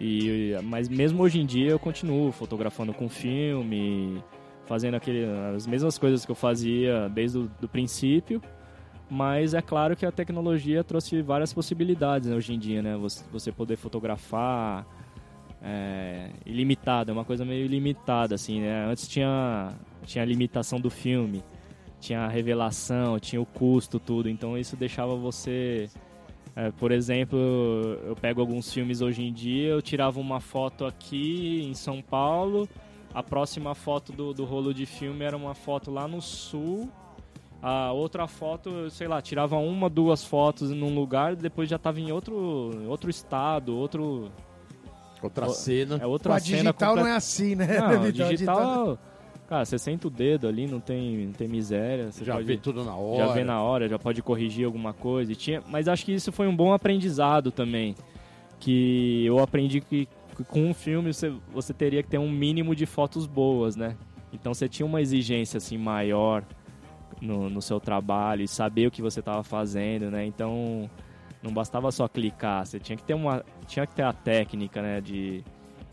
E 0.00 0.52
mas 0.64 0.88
mesmo 0.88 1.22
hoje 1.22 1.40
em 1.40 1.46
dia 1.46 1.70
eu 1.70 1.78
continuo 1.78 2.32
fotografando 2.32 2.94
com 2.94 3.08
filme, 3.08 4.22
fazendo 4.66 4.94
aquele, 4.94 5.26
as 5.54 5.66
mesmas 5.66 5.98
coisas 5.98 6.24
que 6.24 6.30
eu 6.30 6.36
fazia 6.36 7.08
desde 7.08 7.38
o 7.38 7.68
princípio. 7.70 8.40
Mas 9.10 9.54
é 9.54 9.62
claro 9.62 9.96
que 9.96 10.04
a 10.04 10.12
tecnologia 10.12 10.84
trouxe 10.84 11.22
várias 11.22 11.52
possibilidades 11.52 12.28
né, 12.28 12.36
hoje 12.36 12.52
em 12.52 12.58
dia, 12.58 12.82
né? 12.82 12.96
Você, 12.96 13.24
você 13.32 13.50
poder 13.50 13.76
fotografar 13.76 14.86
é, 15.62 16.30
ilimitado, 16.46 17.10
é 17.10 17.14
uma 17.14 17.24
coisa 17.24 17.44
meio 17.44 17.64
ilimitada, 17.64 18.34
assim, 18.34 18.60
né? 18.60 18.86
Antes 18.86 19.08
tinha, 19.08 19.72
tinha 20.04 20.22
a 20.22 20.26
limitação 20.26 20.80
do 20.80 20.90
filme, 20.90 21.42
tinha 22.00 22.20
a 22.20 22.28
revelação, 22.28 23.18
tinha 23.18 23.40
o 23.40 23.46
custo, 23.46 23.98
tudo. 23.98 24.28
Então 24.28 24.56
isso 24.56 24.76
deixava 24.76 25.14
você... 25.16 25.88
é, 26.54 26.70
por 26.72 26.92
exemplo, 26.92 27.38
eu 28.04 28.16
pego 28.16 28.40
alguns 28.40 28.72
filmes 28.72 29.00
hoje 29.00 29.22
em 29.22 29.32
dia, 29.32 29.68
eu 29.68 29.82
tirava 29.82 30.20
uma 30.20 30.40
foto 30.40 30.84
aqui 30.86 31.62
em 31.64 31.74
São 31.74 32.00
Paulo, 32.00 32.68
a 33.12 33.22
próxima 33.22 33.74
foto 33.74 34.12
do, 34.12 34.32
do 34.32 34.44
rolo 34.44 34.72
de 34.72 34.86
filme 34.86 35.24
era 35.24 35.36
uma 35.36 35.54
foto 35.54 35.90
lá 35.90 36.06
no 36.06 36.20
sul, 36.20 36.88
a 37.60 37.90
outra 37.90 38.28
foto, 38.28 38.88
sei 38.90 39.08
lá, 39.08 39.20
tirava 39.20 39.56
uma, 39.56 39.90
duas 39.90 40.22
fotos 40.22 40.70
num 40.70 40.94
lugar, 40.94 41.34
depois 41.34 41.68
já 41.68 41.76
estava 41.76 41.98
em 41.98 42.12
outro, 42.12 42.70
outro 42.86 43.10
estado, 43.10 43.76
outro, 43.76 44.30
Outra 45.22 45.48
cena. 45.48 45.96
é 45.96 45.98
Com 46.00 46.06
outra 46.06 46.34
a 46.34 46.40
cena 46.40 46.58
digital 46.58 46.96
não 46.96 47.06
é 47.06 47.12
assim, 47.16 47.54
né? 47.54 47.78
Não, 47.78 48.02
Vitor? 48.04 48.28
digital, 48.28 48.98
cara, 49.48 49.64
você 49.64 49.78
senta 49.78 50.06
o 50.08 50.10
dedo 50.10 50.46
ali, 50.46 50.66
não 50.66 50.80
tem, 50.80 51.26
não 51.26 51.32
tem 51.32 51.48
miséria, 51.48 52.10
você 52.10 52.24
já 52.24 52.34
pode, 52.34 52.46
vê 52.46 52.56
tudo 52.56 52.84
na 52.84 52.94
hora. 52.94 53.26
já 53.26 53.32
vê 53.32 53.44
na 53.44 53.62
hora, 53.62 53.88
já 53.88 53.98
pode 53.98 54.22
corrigir 54.22 54.64
alguma 54.64 54.92
coisa. 54.92 55.32
E 55.32 55.36
tinha, 55.36 55.62
mas 55.68 55.88
acho 55.88 56.04
que 56.04 56.12
isso 56.12 56.30
foi 56.30 56.46
um 56.46 56.54
bom 56.54 56.72
aprendizado 56.72 57.50
também, 57.50 57.94
que 58.60 59.24
eu 59.26 59.38
aprendi 59.38 59.80
que, 59.80 60.08
que 60.36 60.44
com 60.44 60.66
um 60.66 60.74
filme 60.74 61.12
você, 61.12 61.32
você 61.52 61.72
teria 61.72 62.02
que 62.02 62.08
ter 62.08 62.18
um 62.18 62.30
mínimo 62.30 62.74
de 62.74 62.86
fotos 62.86 63.26
boas, 63.26 63.76
né? 63.76 63.96
Então 64.32 64.52
você 64.52 64.68
tinha 64.68 64.86
uma 64.86 65.00
exigência 65.00 65.56
assim 65.58 65.78
maior 65.78 66.44
no, 67.20 67.48
no 67.48 67.62
seu 67.62 67.80
trabalho 67.80 68.42
e 68.42 68.48
saber 68.48 68.86
o 68.86 68.90
que 68.90 69.02
você 69.02 69.20
estava 69.20 69.42
fazendo, 69.42 70.10
né? 70.10 70.24
Então 70.26 70.88
não 71.42 71.52
bastava 71.52 71.90
só 71.92 72.08
clicar, 72.08 72.66
você 72.66 72.78
tinha 72.80 72.96
que 72.96 73.02
ter 73.04 73.14
uma, 73.14 73.44
tinha 73.66 73.86
que 73.86 73.94
ter 73.94 74.02
a 74.02 74.12
técnica, 74.12 74.82
né? 74.82 75.00
De 75.00 75.44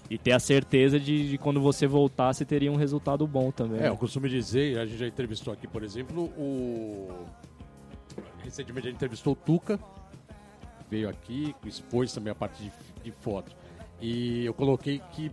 e 0.07 0.19
ter 0.19 0.33
a 0.33 0.39
certeza 0.39 0.99
de, 0.99 1.29
de 1.31 1.37
quando 1.39 1.59
você 1.59 1.87
voltar 1.87 2.31
você 2.31 2.45
teria 2.45 2.71
um 2.71 2.75
resultado 2.75 3.25
bom 3.25 3.49
também. 3.51 3.81
É, 3.81 3.87
eu 3.87 3.97
costumo 3.97 4.29
dizer, 4.29 4.77
a 4.77 4.85
gente 4.85 4.99
já 4.99 5.07
entrevistou 5.07 5.51
aqui, 5.53 5.67
por 5.67 5.81
exemplo, 5.83 6.25
o. 6.37 7.25
Recentemente 8.43 8.87
a 8.87 8.91
gente 8.91 8.97
entrevistou 8.97 9.33
o 9.33 9.35
Tuca, 9.35 9.79
veio 10.89 11.09
aqui, 11.09 11.55
expôs 11.65 12.13
também 12.13 12.31
a 12.31 12.35
parte 12.35 12.63
de, 12.63 12.71
de 13.03 13.11
foto. 13.11 13.55
E 13.99 14.45
eu 14.45 14.53
coloquei 14.53 15.01
que, 15.13 15.31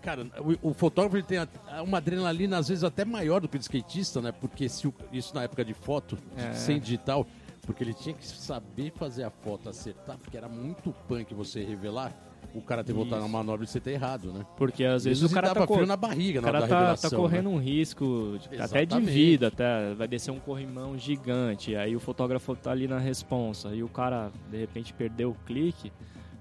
cara, 0.00 0.24
o, 0.62 0.70
o 0.70 0.74
fotógrafo 0.74 1.16
ele 1.16 1.24
tem 1.24 1.38
uma 1.84 1.98
adrenalina 1.98 2.58
às 2.58 2.68
vezes 2.68 2.84
até 2.84 3.04
maior 3.04 3.40
do 3.40 3.48
que 3.48 3.56
o 3.56 3.60
skatista, 3.60 4.20
né? 4.22 4.30
Porque 4.30 4.68
se 4.68 4.86
o- 4.86 4.94
isso 5.12 5.34
na 5.34 5.42
época 5.42 5.64
de 5.64 5.74
foto, 5.74 6.16
É. 6.36 6.52
sem 6.52 6.78
digital, 6.78 7.26
porque 7.64 7.82
ele 7.84 7.94
tinha 7.94 8.14
que 8.14 8.26
saber 8.26 8.92
fazer 8.94 9.24
a 9.24 9.30
foto 9.30 9.68
acertar, 9.68 10.18
porque 10.18 10.36
era 10.36 10.48
muito 10.48 10.92
punk 11.08 11.32
você 11.34 11.64
revelar. 11.64 12.12
O 12.54 12.60
cara 12.62 12.84
ter 12.84 12.92
voltado 12.92 13.22
na 13.22 13.26
manobra 13.26 13.64
e 13.64 13.66
você 13.66 13.80
ter 13.80 13.92
errado, 13.92 14.30
né? 14.32 14.46
Porque 14.56 14.84
às 14.84 15.04
vezes 15.04 15.18
Isso 15.22 15.30
o 15.30 15.34
cara 15.34 15.52
tá, 15.52 15.66
frio 15.66 15.86
na 15.86 15.96
barriga 15.96 16.38
o 16.38 16.42
na 16.42 16.48
hora 16.50 16.68
cara 16.68 16.94
tá, 16.94 16.96
tá 16.96 17.10
né? 17.10 17.16
correndo 17.16 17.48
um 17.48 17.56
risco 17.58 18.38
de- 18.48 18.60
até 18.60 18.84
de 18.86 19.00
vida, 19.00 19.48
até 19.48 19.92
vai 19.94 20.06
descer 20.06 20.30
um 20.30 20.38
corrimão 20.38 20.96
gigante, 20.96 21.74
aí 21.74 21.96
o 21.96 22.00
fotógrafo 22.00 22.54
tá 22.54 22.70
ali 22.70 22.86
na 22.86 22.98
responsa 22.98 23.74
e 23.74 23.82
o 23.82 23.88
cara 23.88 24.30
de 24.50 24.56
repente 24.58 24.92
perdeu 24.92 25.30
o 25.30 25.34
clique. 25.46 25.90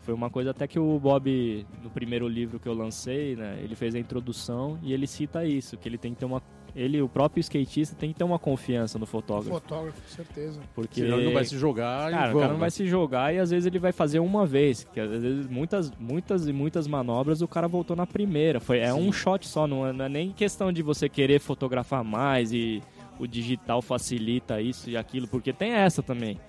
Foi 0.01 0.13
uma 0.13 0.29
coisa 0.29 0.51
até 0.51 0.67
que 0.67 0.77
o 0.77 0.99
Bob, 0.99 1.65
no 1.81 1.89
primeiro 1.89 2.27
livro 2.27 2.59
que 2.59 2.67
eu 2.67 2.73
lancei, 2.73 3.35
né, 3.37 3.57
ele 3.63 3.73
fez 3.73 3.95
a 3.95 3.99
introdução 3.99 4.77
e 4.83 4.93
ele 4.93 5.07
cita 5.07 5.45
isso, 5.45 5.77
que 5.77 5.87
ele 5.87 5.97
tem 5.97 6.13
que 6.13 6.19
ter 6.19 6.25
uma 6.25 6.41
ele, 6.75 7.01
o 7.01 7.07
próprio 7.07 7.39
skatista, 7.41 7.95
tem 7.95 8.11
que 8.11 8.17
ter 8.17 8.23
uma 8.23 8.39
confiança 8.39 8.97
no 8.97 9.05
fotógrafo, 9.05 9.51
Fotógrafo, 9.51 10.01
com 10.01 10.07
certeza. 10.07 10.59
porque 10.73 11.01
Senão 11.01 11.17
ele 11.17 11.27
não 11.27 11.33
vai 11.33 11.45
se 11.45 11.57
jogar 11.57 12.09
e 12.09 12.15
Cara, 12.15 12.31
o 12.31 12.39
cara 12.39 12.47
não 12.47 12.53
né? 12.55 12.59
vai 12.59 12.71
se 12.71 12.87
jogar 12.87 13.33
e 13.33 13.39
às 13.39 13.51
vezes 13.51 13.65
ele 13.67 13.77
vai 13.77 13.91
fazer 13.91 14.19
uma 14.19 14.45
vez. 14.45 14.83
Que 14.91 14.99
às 14.99 15.09
vezes 15.09 15.47
muitas, 15.47 15.91
muitas 15.99 16.47
e 16.47 16.53
muitas 16.53 16.87
manobras 16.87 17.41
o 17.41 17.47
cara 17.47 17.67
voltou 17.67 17.95
na 17.95 18.07
primeira. 18.07 18.59
Foi, 18.59 18.79
é 18.79 18.93
um 18.93 19.11
shot 19.11 19.47
só, 19.47 19.67
não 19.67 19.85
é, 19.85 19.93
não 19.93 20.05
é 20.05 20.09
nem 20.09 20.31
questão 20.31 20.71
de 20.71 20.81
você 20.81 21.07
querer 21.07 21.39
fotografar 21.39 22.03
mais 22.03 22.51
e 22.51 22.81
o 23.19 23.27
digital 23.27 23.81
facilita 23.81 24.59
isso 24.59 24.89
e 24.89 24.97
aquilo, 24.97 25.27
porque 25.27 25.53
tem 25.53 25.73
essa 25.73 26.01
também. 26.01 26.39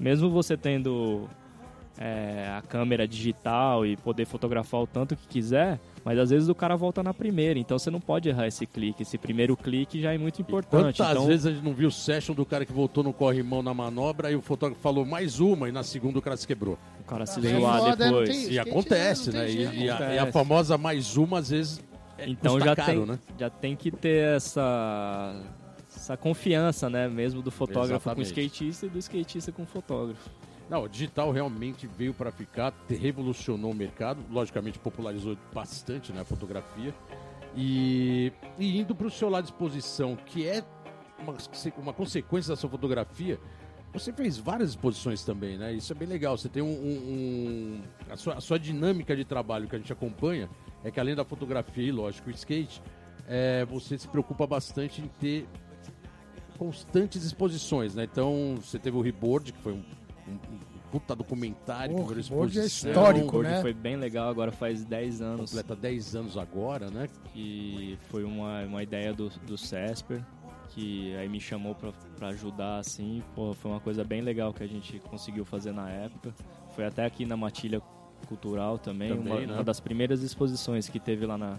Mesmo 0.00 0.30
você 0.30 0.56
tendo 0.56 1.28
é, 1.98 2.48
a 2.56 2.62
câmera 2.62 3.06
digital 3.06 3.84
e 3.84 3.96
poder 3.96 4.24
fotografar 4.26 4.80
o 4.80 4.86
tanto 4.86 5.16
que 5.16 5.26
quiser, 5.26 5.78
Mas 6.04 6.18
às 6.18 6.30
vezes 6.30 6.48
o 6.48 6.54
cara 6.54 6.74
volta 6.76 7.02
na 7.02 7.14
primeira, 7.14 7.58
então 7.58 7.78
você 7.78 7.90
não 7.90 8.00
pode 8.00 8.28
errar 8.28 8.46
esse 8.46 8.66
clique. 8.66 9.02
Esse 9.02 9.16
primeiro 9.16 9.56
clique 9.56 10.00
já 10.00 10.12
é 10.12 10.18
muito 10.18 10.40
importante. 10.42 10.96
Quantas 10.98 11.12
então, 11.12 11.26
vezes 11.26 11.46
a 11.46 11.50
gente 11.52 11.62
não 11.64 11.72
viu 11.72 11.88
o 11.88 11.92
session 11.92 12.34
do 12.34 12.44
cara 12.44 12.66
que 12.66 12.72
voltou 12.72 13.04
no 13.04 13.12
corrimão 13.12 13.62
na 13.62 13.72
manobra 13.72 14.30
e 14.30 14.34
o 14.34 14.42
fotógrafo 14.42 14.82
falou 14.82 15.04
mais 15.04 15.38
uma 15.38 15.68
e 15.68 15.72
na 15.72 15.82
segunda 15.82 16.18
o 16.18 16.22
cara 16.22 16.36
se 16.36 16.46
quebrou? 16.46 16.78
o 17.00 17.04
cara 17.04 17.26
se 17.26 17.40
zoar 17.40 17.82
não 17.82 17.96
depois. 17.96 18.28
tem- 18.28 18.38
E 18.38 18.42
Skate, 18.52 18.58
acontece, 18.70 19.30
né? 19.32 19.38
né? 19.40 19.50
E, 19.50 19.84
e 19.84 19.90
a, 19.90 20.14
e 20.14 20.18
a 20.18 20.32
famosa 20.32 20.78
mais 20.78 21.16
uma, 21.16 21.40
às 21.40 21.50
vezes, 21.50 21.80
é, 22.16 22.28
Então 22.28 22.58
já 22.60 22.74
caro, 22.76 22.92
tem, 22.92 23.06
né? 23.06 23.18
já 23.38 23.50
tem 23.50 23.76
que 23.76 23.90
ter 23.90 24.36
essa, 24.36 25.34
essa 25.94 26.16
confiança, 26.16 26.88
né? 26.88 27.08
Mesmo 27.08 27.42
do 27.42 27.50
fotógrafo 27.50 28.04
com 28.04 28.20
o 28.20 28.22
Exatamente. 28.22 28.48
skatista 28.48 28.86
e 28.86 28.88
do 28.88 28.98
skatista 28.98 29.52
com 29.52 29.62
o 29.62 29.66
fotógrafo. 29.66 30.30
Não, 30.72 30.84
o 30.84 30.88
digital 30.88 31.30
realmente 31.30 31.86
veio 31.86 32.14
para 32.14 32.32
ficar, 32.32 32.72
revolucionou 32.88 33.72
o 33.72 33.74
mercado, 33.74 34.24
logicamente 34.30 34.78
popularizou 34.78 35.36
bastante 35.52 36.14
né, 36.14 36.22
a 36.22 36.24
fotografia. 36.24 36.94
E, 37.54 38.32
e 38.58 38.80
indo 38.80 38.94
para 38.94 39.06
o 39.06 39.10
seu 39.10 39.28
lado 39.28 39.44
de 39.44 39.50
exposição, 39.50 40.16
que 40.16 40.48
é 40.48 40.64
uma, 41.18 41.36
uma 41.76 41.92
consequência 41.92 42.54
da 42.54 42.56
sua 42.56 42.70
fotografia, 42.70 43.38
você 43.92 44.14
fez 44.14 44.38
várias 44.38 44.70
exposições 44.70 45.22
também, 45.22 45.58
né? 45.58 45.74
Isso 45.74 45.92
é 45.92 45.94
bem 45.94 46.08
legal. 46.08 46.38
Você 46.38 46.48
tem 46.48 46.62
um. 46.62 46.68
um- 46.72 47.02
um- 47.12 47.82
a, 48.08 48.16
sua, 48.16 48.34
a 48.36 48.40
sua 48.40 48.58
dinâmica 48.58 49.14
de 49.14 49.26
trabalho 49.26 49.68
que 49.68 49.76
a 49.76 49.78
gente 49.78 49.92
acompanha 49.92 50.48
é 50.82 50.90
que 50.90 50.98
além 50.98 51.14
da 51.14 51.22
fotografia 51.22 51.84
e, 51.84 51.92
lógico, 51.92 52.30
o 52.30 52.32
skate, 52.32 52.82
é, 53.28 53.66
você 53.66 53.98
se 53.98 54.08
preocupa 54.08 54.46
bastante 54.46 55.02
em 55.02 55.08
ter 55.20 55.46
constantes 56.56 57.24
exposições, 57.24 57.94
né? 57.94 58.04
Então, 58.04 58.54
você 58.58 58.78
teve 58.78 58.96
o 58.96 59.02
Reboard, 59.02 59.52
que 59.52 59.58
foi 59.60 59.74
um 59.74 59.82
puta 60.90 61.16
documentário, 61.16 61.96
que 61.96 62.02
virou 62.02 62.22
Reboard 62.22 62.58
é 62.58 62.64
exposição. 62.64 62.90
histórico, 62.90 63.38
o 63.38 63.42
né? 63.42 63.62
foi 63.62 63.72
bem 63.72 63.96
legal, 63.96 64.28
agora 64.28 64.52
faz 64.52 64.84
10 64.84 65.22
anos. 65.22 65.50
Completa 65.50 65.74
10 65.74 66.16
anos 66.16 66.36
agora, 66.36 66.90
né? 66.90 67.08
que 67.32 67.98
foi 68.10 68.24
uma, 68.24 68.62
uma 68.64 68.82
ideia 68.82 69.12
do, 69.14 69.30
do 69.46 69.56
Cesper, 69.56 70.22
que 70.68 71.14
aí 71.16 71.28
me 71.28 71.40
chamou 71.40 71.74
pra, 71.74 71.92
pra 72.16 72.28
ajudar, 72.28 72.78
assim, 72.78 73.22
pô, 73.34 73.54
foi 73.54 73.70
uma 73.70 73.80
coisa 73.80 74.04
bem 74.04 74.20
legal 74.20 74.52
que 74.52 74.62
a 74.62 74.66
gente 74.66 74.98
conseguiu 75.00 75.44
fazer 75.44 75.72
na 75.72 75.88
época. 75.90 76.34
Foi 76.74 76.84
até 76.84 77.04
aqui 77.04 77.24
na 77.24 77.36
Matilha 77.36 77.80
Cultural 78.26 78.78
também, 78.78 79.08
Também, 79.08 79.32
uma, 79.32 79.40
né? 79.46 79.54
uma 79.54 79.64
das 79.64 79.80
primeiras 79.80 80.22
exposições 80.22 80.88
que 80.88 81.00
teve 81.00 81.26
lá 81.26 81.36
na, 81.36 81.58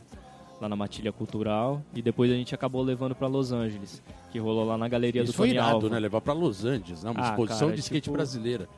lá 0.61 0.69
na 0.69 0.75
Matilha 0.75 1.11
Cultural, 1.11 1.81
e 1.93 2.01
depois 2.01 2.31
a 2.31 2.35
gente 2.35 2.53
acabou 2.55 2.81
levando 2.81 3.13
pra 3.15 3.27
Los 3.27 3.51
Angeles, 3.51 4.01
que 4.31 4.39
rolou 4.39 4.63
lá 4.65 4.77
na 4.77 4.87
Galeria 4.87 5.23
Isso 5.23 5.33
do 5.33 5.35
foi 5.35 5.47
Tony 5.49 5.57
irado, 5.59 5.73
Alva. 5.75 5.89
né? 5.89 5.99
Levar 5.99 6.21
pra 6.21 6.33
Los 6.33 6.63
Angeles, 6.63 7.03
né? 7.03 7.11
Uma 7.11 7.21
Ah, 7.21 7.29
exposição 7.31 7.67
cara, 7.67 7.75
de 7.75 7.79
skate 7.81 8.03
tipo, 8.03 8.13
brasileira. 8.15 8.69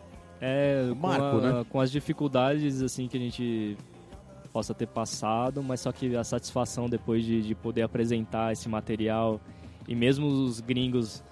É, 0.42 0.88
com, 0.90 0.96
marco, 0.96 1.38
a- 1.38 1.42
né? 1.42 1.66
com 1.70 1.80
as 1.80 1.92
dificuldades 1.92 2.82
assim 2.82 3.08
que 3.08 3.16
a 3.18 3.20
gente 3.20 3.78
possa 4.52 4.74
ter 4.74 4.88
passado, 4.88 5.62
mas 5.62 5.82
só 5.82 5.92
que 5.92 6.16
a 6.16 6.24
satisfação 6.24 6.90
depois 6.90 7.24
de, 7.26 7.42
de 7.42 7.54
poder 7.56 7.82
apresentar 7.84 8.52
esse 8.54 8.68
material 8.70 9.40
e 9.88 9.94
mesmo 9.94 10.28
os 10.28 10.60
gringos 10.62 11.24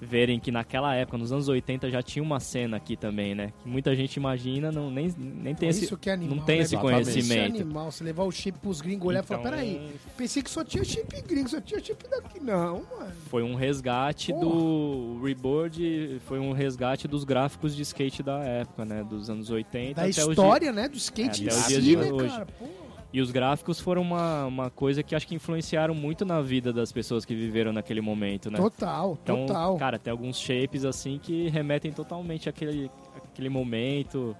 verem 0.00 0.38
que 0.38 0.50
naquela 0.50 0.94
época, 0.94 1.16
nos 1.18 1.32
anos 1.32 1.48
80, 1.48 1.90
já 1.90 2.02
tinha 2.02 2.22
uma 2.22 2.38
cena 2.40 2.76
aqui 2.76 2.96
também, 2.96 3.34
né? 3.34 3.52
Que 3.62 3.68
muita 3.68 3.94
gente 3.94 4.16
imagina, 4.16 4.70
não, 4.70 4.90
nem, 4.90 5.12
nem 5.18 5.54
tem 5.54 5.68
esse, 5.68 5.84
Isso 5.84 5.96
que 5.96 6.10
é 6.10 6.12
animal, 6.12 6.36
não 6.36 6.44
tem 6.44 6.58
né, 6.58 6.62
esse 6.62 6.76
Beto? 6.76 6.86
Exatamente. 6.88 7.18
Isso 7.18 7.32
é 7.32 7.36
conhecimento. 7.36 7.62
animal. 7.62 7.90
Você 7.92 8.04
levar 8.04 8.24
o 8.24 8.30
chip 8.30 8.58
pros 8.58 8.80
gringos 8.80 9.06
olhar 9.08 9.22
e 9.24 9.26
falar, 9.26 9.40
Então, 9.40 9.50
peraí, 9.52 9.90
pensei 10.16 10.42
que 10.42 10.50
só 10.50 10.62
tinha 10.64 10.84
chip 10.84 11.20
gringo, 11.22 11.48
só 11.48 11.60
tinha 11.60 11.80
chip 11.82 12.04
daqui. 12.08 12.40
Não, 12.40 12.82
mano. 12.98 13.12
Foi 13.28 13.42
um 13.42 13.54
resgate 13.54 14.32
Porra. 14.32 14.44
do 14.44 15.20
Reboard, 15.24 16.20
foi 16.26 16.38
um 16.38 16.52
resgate 16.52 17.08
dos 17.08 17.24
gráficos 17.24 17.74
de 17.74 17.82
skate 17.82 18.22
da 18.22 18.38
época, 18.44 18.84
né? 18.84 19.02
Dos 19.04 19.30
anos 19.30 19.50
80 19.50 19.94
Da 19.94 20.02
até 20.02 20.10
história, 20.10 20.72
né, 20.72 20.88
do 20.88 20.96
skate 20.96 21.42
É, 21.42 21.44
em 21.44 21.48
até 21.48 21.56
os 21.58 21.64
si, 21.84 21.96
né, 21.96 22.12
hoje. 22.12 22.28
cara? 22.28 22.46
Pô. 22.46 22.85
E 23.12 23.20
os 23.20 23.30
gráficos 23.30 23.80
foram 23.80 24.02
uma, 24.02 24.44
uma 24.46 24.70
coisa 24.70 25.02
que 25.02 25.14
acho 25.14 25.26
que 25.26 25.34
influenciaram 25.34 25.94
muito 25.94 26.24
na 26.24 26.42
vida 26.42 26.72
das 26.72 26.92
pessoas 26.92 27.24
que 27.24 27.34
viveram 27.34 27.72
naquele 27.72 28.00
momento, 28.00 28.50
né? 28.50 28.58
Total, 28.58 29.16
Então, 29.22 29.46
total. 29.46 29.76
cara, 29.78 29.98
tem 29.98 30.10
alguns 30.10 30.38
shapes 30.38 30.84
assim 30.84 31.18
que 31.22 31.48
remetem 31.48 31.92
totalmente 31.92 32.48
àquele, 32.48 32.90
àquele 33.16 33.48
momento. 33.48 34.36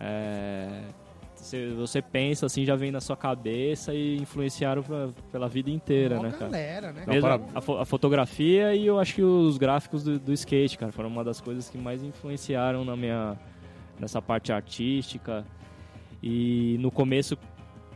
É, 0.00 0.80
você, 1.34 1.68
você 1.68 2.02
pensa 2.02 2.46
assim, 2.46 2.64
já 2.64 2.74
vem 2.74 2.90
na 2.90 3.00
sua 3.00 3.16
cabeça 3.16 3.94
e 3.94 4.16
influenciaram 4.16 4.82
pra- 4.82 5.10
pela 5.30 5.48
vida 5.48 5.70
inteira, 5.70 6.16
Mó 6.16 6.22
né, 6.22 6.30
cara? 6.30 6.44
galera, 6.46 6.92
né? 6.92 7.04
Não, 7.06 7.14
Mesmo 7.14 7.28
para- 7.28 7.42
a, 7.54 7.60
fo- 7.60 7.76
a 7.78 7.84
fotografia 7.84 8.74
e 8.74 8.86
eu 8.86 8.98
acho 8.98 9.14
que 9.14 9.22
os 9.22 9.58
gráficos 9.58 10.02
do, 10.02 10.18
do 10.18 10.32
skate, 10.32 10.76
cara, 10.78 10.90
foram 10.90 11.08
uma 11.08 11.22
das 11.22 11.40
coisas 11.40 11.68
que 11.68 11.78
mais 11.78 12.02
influenciaram 12.02 12.84
na 12.84 12.96
minha 12.96 13.36
nessa 14.00 14.20
parte 14.20 14.50
artística. 14.52 15.44
E 16.22 16.76
no 16.80 16.90
começo, 16.90 17.38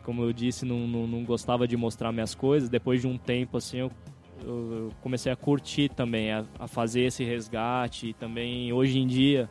como 0.03 0.22
eu 0.22 0.32
disse, 0.32 0.64
não, 0.64 0.86
não, 0.86 1.07
não 1.07 1.24
gostava 1.24 1.66
de 1.66 1.76
mostrar 1.76 2.12
minhas 2.12 2.34
coisas. 2.34 2.68
Depois 2.68 3.00
de 3.00 3.07
um 3.07 3.16
tempo, 3.16 3.57
assim, 3.57 3.78
eu, 3.78 3.92
eu- 4.44 4.90
comecei 5.00 5.30
a 5.32 5.36
curtir 5.36 5.88
também, 5.88 6.32
a, 6.32 6.44
a 6.59 6.66
fazer 6.68 7.03
esse 7.03 7.24
resgate. 7.24 8.09
E 8.09 8.12
também, 8.12 8.72
hoje 8.72 8.98
em 8.98 9.07
dia, 9.07 9.48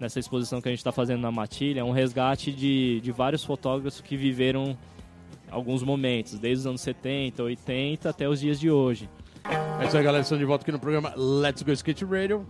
nessa 0.00 0.18
exposição 0.18 0.60
que 0.60 0.68
a 0.68 0.72
gente 0.72 0.78
está 0.80 0.92
fazendo 0.92 1.20
na 1.20 1.30
Matilha, 1.30 1.80
é 1.80 1.84
um 1.84 1.92
resgate 1.92 2.52
de, 2.52 3.00
de 3.00 3.12
vários 3.12 3.44
fotógrafos 3.44 4.00
que 4.00 4.16
viveram 4.16 4.76
alguns 5.50 5.82
momentos, 5.82 6.38
desde 6.38 6.60
os 6.60 6.66
anos 6.66 6.80
70, 6.80 7.42
80 7.42 8.08
até 8.10 8.28
os 8.28 8.40
dias 8.40 8.58
de 8.58 8.70
hoje. 8.70 9.08
É 9.80 9.86
isso 9.86 9.96
aí, 9.96 10.02
galera. 10.02 10.22
Estamos 10.22 10.40
de 10.40 10.46
volta 10.46 10.64
aqui 10.64 10.72
no 10.72 10.78
programa 10.78 11.12
Let's 11.16 11.62
Go 11.62 11.72
Skate 11.72 12.04
Radio. 12.04 12.46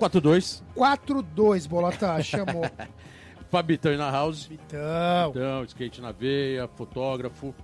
4-2. 0.00 0.62
4-2, 0.76 1.68
Bolota, 1.68 2.20
chamou. 2.22 2.64
Fabitão 3.54 3.92
aí 3.92 3.96
na 3.96 4.10
house. 4.10 4.50
Então, 4.50 5.32
Bitão, 5.32 5.64
skate 5.64 6.00
na 6.00 6.10
veia, 6.10 6.66
fotógrafo. 6.66 7.54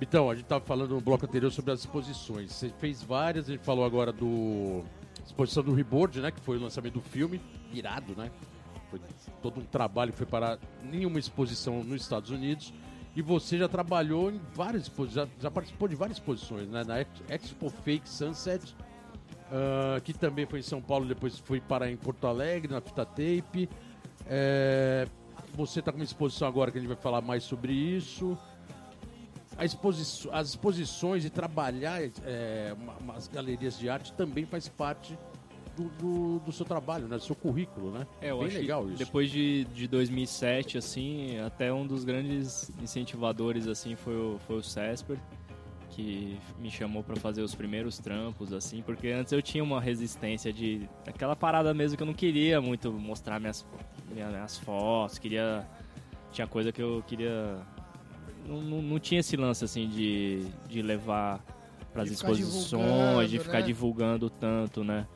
Bitão, 0.00 0.30
a 0.30 0.34
gente 0.34 0.46
tava 0.46 0.64
falando 0.64 0.94
no 0.94 1.02
bloco 1.02 1.26
anterior 1.26 1.52
sobre 1.52 1.70
as 1.70 1.80
exposições. 1.80 2.50
Você 2.50 2.70
fez 2.78 3.02
várias, 3.02 3.46
a 3.50 3.52
gente 3.52 3.62
falou 3.62 3.84
agora 3.84 4.10
do 4.10 4.82
exposição 5.22 5.62
do 5.62 5.74
Reboard, 5.74 6.18
né? 6.22 6.30
Que 6.30 6.40
foi 6.40 6.56
o 6.56 6.60
lançamento 6.62 6.94
do 6.94 7.02
filme. 7.02 7.42
Irado, 7.74 8.14
né? 8.16 8.30
Foi 8.90 8.98
todo 9.42 9.60
um 9.60 9.64
trabalho 9.64 10.12
que 10.12 10.16
foi 10.16 10.26
para 10.26 10.58
nenhuma 10.82 11.18
exposição 11.18 11.84
nos 11.84 12.00
Estados 12.00 12.30
Unidos. 12.30 12.72
E 13.14 13.20
você 13.20 13.58
já 13.58 13.68
trabalhou 13.68 14.30
em 14.30 14.40
várias 14.54 14.84
exposições, 14.84 15.28
já, 15.28 15.42
já 15.42 15.50
participou 15.50 15.86
de 15.88 15.94
várias 15.94 16.16
exposições, 16.16 16.68
né? 16.70 16.84
Na 16.84 17.00
Ex- 17.00 17.22
Expo 17.28 17.68
Fake 17.68 18.08
Sunset, 18.08 18.74
ah, 19.52 20.00
que 20.02 20.14
também 20.14 20.46
foi 20.46 20.60
em 20.60 20.62
São 20.62 20.80
Paulo, 20.80 21.04
depois 21.04 21.38
foi 21.38 21.60
parar 21.60 21.90
em 21.90 21.98
Porto 21.98 22.26
Alegre, 22.26 22.72
na 22.72 22.80
Fita 22.80 23.04
Tape. 23.04 23.68
É, 24.26 25.06
você 25.54 25.78
está 25.80 25.90
com 25.92 25.98
uma 25.98 26.04
exposição 26.04 26.46
agora 26.48 26.70
que 26.70 26.78
a 26.78 26.80
gente 26.80 26.88
vai 26.88 26.96
falar 26.96 27.20
mais 27.20 27.44
sobre 27.44 27.72
isso. 27.72 28.36
Exposi- 29.60 30.28
as 30.32 30.48
exposições 30.48 31.24
e 31.24 31.30
trabalhar 31.30 32.02
é, 32.24 32.74
umas 33.00 33.28
galerias 33.28 33.78
de 33.78 33.88
arte 33.88 34.12
também 34.14 34.44
faz 34.44 34.68
parte 34.68 35.16
do, 35.76 35.84
do- 35.90 36.38
do 36.40 36.52
seu 36.52 36.66
trabalho, 36.66 37.06
né? 37.06 37.16
Do 37.16 37.22
seu 37.22 37.36
currículo, 37.36 37.92
né? 37.92 38.04
É, 38.20 38.30
eu 38.32 38.38
Bem 38.38 38.48
acho 38.48 38.56
legal 38.58 38.88
isso. 38.88 38.98
depois 38.98 39.30
de, 39.30 39.64
de 39.66 39.86
2007, 39.86 40.76
assim, 40.78 41.38
até 41.38 41.72
um 41.72 41.86
dos 41.86 42.04
grandes 42.04 42.70
incentivadores, 42.82 43.68
assim, 43.68 43.94
foi 43.94 44.16
o, 44.16 44.38
foi 44.44 44.56
o 44.56 44.62
Cesper, 44.62 45.18
que 45.90 46.36
me 46.58 46.68
chamou 46.70 47.04
para 47.04 47.14
fazer 47.14 47.42
os 47.42 47.54
primeiros 47.54 47.98
trampos, 47.98 48.52
assim, 48.52 48.82
porque 48.82 49.08
antes 49.08 49.32
eu 49.32 49.40
tinha 49.40 49.62
uma 49.62 49.80
resistência 49.80 50.52
de... 50.52 50.88
aquela 51.06 51.36
parada 51.36 51.72
mesmo 51.72 51.96
que 51.96 52.02
eu 52.02 52.06
não 52.08 52.14
queria 52.14 52.60
muito 52.60 52.92
mostrar 52.92 53.38
minhas, 53.38 53.64
minha- 54.14 54.28
minhas 54.28 54.56
fotos, 54.58 55.18
queria... 55.18 55.66
tinha 56.32 56.46
coisa 56.46 56.70
que 56.72 56.80
eu 56.82 57.02
queria... 57.06 57.56
Não, 58.46 58.60
não, 58.60 58.82
não 58.82 58.98
tinha 58.98 59.20
esse 59.20 59.36
lance, 59.36 59.64
assim, 59.64 59.88
de, 59.88 60.44
de 60.68 60.82
levar 60.82 61.42
para 61.92 62.02
as 62.02 62.10
exposições, 62.10 63.30
de 63.30 63.38
ficar 63.38 63.60
né? 63.60 63.66
divulgando 63.66 64.28
tanto, 64.28 64.84
né? 64.84 65.06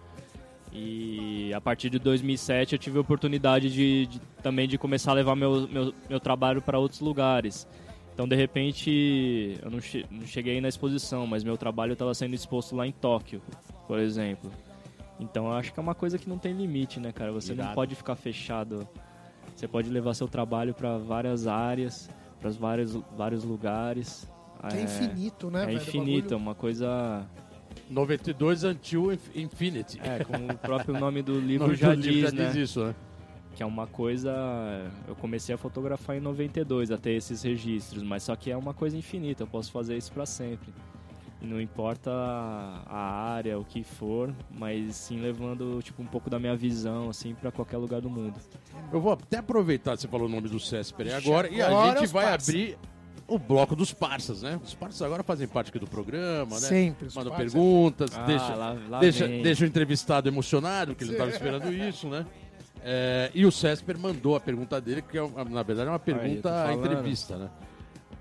E 0.72 1.53
a 1.55 1.61
partir 1.61 1.88
de 1.90 1.99
2007 1.99 2.74
eu 2.74 2.78
tive 2.78 2.99
a 2.99 3.01
oportunidade 3.01 3.70
de, 3.72 4.07
de- 4.07 4.20
também 4.42 4.68
de 4.68 4.76
começar 4.78 5.11
a 5.12 5.14
levar 5.14 5.34
meu, 5.34 5.66
meu, 5.68 5.94
meu 6.09 6.20
trabalho 6.20 6.61
para 6.62 6.78
outros 6.78 7.01
lugares. 7.01 7.66
Então, 8.14 8.26
de 8.26 8.34
repente, 8.34 9.59
eu 9.62 9.70
não 9.70 9.80
cheguei 10.26 10.61
na 10.61 10.68
exposição, 10.68 11.26
mas 11.26 11.44
meu 11.44 11.57
trabalho 11.57 11.92
estava 11.92 12.12
sendo 12.14 12.34
exposto 12.34 12.74
lá 12.74 12.86
em 12.86 12.92
Tóquio, 12.92 13.40
por 13.86 13.99
exemplo. 13.99 14.51
Então, 15.20 15.46
eu 15.46 15.52
acho 15.52 15.72
que 15.72 15.80
é 15.80 15.82
uma 15.82 15.94
coisa 15.94 16.16
que 16.18 16.28
não 16.28 16.38
tem 16.38 16.52
limite, 16.52 17.00
né, 17.00 17.10
cara? 17.12 17.32
Você 17.32 17.52
não 17.54 17.62
Irado. 17.64 17.74
pode 17.74 17.94
ficar 17.94 18.14
fechado. 18.14 18.86
Você 19.54 19.66
pode 19.66 19.90
levar 19.90 20.14
seu 20.14 20.28
trabalho 20.28 20.72
para 20.72 20.96
várias 20.98 21.46
áreas, 21.48 22.08
para 22.40 22.50
vários, 22.50 22.94
vários 23.16 23.42
lugares. 23.44 24.28
que 24.70 24.76
é 24.76 24.82
infinito, 24.82 25.50
né, 25.50 25.62
É 25.64 25.66
velho? 25.66 25.78
infinito, 25.78 26.34
é 26.34 26.36
uma 26.36 26.54
coisa 26.54 27.26
92 27.90 28.62
Until 28.64 29.12
Inf- 29.12 29.36
Infinity. 29.36 30.00
É, 30.02 30.22
como 30.24 30.52
o 30.52 30.58
próprio 30.58 30.94
nome 30.98 31.22
do 31.22 31.38
livro 31.40 31.66
nome 31.66 31.76
já 31.76 31.88
do 31.94 32.00
livro 32.00 32.12
diz, 32.12 32.22
já 32.22 32.30
né? 32.30 32.46
diz 32.46 32.54
isso, 32.70 32.84
né? 32.84 32.94
Que 33.56 33.62
é 33.64 33.66
uma 33.66 33.88
coisa. 33.88 34.30
Eu 35.08 35.16
comecei 35.16 35.52
a 35.52 35.58
fotografar 35.58 36.16
em 36.16 36.20
92 36.20 36.92
a 36.92 36.96
ter 36.96 37.12
esses 37.14 37.42
registros, 37.42 38.04
mas 38.04 38.22
só 38.22 38.36
que 38.36 38.52
é 38.52 38.56
uma 38.56 38.72
coisa 38.72 38.96
infinita, 38.96 39.42
eu 39.42 39.46
posso 39.48 39.72
fazer 39.72 39.96
isso 39.96 40.12
para 40.12 40.24
sempre. 40.26 40.72
Não 41.41 41.61
importa 41.61 42.11
a 42.11 42.99
área, 43.32 43.59
o 43.59 43.64
que 43.64 43.84
for, 43.84 44.34
mas 44.51 44.97
sim 44.97 45.20
levando 45.20 45.80
tipo 45.82 46.03
um 46.03 46.07
pouco 46.07 46.28
da 46.28 46.39
minha 46.39 46.57
visão 46.57 47.09
assim 47.11 47.32
para 47.34 47.53
qualquer 47.53 47.76
lugar 47.76 48.01
do 48.01 48.11
mundo. 48.11 48.34
Eu 48.93 49.01
vou 49.01 49.12
até 49.12 49.39
aproveitar 49.39 49.95
que 49.95 50.03
você 50.03 50.09
falou 50.09 50.26
o 50.26 50.30
nome 50.30 50.49
do 50.49 50.59
Césper 50.59 51.07
aí 51.07 51.12
agora, 51.14 51.49
e 51.49 51.62
a 51.62 51.66
agora 51.68 52.01
gente 52.01 52.12
vai 52.12 52.26
parça. 52.26 52.51
abrir 52.51 52.76
o 53.28 53.39
bloco 53.39 53.76
dos 53.76 53.93
parças, 53.93 54.43
né? 54.43 54.59
Os 54.64 54.74
parças 54.74 55.01
agora 55.03 55.22
fazem 55.22 55.47
parte 55.47 55.68
aqui 55.70 55.78
do 55.78 55.86
programa, 55.86 56.57
né? 56.57 56.66
Sempre. 56.66 57.09
Mandam 57.14 57.36
perguntas, 57.36 58.11
Ah, 58.18 58.24
deixa, 58.24 58.55
lá- 58.57 58.76
lá 58.89 58.99
deixa, 58.99 59.28
deixa 59.28 59.64
o 59.64 59.68
entrevistado 59.68 60.28
emocionado, 60.28 60.95
que 60.95 61.05
ele 61.05 61.12
estava 61.12 61.30
esperando 61.30 61.72
isso, 61.72 62.09
né? 62.09 62.26
É, 62.82 63.30
e 63.34 63.45
o 63.47 63.53
Césper 63.53 63.97
mandou 63.99 64.34
a 64.34 64.41
pergunta 64.41 64.80
dele, 64.80 65.03
que 65.03 65.18
é, 65.18 65.20
na 65.51 65.62
verdade 65.62 65.89
é 65.89 65.93
uma 65.93 65.99
pergunta 65.99 66.49
falando. 66.49 66.84
entrevista, 66.86 67.36
né? 67.36 67.49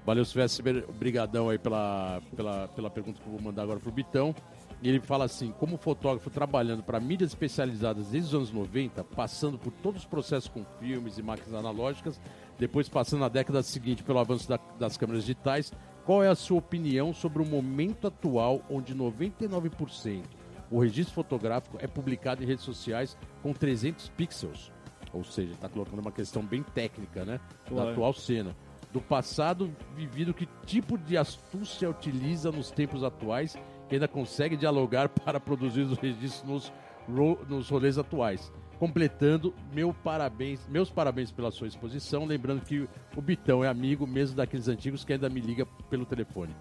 Valeu, 0.08 0.24
Césper, 0.24 0.86
obrigadão 0.88 1.50
aí 1.50 1.58
pela, 1.60 2.22
pela, 2.34 2.70
pela 2.70 2.90
pergunta 2.90 3.20
que 3.22 3.28
eu 3.28 3.34
vou 3.34 3.42
mandar 3.42 3.64
agora 3.64 3.78
pro 3.78 3.92
Bitão. 3.92 4.34
E 4.82 4.88
ele 4.88 5.02
fala 5.02 5.26
assim, 5.26 5.52
como 5.60 5.76
fotógrafo 5.76 6.30
trabalhando 6.30 6.82
para 6.82 6.98
mídias 6.98 7.32
especializadas 7.32 8.08
desde 8.08 8.30
os 8.30 8.34
anos 8.36 8.52
90, 8.54 9.04
passando 9.04 9.58
por 9.58 9.70
todos 9.84 10.04
os 10.04 10.08
processos 10.08 10.48
com 10.50 10.64
filmes 10.80 11.18
e 11.18 11.22
máquinas 11.22 11.54
analógicas, 11.60 12.22
depois 12.58 12.88
passando 12.88 13.20
na 13.20 13.28
década 13.28 13.62
seguinte 13.62 14.02
pelo 14.02 14.20
avanço 14.20 14.48
da- 14.48 14.60
das 14.80 14.96
câmeras 14.96 15.24
digitais, 15.26 15.74
qual 16.06 16.24
é 16.24 16.30
a 16.30 16.36
sua 16.36 16.60
opinião 16.60 17.14
sobre 17.14 17.42
o 17.42 17.46
momento 17.46 18.08
atual 18.08 18.62
onde 18.70 18.96
99% 18.96 20.24
o 20.72 20.80
registro 20.80 21.16
fotográfico 21.16 21.78
é 21.82 21.88
publicado 21.88 22.42
em 22.44 22.46
redes 22.48 22.64
sociais 22.64 23.18
com 23.44 23.52
300 23.52 24.08
pixels? 24.10 24.72
Ou 25.12 25.24
seja, 25.24 25.52
está 25.54 25.68
colocando 25.68 26.00
uma 26.00 26.12
questão 26.14 26.44
bem 26.44 26.62
técnica, 26.64 27.26
né? 27.26 27.40
Da 27.66 27.92
atual 27.92 28.14
cena. 28.14 28.56
Do 28.94 29.02
passado 29.02 29.72
vivido, 29.96 30.34
que 30.34 30.48
tipo 30.66 30.98
de 30.98 31.18
astúcia 31.18 31.90
utiliza 31.90 32.52
nos 32.52 32.72
tempos 32.72 33.04
atuais 33.04 33.58
que 33.90 33.96
ainda 33.96 34.08
consegue 34.08 34.56
dialogar 34.58 35.10
para 35.26 35.40
produzir 35.40 35.82
os 35.82 35.98
registros 35.98 36.44
nos, 36.44 36.74
ro- 37.08 37.40
nos 37.48 37.70
rolês 37.70 37.98
atuais? 37.98 38.52
Completando, 38.80 39.54
meu 39.74 39.92
parabéns, 39.92 40.68
meus 40.70 40.90
parabéns 40.92 41.32
pela 41.32 41.50
sua 41.50 41.68
exposição. 41.68 42.26
Lembrando 42.26 42.62
que 42.62 42.88
o 43.16 43.22
Bitão 43.22 43.64
é 43.64 43.68
amigo 43.68 44.06
mesmo 44.06 44.36
daqueles 44.38 44.68
antigos 44.68 45.04
que 45.04 45.14
ainda 45.14 45.28
me 45.30 45.42
liga 45.42 45.66
pelo 45.90 46.06
telefone. 46.06 46.56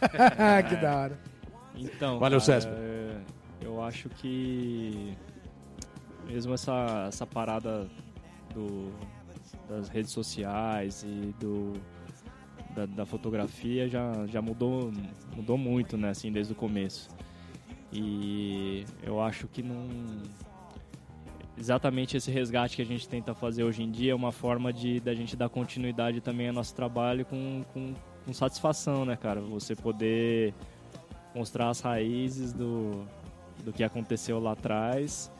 que 0.68 0.76
da 0.76 0.96
hora. 0.96 1.18
Então, 1.74 2.18
Valeu, 2.18 2.38
cara, 2.38 2.60
César. 2.60 2.68
é, 2.76 3.20
eu 3.62 3.82
acho 3.82 4.10
que 4.10 5.16
mesmo 6.26 6.52
essa, 6.52 7.06
essa 7.08 7.26
parada 7.26 7.88
do, 8.54 8.92
das 9.68 9.88
redes 9.88 10.10
sociais 10.10 11.04
e 11.06 11.34
do, 11.40 11.72
da, 12.74 12.86
da 12.86 13.06
fotografia 13.06 13.88
já, 13.88 14.26
já 14.26 14.42
mudou, 14.42 14.92
mudou 15.34 15.56
muito, 15.56 15.96
né, 15.96 16.10
assim, 16.10 16.30
desde 16.32 16.52
o 16.52 16.56
começo. 16.56 17.08
E 17.92 18.84
eu 19.02 19.20
acho 19.20 19.46
que 19.48 19.62
não... 19.62 19.86
Exatamente 21.58 22.16
esse 22.16 22.30
resgate 22.30 22.76
que 22.76 22.82
a 22.82 22.86
gente 22.86 23.06
tenta 23.06 23.34
fazer 23.34 23.62
hoje 23.62 23.82
em 23.82 23.90
dia 23.90 24.12
é 24.12 24.14
uma 24.14 24.32
forma 24.32 24.72
de 24.72 24.98
da 25.00 25.14
gente 25.14 25.36
dar 25.36 25.50
continuidade 25.50 26.20
também 26.20 26.48
ao 26.48 26.54
nosso 26.54 26.74
trabalho 26.74 27.26
com, 27.26 27.62
com, 27.74 27.94
com 28.24 28.32
satisfação, 28.32 29.04
né, 29.04 29.16
cara? 29.16 29.40
Você 29.42 29.76
poder 29.76 30.54
mostrar 31.34 31.68
as 31.68 31.80
raízes 31.80 32.54
do, 32.54 33.06
do 33.64 33.72
que 33.72 33.84
aconteceu 33.84 34.40
lá 34.40 34.52
atrás. 34.52 35.30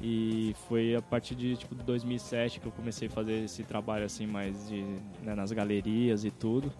E 0.00 0.54
foi 0.68 0.94
a 0.94 1.02
partir 1.02 1.34
de 1.34 1.56
tipo 1.56 1.74
2007 1.74 2.60
que 2.60 2.66
eu 2.66 2.72
comecei 2.72 3.08
a 3.08 3.10
fazer 3.10 3.44
esse 3.44 3.64
trabalho 3.64 4.04
assim 4.04 4.26
mais 4.26 4.68
de 4.68 4.82
né, 5.22 5.34
nas 5.34 5.50
galerias 5.50 6.24
e 6.24 6.30
tudo. 6.30 6.72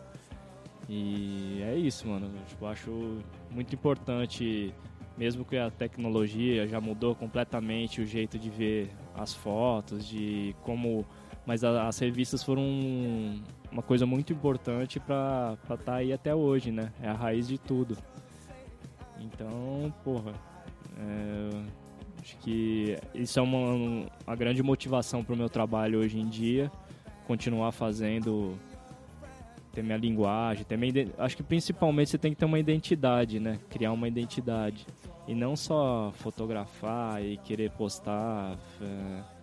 E 0.89 1.61
é 1.63 1.77
isso, 1.77 2.07
mano. 2.09 2.27
Eu, 2.27 2.45
tipo, 2.47 2.67
acho 2.67 3.19
muito 3.51 3.75
importante, 3.75 4.73
mesmo 5.17 5.45
que 5.45 5.57
a 5.57 5.71
tecnologia 5.71 6.67
já 6.67 6.81
mudou 6.81 7.15
completamente 7.15 8.01
o 8.01 8.07
jeito 8.07 8.39
de 8.39 8.49
ver 8.49 8.91
as 9.17 9.35
fotos, 9.35 10.07
de 10.07 10.55
como. 10.63 11.05
Mas 11.45 11.65
a- 11.65 11.89
as 11.89 11.99
revistas 11.99 12.43
foram 12.43 12.63
uma 13.73 13.83
coisa 13.83 14.07
muito 14.07 14.33
importante 14.33 15.01
para 15.01 15.57
estar 15.75 15.95
aí 15.97 16.13
até 16.13 16.35
hoje, 16.35 16.71
né? 16.71 16.93
É 17.03 17.09
a 17.09 17.15
raiz 17.15 17.49
de 17.49 17.59
tudo. 17.59 17.97
Então, 19.21 19.93
porra, 20.05 20.33
é, 20.99 21.51
acho 22.21 22.37
que 22.39 22.97
isso 23.15 23.39
é 23.39 23.43
uma, 23.43 24.07
uma 24.27 24.37
grande 24.37 24.63
motivação 24.63 25.25
para 25.25 25.35
o 25.35 25.37
meu 25.37 25.49
trabalho 25.49 26.01
hoje 26.01 26.19
em 26.19 26.29
dia, 26.29 26.71
continuar 27.27 27.73
fazendo, 27.73 28.59
ter 29.73 29.83
minha 29.83 29.99
linguagem, 29.99 30.65
ter 30.65 30.77
minha, 30.77 31.09
acho 31.19 31.37
que 31.37 31.43
principalmente 31.43 32.11
você 32.11 32.19
tem 32.19 32.33
que 32.33 32.39
ter 32.39 32.45
uma 32.45 32.59
identidade, 32.59 33.39
né? 33.39 33.59
Criar 33.71 33.93
uma 33.93 34.09
identidade 34.09 34.87
e 35.27 35.35
não 35.35 35.55
só 35.55 36.13
fotografar 36.17 37.23
e 37.23 37.37
querer 37.39 37.71
postar. 37.71 38.59
é, 38.81 39.39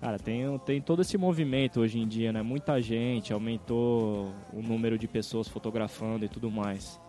Cara, 0.00 0.18
tem, 0.18 0.58
tem 0.58 0.80
todo 0.80 1.00
esse 1.00 1.16
movimento 1.16 1.80
hoje 1.80 1.98
em 1.98 2.06
dia, 2.06 2.32
né? 2.32 2.42
Muita 2.42 2.80
gente, 2.80 3.32
aumentou 3.32 4.32
o 4.52 4.60
número 4.62 4.98
de 4.98 5.08
pessoas 5.08 5.48
fotografando 5.48 6.24
e 6.24 6.28
tudo 6.28 6.50
mais. 6.50 7.00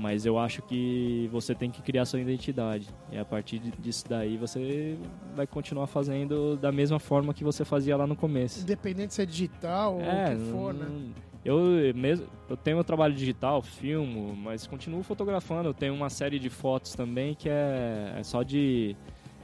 Mas 0.00 0.24
eu 0.24 0.38
acho 0.38 0.62
que 0.62 1.28
você 1.32 1.54
tem 1.54 1.70
que 1.70 1.82
criar 1.82 2.04
sua 2.04 2.20
identidade. 2.20 2.86
E 3.10 3.18
a 3.18 3.24
partir 3.24 3.58
disso 3.58 4.04
daí 4.08 4.36
você 4.36 4.96
vai 5.34 5.46
continuar 5.46 5.86
fazendo 5.88 6.56
da 6.56 6.70
mesma 6.70 6.98
forma 7.00 7.34
que 7.34 7.42
você 7.42 7.64
fazia 7.64 7.96
lá 7.96 8.06
no 8.06 8.14
começo. 8.14 8.60
Independente 8.60 9.14
se 9.14 9.22
é 9.22 9.26
digital 9.26 9.94
ou 9.94 10.00
o 10.00 10.04
que 10.04 10.52
for, 10.52 10.72
né? 10.74 10.86
não- 10.88 11.28
Eu 11.44 11.94
mesmo, 11.94 12.26
eu 12.48 12.56
tenho 12.56 12.76
meu 12.76 12.84
trabalho 12.84 13.14
digital, 13.14 13.60
filmo, 13.62 14.34
mas 14.36 14.66
continuo 14.66 15.02
fotografando. 15.02 15.68
Eu 15.70 15.74
tenho 15.74 15.94
uma 15.94 16.10
série 16.10 16.38
de 16.38 16.48
fotos 16.50 16.94
também 16.94 17.34
que 17.34 17.48
é, 17.48 18.14
é 18.18 18.22
só 18.22 18.42
de 18.42 18.94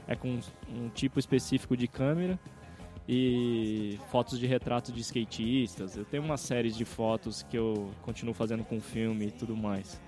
é 0.07 0.15
com 0.15 0.39
um 0.71 0.87
tipo 0.93 1.17
específico 1.19 1.75
de 1.75 1.87
câmera 1.87 2.39
e 3.07 3.97
fotos 4.11 4.39
de 4.39 4.45
retratos 4.47 4.93
de 4.93 5.01
skatistas. 5.01 5.95
Eu 5.97 6.05
tenho 6.05 6.23
uma 6.23 6.37
série 6.37 6.71
de 6.71 6.85
fotos 6.85 7.43
que 7.43 7.57
eu 7.57 7.89
continuo 8.03 8.33
fazendo 8.33 8.63
com 8.63 8.79
filme 8.79 9.27
e 9.27 9.31
tudo 9.31 9.55
mais. 9.55 9.99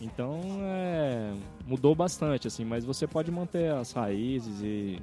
Então, 0.00 0.40
é, 0.62 1.32
mudou 1.66 1.94
bastante 1.94 2.46
assim, 2.46 2.64
mas 2.64 2.84
você 2.84 3.06
pode 3.06 3.30
manter 3.30 3.72
as 3.72 3.92
raízes 3.92 4.60
e 4.62 5.00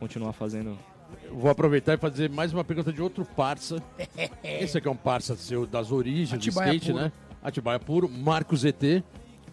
continuar 0.00 0.32
fazendo 0.32 0.76
Eu 1.22 1.36
Vou 1.36 1.50
aproveitar 1.50 1.94
e 1.94 1.96
fazer 1.96 2.28
mais 2.28 2.52
uma 2.52 2.64
pergunta 2.64 2.92
de 2.92 3.00
outro 3.00 3.24
parça. 3.24 3.82
Esse 4.42 4.78
aqui 4.78 4.88
é 4.88 4.90
um 4.90 4.96
parça 4.96 5.36
seu 5.36 5.66
das 5.66 5.92
origens 5.92 6.32
Atibaia 6.32 6.72
do 6.72 6.74
skate, 6.74 6.92
puro. 6.92 7.04
né? 7.04 7.12
Atibaia 7.42 7.78
puro. 7.78 8.08
Marcos 8.08 8.64
ET. 8.64 8.82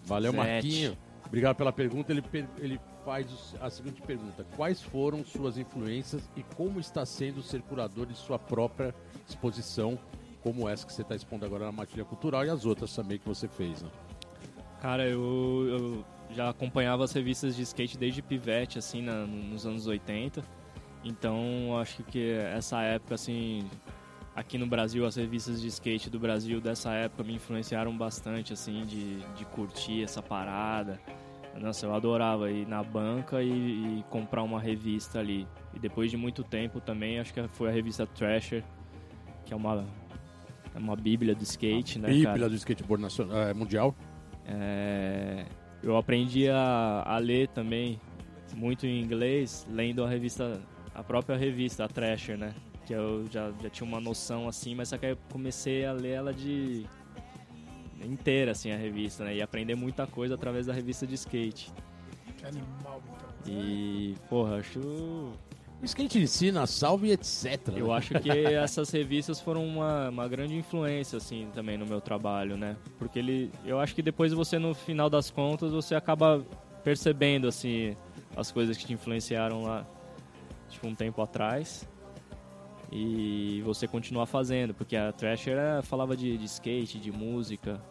Valeu, 0.06 0.32
Sete. 0.32 0.38
Marquinho. 0.38 0.98
Obrigado 1.28 1.56
pela 1.56 1.72
pergunta. 1.72 2.12
Ele, 2.12 2.24
ele 2.60 2.80
faz 3.06 3.56
a 3.62 3.70
seguinte 3.70 4.02
pergunta: 4.02 4.46
Quais 4.56 4.82
foram 4.82 5.24
suas 5.24 5.58
influências 5.58 6.28
e 6.36 6.44
como 6.56 6.80
está 6.80 7.06
sendo 7.06 7.44
ser 7.44 7.62
curador 7.62 8.08
de 8.08 8.16
sua 8.16 8.40
própria 8.40 8.94
exposição, 9.28 9.98
como 10.42 10.68
essa 10.68 10.86
que 10.86 10.94
você 10.94 11.04
está 11.04 11.16
expondo 11.16 11.46
agora 11.46 11.66
na 11.66 11.72
Matilha 11.72 12.04
Cultural 12.04 12.46
e 12.46 12.50
as 12.50 12.66
outras 12.66 12.94
também 12.96 13.18
que 13.20 13.28
você 13.28 13.48
fez, 13.48 13.82
né? 13.82 13.90
Cara, 14.84 15.08
eu, 15.08 15.66
eu 15.70 16.06
já 16.36 16.50
acompanhava 16.50 17.06
as 17.06 17.14
revistas 17.14 17.56
de 17.56 17.62
skate 17.62 17.98
desde 17.98 18.22
pivete, 18.22 18.78
assim, 18.78 19.02
na- 19.02 19.26
nos 19.26 19.66
anos 19.66 19.88
80. 19.88 20.44
Então, 21.06 21.78
acho 21.80 22.04
que 22.04 22.32
essa 22.32 22.82
época, 22.82 23.16
assim, 23.16 23.64
aqui 24.36 24.58
no 24.58 24.68
Brasil, 24.68 25.06
as 25.06 25.16
revistas 25.16 25.62
de 25.62 25.70
skate 25.70 26.10
do 26.10 26.20
Brasil 26.20 26.60
dessa 26.60 26.92
época 26.92 27.24
me 27.24 27.34
influenciaram 27.34 27.98
bastante, 27.98 28.52
assim, 28.52 28.86
de, 28.86 29.22
de 29.38 29.46
curtir 29.46 30.04
essa 30.04 30.22
parada. 30.22 31.00
Nossa, 31.62 31.86
eu 31.86 31.96
adorava 31.96 32.52
ir 32.52 32.68
na 32.68 32.84
banca 32.84 33.42
e, 33.42 34.00
e 34.00 34.06
comprar 34.10 34.44
uma 34.44 34.60
revista 34.60 35.18
ali. 35.18 35.48
E 35.74 35.80
depois 35.80 36.12
de 36.12 36.18
muito 36.18 36.44
tempo 36.44 36.82
também, 36.82 37.20
acho 37.22 37.34
que 37.34 37.42
foi 37.54 37.70
a 37.70 37.72
revista 37.72 38.06
Thrasher, 38.06 38.62
que 39.46 39.54
é 39.54 39.56
uma, 39.56 39.86
é 40.76 40.78
uma 40.78 40.98
bíblia 40.98 41.34
do 41.34 41.44
skate, 41.44 42.00
né, 42.00 42.10
cara? 42.22 42.34
Bíblia 42.34 42.50
do 42.50 42.56
skateboard 42.56 43.02
nacional, 43.02 43.38
é, 43.38 43.54
mundial. 43.54 43.96
É, 44.46 45.46
eu 45.82 45.98
aprendi 45.98 46.50
a, 46.50 47.04
a 47.06 47.18
ler 47.18 47.48
também 47.50 48.00
muito 48.56 48.86
em 48.86 49.02
inglês, 49.02 49.66
lendo 49.70 50.04
a 50.04 50.10
revista, 50.10 50.62
a 50.94 51.04
própria 51.04 51.36
revista, 51.36 51.86
a 51.86 51.88
Thrasher, 51.88 52.38
né? 52.38 52.54
Que 52.86 52.94
eu 52.94 53.26
já, 53.32 53.52
já 53.62 53.70
tinha 53.70 53.88
uma 53.88 54.00
noção 54.00 54.48
assim, 54.48 54.76
mas 54.76 54.90
só 54.90 54.98
que 54.98 55.06
aí 55.06 55.12
eu 55.14 55.18
comecei 55.32 55.86
a 55.86 55.92
ler 55.92 56.12
ela 56.12 56.34
de 56.34 56.86
inteira, 58.04 58.52
assim, 58.52 58.72
a 58.72 58.78
revista, 58.78 59.24
né? 59.24 59.36
E 59.36 59.42
aprender 59.42 59.76
muita 59.76 60.06
coisa 60.06 60.36
através 60.36 60.66
da 60.66 60.74
revista 60.74 61.08
de 61.08 61.16
skate. 61.16 61.72
Que 62.38 62.46
animal, 62.46 63.02
então. 63.08 63.54
E, 63.54 64.16
porra, 64.30 64.58
acho 64.58 65.32
O 65.84 65.86
skate 65.86 66.18
ensina, 66.18 66.66
salve 66.66 67.10
e 67.10 67.12
etc. 67.12 67.68
Eu 67.76 67.88
né? 67.88 67.94
acho 67.96 68.14
que 68.18 68.30
essas 68.56 68.90
revistas 68.90 69.42
foram 69.42 69.68
uma, 69.68 70.08
uma 70.08 70.28
grande 70.30 70.56
influência, 70.56 71.18
assim, 71.18 71.50
também 71.54 71.78
no 71.78 71.86
meu 71.86 72.00
trabalho, 72.00 72.56
né? 72.56 72.78
Porque 72.98 73.20
ele, 73.20 73.52
eu 73.66 73.78
acho 73.82 73.94
que 73.94 74.02
depois 74.02 74.32
você, 74.32 74.58
no 74.58 74.74
final 74.74 75.10
das 75.10 75.30
contas, 75.30 75.74
você 75.74 75.94
acaba 75.94 76.42
percebendo, 76.86 77.50
assim, 77.50 77.98
as 78.34 78.50
coisas 78.50 78.78
que 78.78 78.86
te 78.86 78.94
influenciaram 78.94 79.64
lá, 79.64 79.86
tipo, 80.70 80.88
um 80.88 80.96
tempo 80.96 81.22
atrás. 81.22 81.86
E 82.90 83.62
você 83.66 83.86
continuar 83.86 84.26
fazendo, 84.26 84.74
porque 84.74 84.96
a 84.96 85.12
Thrasher 85.12 85.58
eh, 85.58 85.82
falava 85.82 86.16
de, 86.16 86.38
de 86.38 86.46
skate, 86.46 86.98
de 86.98 87.12
música. 87.12 87.82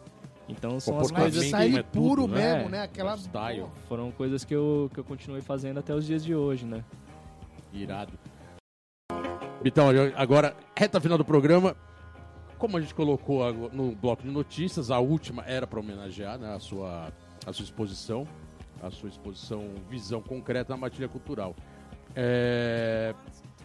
Então 0.48 0.80
são 0.80 0.98
as 0.98 1.10
coisas... 1.10 1.44
Lifestyle 1.44 1.78
é 1.78 1.82
tudo, 1.82 2.08
puro 2.08 2.26
né? 2.26 2.54
mesmo, 2.54 2.70
né? 2.70 2.82
Aquela. 2.84 3.16
Lifestyle. 3.16 3.66
Foram 3.86 4.10
coisas 4.10 4.46
que 4.46 4.54
eu, 4.54 4.90
que 4.94 4.98
eu 4.98 5.04
continuei 5.04 5.42
fazendo 5.42 5.78
até 5.78 5.94
os 5.94 6.06
dias 6.06 6.24
de 6.24 6.34
hoje, 6.34 6.64
né? 6.64 6.82
Irado. 7.72 8.12
Então, 9.64 9.88
agora, 10.16 10.56
reta 10.76 11.00
final 11.00 11.16
do 11.16 11.24
programa. 11.24 11.76
como 12.58 12.76
a 12.76 12.80
gente 12.80 12.94
colocou 12.94 13.52
no 13.72 13.92
bloco 13.94 14.22
de 14.22 14.30
notícias, 14.30 14.90
a 14.90 14.98
última 14.98 15.44
era 15.44 15.66
para 15.66 15.80
homenagear 15.80 16.38
né, 16.38 16.54
a, 16.54 16.60
sua, 16.60 17.12
a 17.46 17.52
sua 17.52 17.64
exposição, 17.64 18.26
a 18.80 18.90
sua 18.90 19.08
exposição 19.08 19.70
Visão 19.88 20.20
Concreta 20.20 20.72
na 20.72 20.76
Matilha 20.76 21.08
Cultural. 21.08 21.54
É... 22.14 23.14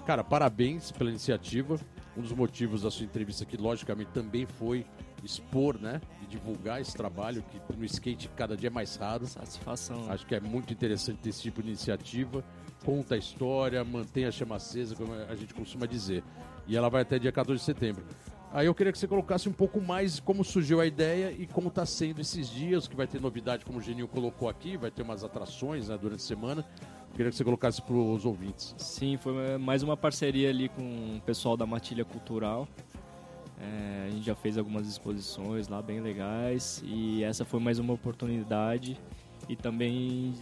Cara, 0.06 0.24
parabéns 0.24 0.92
pela 0.92 1.10
iniciativa. 1.10 1.78
Um 2.16 2.22
dos 2.22 2.32
motivos 2.32 2.82
da 2.82 2.90
sua 2.90 3.06
entrevista 3.06 3.44
aqui, 3.44 3.58
logicamente, 3.58 4.10
também 4.12 4.46
foi 4.46 4.86
expor, 5.24 5.78
né? 5.80 6.00
E 6.24 6.26
divulgar 6.26 6.80
esse 6.80 6.96
trabalho 6.96 7.44
que 7.44 7.60
no 7.78 7.86
skate 7.86 8.30
cada 8.30 8.56
dia 8.56 8.68
é 8.68 8.72
mais 8.72 8.96
raro. 8.96 9.28
Satisfação. 9.28 10.10
Acho 10.10 10.26
que 10.26 10.34
é 10.34 10.40
muito 10.40 10.72
interessante 10.72 11.20
ter 11.20 11.30
esse 11.30 11.42
tipo 11.42 11.62
de 11.62 11.68
iniciativa. 11.70 12.44
Conta 12.86 13.16
a 13.16 13.18
história, 13.18 13.84
mantém 13.84 14.26
a 14.26 14.32
chama 14.32 14.56
acesa, 14.56 14.96
como 14.96 15.14
a 15.14 15.36
gente 15.36 15.54
costuma 15.54 15.86
dizer. 15.86 16.24
E 16.68 16.76
ela 16.76 16.90
vai 16.90 17.02
até 17.02 17.18
dia 17.18 17.32
14 17.32 17.60
de 17.60 17.66
setembro. 17.66 18.04
Aí 18.52 18.66
eu 18.66 18.74
queria 18.74 18.94
que 18.94 18.98
você 18.98 19.08
colocasse 19.08 19.50
um 19.50 19.54
pouco 19.54 19.82
mais 19.82 20.20
como 20.20 20.44
surgiu 20.44 20.80
a 20.80 20.86
ideia 20.86 21.32
e 21.32 21.46
como 21.46 21.68
está 21.68 21.86
sendo 21.86 22.22
esses 22.22 22.50
dias, 22.50 22.88
que 22.88 22.96
vai 22.96 23.06
ter 23.06 23.20
novidade, 23.20 23.66
como 23.66 23.80
o 23.80 23.82
Geninho 23.82 24.08
colocou 24.08 24.48
aqui, 24.48 24.78
vai 24.78 24.90
ter 24.90 25.02
umas 25.02 25.24
atrações 25.24 25.90
né, 25.90 25.98
durante 25.98 26.22
a 26.22 26.26
semana. 26.26 26.66
Queria 27.14 27.30
que 27.30 27.38
você 27.38 27.44
colocasse 27.44 27.82
para 27.82 27.96
os 27.96 28.26
ouvintes. 28.26 28.74
Sim, 28.78 29.18
foi 29.18 29.58
mais 29.58 29.84
uma 29.84 29.98
parceria 29.98 30.50
ali 30.50 30.70
com 30.70 31.18
o 31.18 31.22
pessoal 31.22 31.58
da 31.58 31.66
Matilha 31.66 32.06
Cultural. 32.06 32.68
É, 33.60 34.08
a 34.08 34.12
gente 34.12 34.26
já 34.26 34.36
fez 34.36 34.58
algumas 34.58 34.88
exposições 34.88 35.68
lá 35.68 35.82
bem 35.82 36.00
legais 36.00 36.82
e 36.86 37.24
essa 37.24 37.44
foi 37.44 37.60
mais 37.60 37.80
uma 37.80 37.94
oportunidade 37.94 39.00
e 39.50 39.56
também 39.56 40.36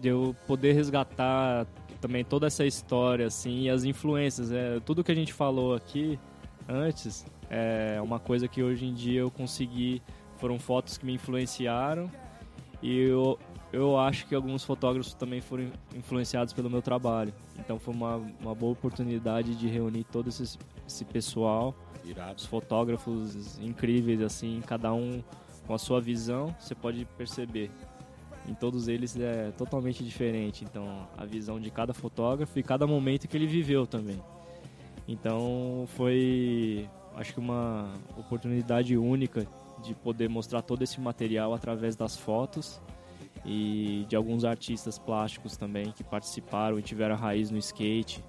de 0.00 0.08
eu 0.08 0.34
poder 0.46 0.72
resgatar 0.72 1.66
também 2.00 2.24
toda 2.24 2.46
essa 2.46 2.64
história 2.64 3.26
assim 3.26 3.62
e 3.62 3.70
as 3.70 3.84
influências. 3.84 4.52
É, 4.52 4.80
tudo 4.80 5.02
que 5.02 5.12
a 5.12 5.14
gente 5.14 5.32
falou 5.32 5.74
aqui 5.74 6.18
antes 6.68 7.24
é 7.48 8.00
uma 8.02 8.18
coisa 8.18 8.48
que 8.48 8.62
hoje 8.62 8.86
em 8.86 8.94
dia 8.94 9.20
eu 9.20 9.30
consegui. 9.30 10.02
Foram 10.36 10.58
fotos 10.58 10.98
que 10.98 11.06
me 11.06 11.14
influenciaram 11.14 12.10
e 12.82 13.00
eu, 13.04 13.38
eu 13.72 13.98
acho 13.98 14.26
que 14.26 14.34
alguns 14.34 14.62
fotógrafos 14.62 15.14
também 15.14 15.40
foram 15.40 15.70
influenciados 15.94 16.52
pelo 16.52 16.68
meu 16.68 16.82
trabalho. 16.82 17.32
Então 17.58 17.78
foi 17.78 17.94
uma, 17.94 18.16
uma 18.40 18.54
boa 18.54 18.72
oportunidade 18.72 19.54
de 19.54 19.66
reunir 19.66 20.04
todo 20.04 20.28
esse, 20.28 20.58
esse 20.86 21.04
pessoal 21.06 21.74
Irado. 22.08 22.36
Os 22.38 22.46
fotógrafos 22.46 23.58
incríveis, 23.58 24.20
assim, 24.20 24.62
cada 24.64 24.92
um 24.92 25.22
com 25.66 25.74
a 25.74 25.78
sua 25.78 26.00
visão, 26.00 26.54
você 26.58 26.74
pode 26.74 27.04
perceber. 27.16 27.70
Em 28.48 28.54
todos 28.54 28.88
eles 28.88 29.16
é 29.18 29.50
totalmente 29.52 30.04
diferente. 30.04 30.64
Então, 30.64 31.08
a 31.16 31.24
visão 31.24 31.60
de 31.60 31.70
cada 31.70 31.92
fotógrafo 31.92 32.58
e 32.58 32.62
cada 32.62 32.86
momento 32.86 33.26
que 33.26 33.36
ele 33.36 33.46
viveu 33.46 33.86
também. 33.86 34.22
Então, 35.08 35.84
foi, 35.96 36.88
acho 37.14 37.34
que 37.34 37.40
uma 37.40 37.92
oportunidade 38.16 38.96
única 38.96 39.46
de 39.82 39.94
poder 39.94 40.28
mostrar 40.28 40.62
todo 40.62 40.82
esse 40.82 41.00
material 41.00 41.54
através 41.54 41.96
das 41.96 42.16
fotos 42.16 42.80
e 43.44 44.04
de 44.08 44.16
alguns 44.16 44.44
artistas 44.44 44.98
plásticos 44.98 45.56
também 45.56 45.92
que 45.92 46.02
participaram 46.02 46.78
e 46.78 46.82
tiveram 46.82 47.16
raiz 47.16 47.50
no 47.50 47.58
skate. 47.58 48.22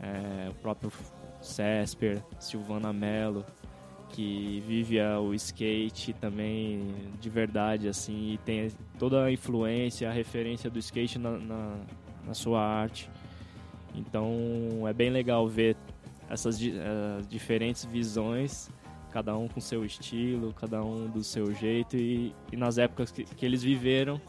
É, 0.00 0.48
o 0.50 0.54
próprio 0.54 0.92
Cesper, 1.40 2.22
Silvana 2.38 2.92
Mello, 2.92 3.44
que 4.10 4.62
vive 4.66 5.00
o 5.00 5.34
skate 5.34 6.12
também 6.12 6.94
de 7.20 7.30
verdade, 7.30 7.88
assim, 7.88 8.32
e 8.32 8.38
tem 8.38 8.70
toda 8.98 9.24
a 9.24 9.32
influência, 9.32 10.08
a 10.08 10.12
referência 10.12 10.70
do 10.70 10.78
skate 10.78 11.18
na, 11.18 11.38
na, 11.38 11.76
na 12.26 12.34
sua 12.34 12.60
arte. 12.60 13.10
Então 13.94 14.86
é 14.86 14.92
bem 14.92 15.10
legal 15.10 15.48
ver 15.48 15.76
essas 16.28 16.60
uh, 16.60 17.22
diferentes 17.28 17.84
visões, 17.84 18.70
cada 19.10 19.36
um 19.36 19.48
com 19.48 19.60
seu 19.60 19.84
estilo, 19.84 20.52
cada 20.52 20.82
um 20.84 21.08
do 21.08 21.24
seu 21.24 21.54
jeito, 21.54 21.96
e, 21.96 22.34
e 22.52 22.56
nas 22.56 22.78
épocas 22.78 23.10
que, 23.10 23.24
que 23.24 23.46
eles 23.46 23.62
viveram, 23.62 24.20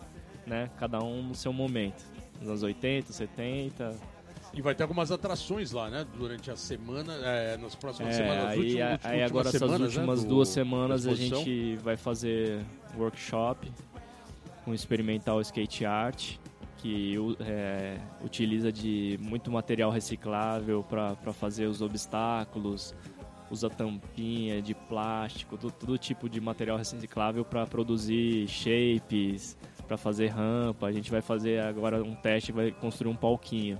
né, 0.47 0.69
cada 0.77 0.99
um 1.03 1.21
no 1.21 1.35
seu 1.35 1.51
momento. 1.51 2.03
Nos 2.39 2.49
anos 2.49 2.63
80, 2.63 3.11
70, 3.11 3.95
e 4.53 4.61
vai 4.61 4.73
ter 4.73 4.83
algumas 4.83 5.11
atrações 5.11 5.71
lá, 5.71 5.89
né? 5.89 6.05
Durante 6.17 6.49
a 6.49 6.55
semana, 6.55 7.13
é, 7.23 7.57
nas 7.57 7.75
próximas 7.75 8.15
é, 8.15 8.17
semanas. 8.17 8.45
Aí, 8.45 8.59
últimas, 8.59 9.05
aí 9.05 9.23
agora 9.23 9.49
essas 9.49 9.59
semanas, 9.59 9.95
últimas 9.95 10.23
né, 10.23 10.29
duas 10.29 10.49
semanas 10.49 11.07
a 11.07 11.13
gente 11.13 11.75
vai 11.77 11.97
fazer 11.97 12.65
workshop 12.97 13.71
com 14.65 14.73
experimental 14.73 15.39
skate 15.41 15.85
art 15.85 16.37
que 16.79 17.15
é, 17.41 17.97
utiliza 18.23 18.71
de 18.71 19.19
muito 19.21 19.51
material 19.51 19.91
reciclável 19.91 20.81
para 20.81 21.33
fazer 21.33 21.65
os 21.65 21.81
obstáculos, 21.81 22.95
usa 23.51 23.69
tampinha 23.69 24.61
de 24.61 24.73
plástico, 24.73 25.57
todo, 25.57 25.71
todo 25.71 25.97
tipo 25.97 26.29
de 26.29 26.39
material 26.39 26.77
reciclável 26.77 27.43
para 27.43 27.65
produzir 27.65 28.47
shapes, 28.47 29.57
para 29.87 29.97
fazer 29.97 30.27
rampa. 30.27 30.87
A 30.87 30.91
gente 30.91 31.11
vai 31.11 31.21
fazer 31.21 31.59
agora 31.61 32.01
um 32.01 32.15
teste, 32.15 32.51
vai 32.51 32.71
construir 32.71 33.11
um 33.11 33.15
palquinho. 33.15 33.79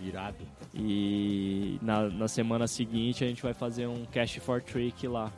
Irado. 0.00 0.44
E 0.74 1.78
na, 1.82 2.08
na 2.08 2.28
semana 2.28 2.66
seguinte 2.66 3.24
a 3.24 3.26
gente 3.26 3.42
vai 3.42 3.54
fazer 3.54 3.86
um 3.86 4.04
Cash 4.06 4.36
for 4.36 4.62
Trick 4.62 5.06
lá. 5.06 5.32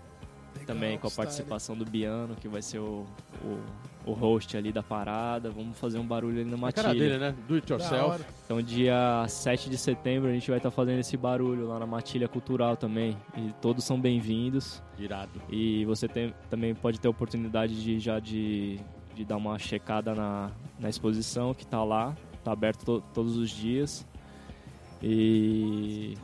Legal, 0.54 0.66
também 0.66 0.98
com 0.98 1.06
a 1.06 1.10
participação 1.10 1.76
do 1.76 1.84
Biano, 1.84 2.34
que 2.34 2.48
vai 2.48 2.62
ser 2.62 2.78
o, 2.78 3.06
o, 3.44 4.10
o, 4.10 4.12
host 4.12 4.56
ali 4.56 4.72
da 4.72 4.82
parada. 4.82 5.50
Vamos 5.50 5.78
fazer 5.78 5.98
um 5.98 6.06
barulho 6.06 6.40
ali 6.40 6.50
no 6.50 6.58
Matilha. 6.58 6.82
cara 6.82 6.94
dele, 6.94 7.18
né? 7.18 7.34
Do 7.46 7.54
it 7.54 7.70
yourself. 7.70 8.24
Então 8.44 8.60
dia 8.60 9.24
7 9.28 9.70
de 9.70 9.78
setembro 9.78 10.28
a 10.28 10.32
gente 10.32 10.48
vai 10.48 10.58
estar 10.58 10.70
tá 10.70 10.74
fazendo 10.74 10.98
esse 10.98 11.16
barulho 11.16 11.68
lá 11.68 11.78
na 11.78 11.86
Matilha 11.86 12.26
Cultural 12.28 12.76
também. 12.76 13.16
E 13.36 13.52
todos 13.60 13.84
são 13.84 14.00
bem-vindos. 14.00 14.82
Irado. 14.98 15.40
E 15.48 15.84
você 15.84 16.08
tem, 16.08 16.34
também 16.50 16.74
pode 16.74 16.98
ter 16.98 17.08
a 17.08 17.10
oportunidade 17.10 17.80
de 17.82 17.98
já 18.00 18.18
de, 18.18 18.80
de 19.14 19.24
dar 19.24 19.36
uma 19.36 19.58
checada 19.58 20.14
na, 20.14 20.50
na 20.78 20.88
exposição 20.88 21.54
que 21.54 21.64
está 21.64 21.84
lá. 21.84 22.16
Está 22.34 22.52
aberto 22.52 22.84
to, 22.84 23.04
todos 23.12 23.36
os 23.36 23.50
dias. 23.50 24.06
E 25.02 26.16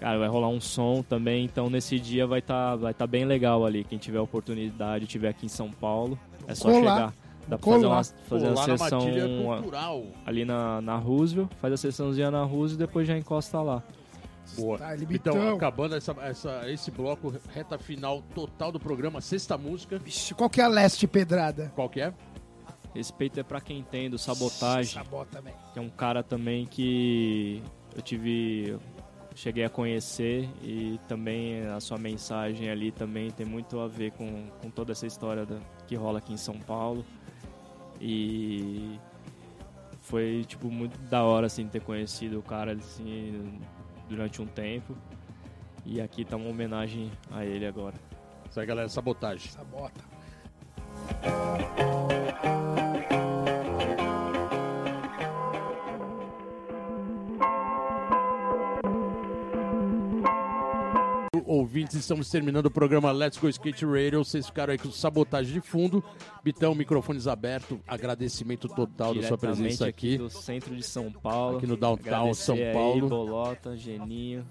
cara, 0.00 0.18
vai 0.18 0.28
rolar 0.28 0.48
um 0.48 0.60
som 0.60 1.02
também, 1.02 1.44
então 1.44 1.70
nesse 1.70 1.98
dia 1.98 2.26
vai 2.26 2.40
estar 2.40 2.72
tá, 2.72 2.76
vai 2.76 2.94
tá 2.94 3.06
bem 3.06 3.24
legal 3.24 3.64
ali. 3.64 3.84
Quem 3.84 3.98
tiver 3.98 4.20
oportunidade, 4.20 5.06
tiver 5.06 5.28
aqui 5.28 5.46
em 5.46 5.48
São 5.48 5.70
Paulo, 5.70 6.18
é 6.46 6.54
só 6.54 6.70
Colar. 6.70 6.80
chegar. 6.80 7.14
Dá 7.46 7.58
pra 7.58 7.72
fazer 7.72 7.86
uma, 7.86 8.04
fazer 8.04 8.48
Colar 8.48 8.66
uma 8.66 8.78
sessão 8.78 9.00
cultural. 9.00 10.06
ali 10.24 10.44
na, 10.44 10.80
na 10.80 10.96
Roosevelt, 10.96 11.50
faz 11.60 11.74
a 11.74 11.76
sessãozinha 11.76 12.30
na 12.30 12.42
Roosevelt 12.42 12.74
e 12.74 12.86
depois 12.86 13.06
já 13.06 13.16
encosta 13.16 13.60
lá. 13.60 13.82
Boa. 14.56 14.78
Tá, 14.78 14.94
então, 14.96 15.54
acabando 15.54 15.94
essa, 15.94 16.14
essa, 16.20 16.70
esse 16.70 16.90
bloco, 16.90 17.34
reta 17.52 17.78
final 17.78 18.22
total 18.34 18.70
do 18.70 18.78
programa, 18.78 19.20
sexta 19.20 19.56
música. 19.56 19.98
Vixe, 19.98 20.34
qual 20.34 20.50
que 20.50 20.60
é 20.60 20.64
a 20.64 20.68
leste 20.68 21.06
pedrada? 21.06 21.72
Qual 21.74 21.88
que 21.88 22.00
é? 22.00 22.12
Respeito 22.94 23.40
é 23.40 23.42
para 23.42 23.60
quem 23.60 23.82
tem, 23.82 24.08
do 24.08 24.18
Sabotagem. 24.18 24.92
Sabota, 24.92 25.40
velho. 25.40 25.56
Que 25.72 25.78
é 25.78 25.82
um 25.82 25.88
cara 25.88 26.22
também 26.22 26.64
que 26.64 27.62
eu 27.94 28.02
tive 28.02 28.78
cheguei 29.34 29.64
a 29.64 29.68
conhecer 29.68 30.48
e 30.62 30.98
também 31.08 31.66
a 31.66 31.80
sua 31.80 31.98
mensagem 31.98 32.70
ali 32.70 32.92
também 32.92 33.30
tem 33.30 33.44
muito 33.44 33.80
a 33.80 33.88
ver 33.88 34.12
com, 34.12 34.46
com 34.62 34.70
toda 34.70 34.92
essa 34.92 35.06
história 35.06 35.44
da, 35.44 35.58
que 35.86 35.96
rola 35.96 36.18
aqui 36.18 36.32
em 36.32 36.36
São 36.36 36.54
Paulo 36.54 37.04
e 38.00 38.98
foi 40.00 40.44
tipo 40.46 40.70
muito 40.70 40.96
da 41.10 41.24
hora 41.24 41.46
assim 41.46 41.66
ter 41.66 41.80
conhecido 41.80 42.38
o 42.38 42.42
cara 42.42 42.72
assim 42.72 43.58
durante 44.08 44.40
um 44.40 44.46
tempo 44.46 44.96
e 45.84 46.00
aqui 46.00 46.24
tá 46.24 46.36
uma 46.36 46.48
homenagem 46.48 47.10
a 47.30 47.44
ele 47.44 47.66
agora. 47.66 47.94
Isso 48.48 48.60
aí 48.60 48.66
galera, 48.66 48.88
sabotagem. 48.88 49.50
Sabota. 49.50 50.00
Ouvintes, 61.54 61.94
estamos 61.94 62.28
terminando 62.28 62.66
o 62.66 62.70
programa 62.70 63.12
Let's 63.12 63.38
Go 63.38 63.48
Skate 63.48 63.84
Radio. 63.84 64.24
Vocês 64.24 64.46
ficaram 64.46 64.72
aí 64.72 64.78
com 64.78 64.90
sabotagem 64.90 65.52
de 65.52 65.60
fundo. 65.60 66.02
Bitão, 66.42 66.74
microfones 66.74 67.26
abertos. 67.26 67.78
Agradecimento 67.86 68.68
total 68.68 69.14
da 69.14 69.22
sua 69.22 69.38
presença 69.38 69.86
aqui. 69.86 70.14
aqui. 70.14 70.18
do 70.18 70.30
centro 70.30 70.74
de 70.74 70.82
São 70.82 71.10
Paulo. 71.12 71.58
Aqui 71.58 71.66
no 71.66 71.76
Downtown 71.76 72.34
São 72.34 72.56
Paulo. 72.72 73.04
Aí, 73.04 73.08
Bolota, 73.08 73.76
Geninho. 73.76 74.44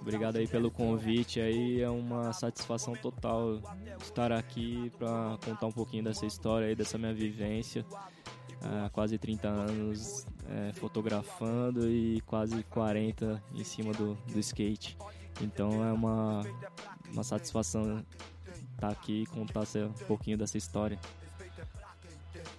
Obrigado 0.00 0.36
aí 0.36 0.48
pelo 0.48 0.68
convite 0.68 1.40
aí, 1.40 1.80
é 1.80 1.88
uma 1.88 2.32
satisfação 2.32 2.92
total 2.94 3.60
estar 4.02 4.32
aqui 4.32 4.90
para 4.98 5.38
contar 5.44 5.66
um 5.66 5.70
pouquinho 5.70 6.02
dessa 6.02 6.26
história 6.26 6.66
aí, 6.66 6.74
dessa 6.74 6.98
minha 6.98 7.14
vivência. 7.14 7.86
Há 8.60 8.90
quase 8.90 9.16
30 9.16 9.48
anos 9.48 10.26
é, 10.50 10.72
fotografando 10.72 11.88
e 11.88 12.20
quase 12.22 12.64
40 12.64 13.40
em 13.54 13.62
cima 13.62 13.92
do, 13.92 14.14
do 14.26 14.40
skate. 14.40 14.96
Então 15.40 15.84
é 15.84 15.92
uma, 15.92 16.42
uma 17.12 17.24
satisfação 17.24 18.04
estar 18.74 18.88
aqui 18.88 19.22
e 19.22 19.26
contar 19.26 19.62
um 19.76 20.06
pouquinho 20.06 20.36
dessa 20.38 20.58
história. 20.58 20.98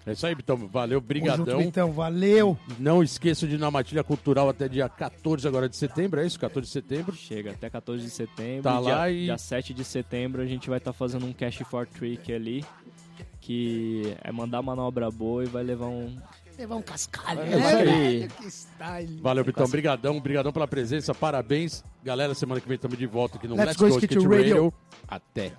É 0.05 0.11
isso 0.11 0.27
aí, 0.27 0.35
Bitão. 0.35 0.57
Valeu, 0.67 0.99
brigadão. 0.99 1.45
Junto, 1.45 1.57
Bitão. 1.57 1.91
Valeu. 1.91 2.57
Não 2.77 3.01
esqueça 3.01 3.47
de 3.47 3.55
ir 3.55 3.57
na 3.57 3.71
Matilha 3.71 4.03
Cultural 4.03 4.49
até 4.49 4.67
dia 4.67 4.89
14 4.89 5.47
agora 5.47 5.69
de 5.69 5.77
setembro, 5.77 6.19
é 6.19 6.25
isso? 6.25 6.37
14 6.39 6.67
de 6.67 6.73
setembro. 6.73 7.15
Chega 7.15 7.51
até 7.51 7.69
14 7.69 8.03
de 8.03 8.09
setembro. 8.09 8.63
Tá 8.63 8.81
dia, 8.81 8.95
lá 8.95 9.09
e- 9.09 9.25
Dia 9.25 9.37
7 9.37 9.73
de 9.73 9.83
setembro 9.83 10.41
a 10.41 10.45
gente 10.45 10.69
vai 10.69 10.77
estar 10.77 10.91
fazendo 10.91 11.25
um 11.25 11.31
cash 11.33 11.59
for 11.69 11.87
trick 11.87 12.33
ali. 12.33 12.65
Que 13.39 14.15
é 14.21 14.31
mandar 14.31 14.61
manobra 14.61 15.09
boa 15.09 15.43
e 15.43 15.47
vai 15.47 15.63
levar 15.63 15.87
um. 15.87 16.17
Levar 16.57 16.75
um 16.75 16.81
cascalho. 16.81 17.41
É 17.41 17.45
né, 17.45 17.57
isso 17.57 17.67
aí. 17.67 18.19
velho? 18.19 18.31
Que 18.31 18.47
style. 18.47 19.21
Valeu, 19.21 19.43
Bitão. 19.43 19.67
Brigadão, 19.67 20.19
brigadão 20.19 20.53
pela 20.53 20.67
presença. 20.67 21.13
Parabéns. 21.13 21.83
Galera, 22.03 22.33
semana 22.35 22.61
que 22.61 22.67
vem 22.67 22.75
estamos 22.75 22.97
de 22.97 23.07
volta 23.07 23.37
aqui 23.37 23.47
no 23.47 23.55
Let's 23.55 23.77
Let's, 23.77 23.81
Go 23.81 23.89
Go, 23.89 23.97
Skate 23.97 24.15
Radio. 24.15 24.37
Radio. 24.37 24.73
Até. 25.07 25.53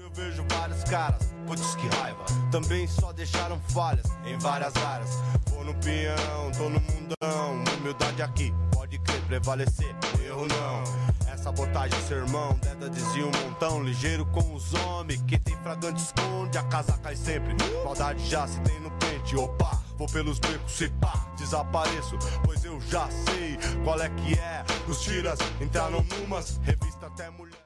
Eu 0.00 0.10
vejo 0.14 0.44
vários 0.48 0.84
caras, 0.84 1.32
putz 1.46 1.74
que 1.74 1.86
raiva. 1.96 2.24
Também 2.50 2.86
só 2.86 3.12
deixaram 3.12 3.58
falhas 3.70 4.06
em 4.26 4.38
várias 4.38 4.76
áreas. 4.76 5.10
Vou 5.50 5.64
no 5.64 5.74
pinhão, 5.76 6.50
tô 6.56 6.68
no 6.68 6.80
mundão. 6.80 7.64
Humildade 7.78 8.22
aqui, 8.22 8.52
pode 8.72 8.98
crer, 8.98 9.20
prevalecer. 9.22 9.94
Erro 10.24 10.46
não. 10.46 11.32
Essa 11.32 11.50
botagem, 11.50 11.98
sermão, 12.02 12.56
Deda 12.62 12.88
dizia 12.88 13.26
um 13.26 13.30
montão. 13.44 13.82
Ligeiro 13.82 14.24
com 14.26 14.54
os 14.54 14.72
homens, 14.74 15.20
quem 15.26 15.38
tem 15.40 15.56
fragante 15.56 16.00
esconde, 16.00 16.56
a 16.58 16.62
casa 16.64 16.92
cai 16.98 17.16
sempre. 17.16 17.56
Maldade 17.82 18.24
já 18.28 18.46
se 18.46 18.60
tem 18.60 18.78
no 18.80 18.90
pente, 18.92 19.34
opa. 19.34 19.82
Vou 20.02 20.08
pelos 20.08 20.40
becos, 20.40 20.72
se 20.72 20.88
pá, 21.00 21.12
desapareço. 21.36 22.18
Pois 22.44 22.64
eu 22.64 22.80
já 22.80 23.08
sei 23.08 23.56
qual 23.84 24.00
é 24.00 24.08
que 24.08 24.34
é. 24.34 24.64
Os 24.88 25.00
tiras 25.00 25.38
entraram 25.60 26.04
numas, 26.18 26.58
revista 26.64 27.06
até 27.06 27.30
mulher. 27.30 27.61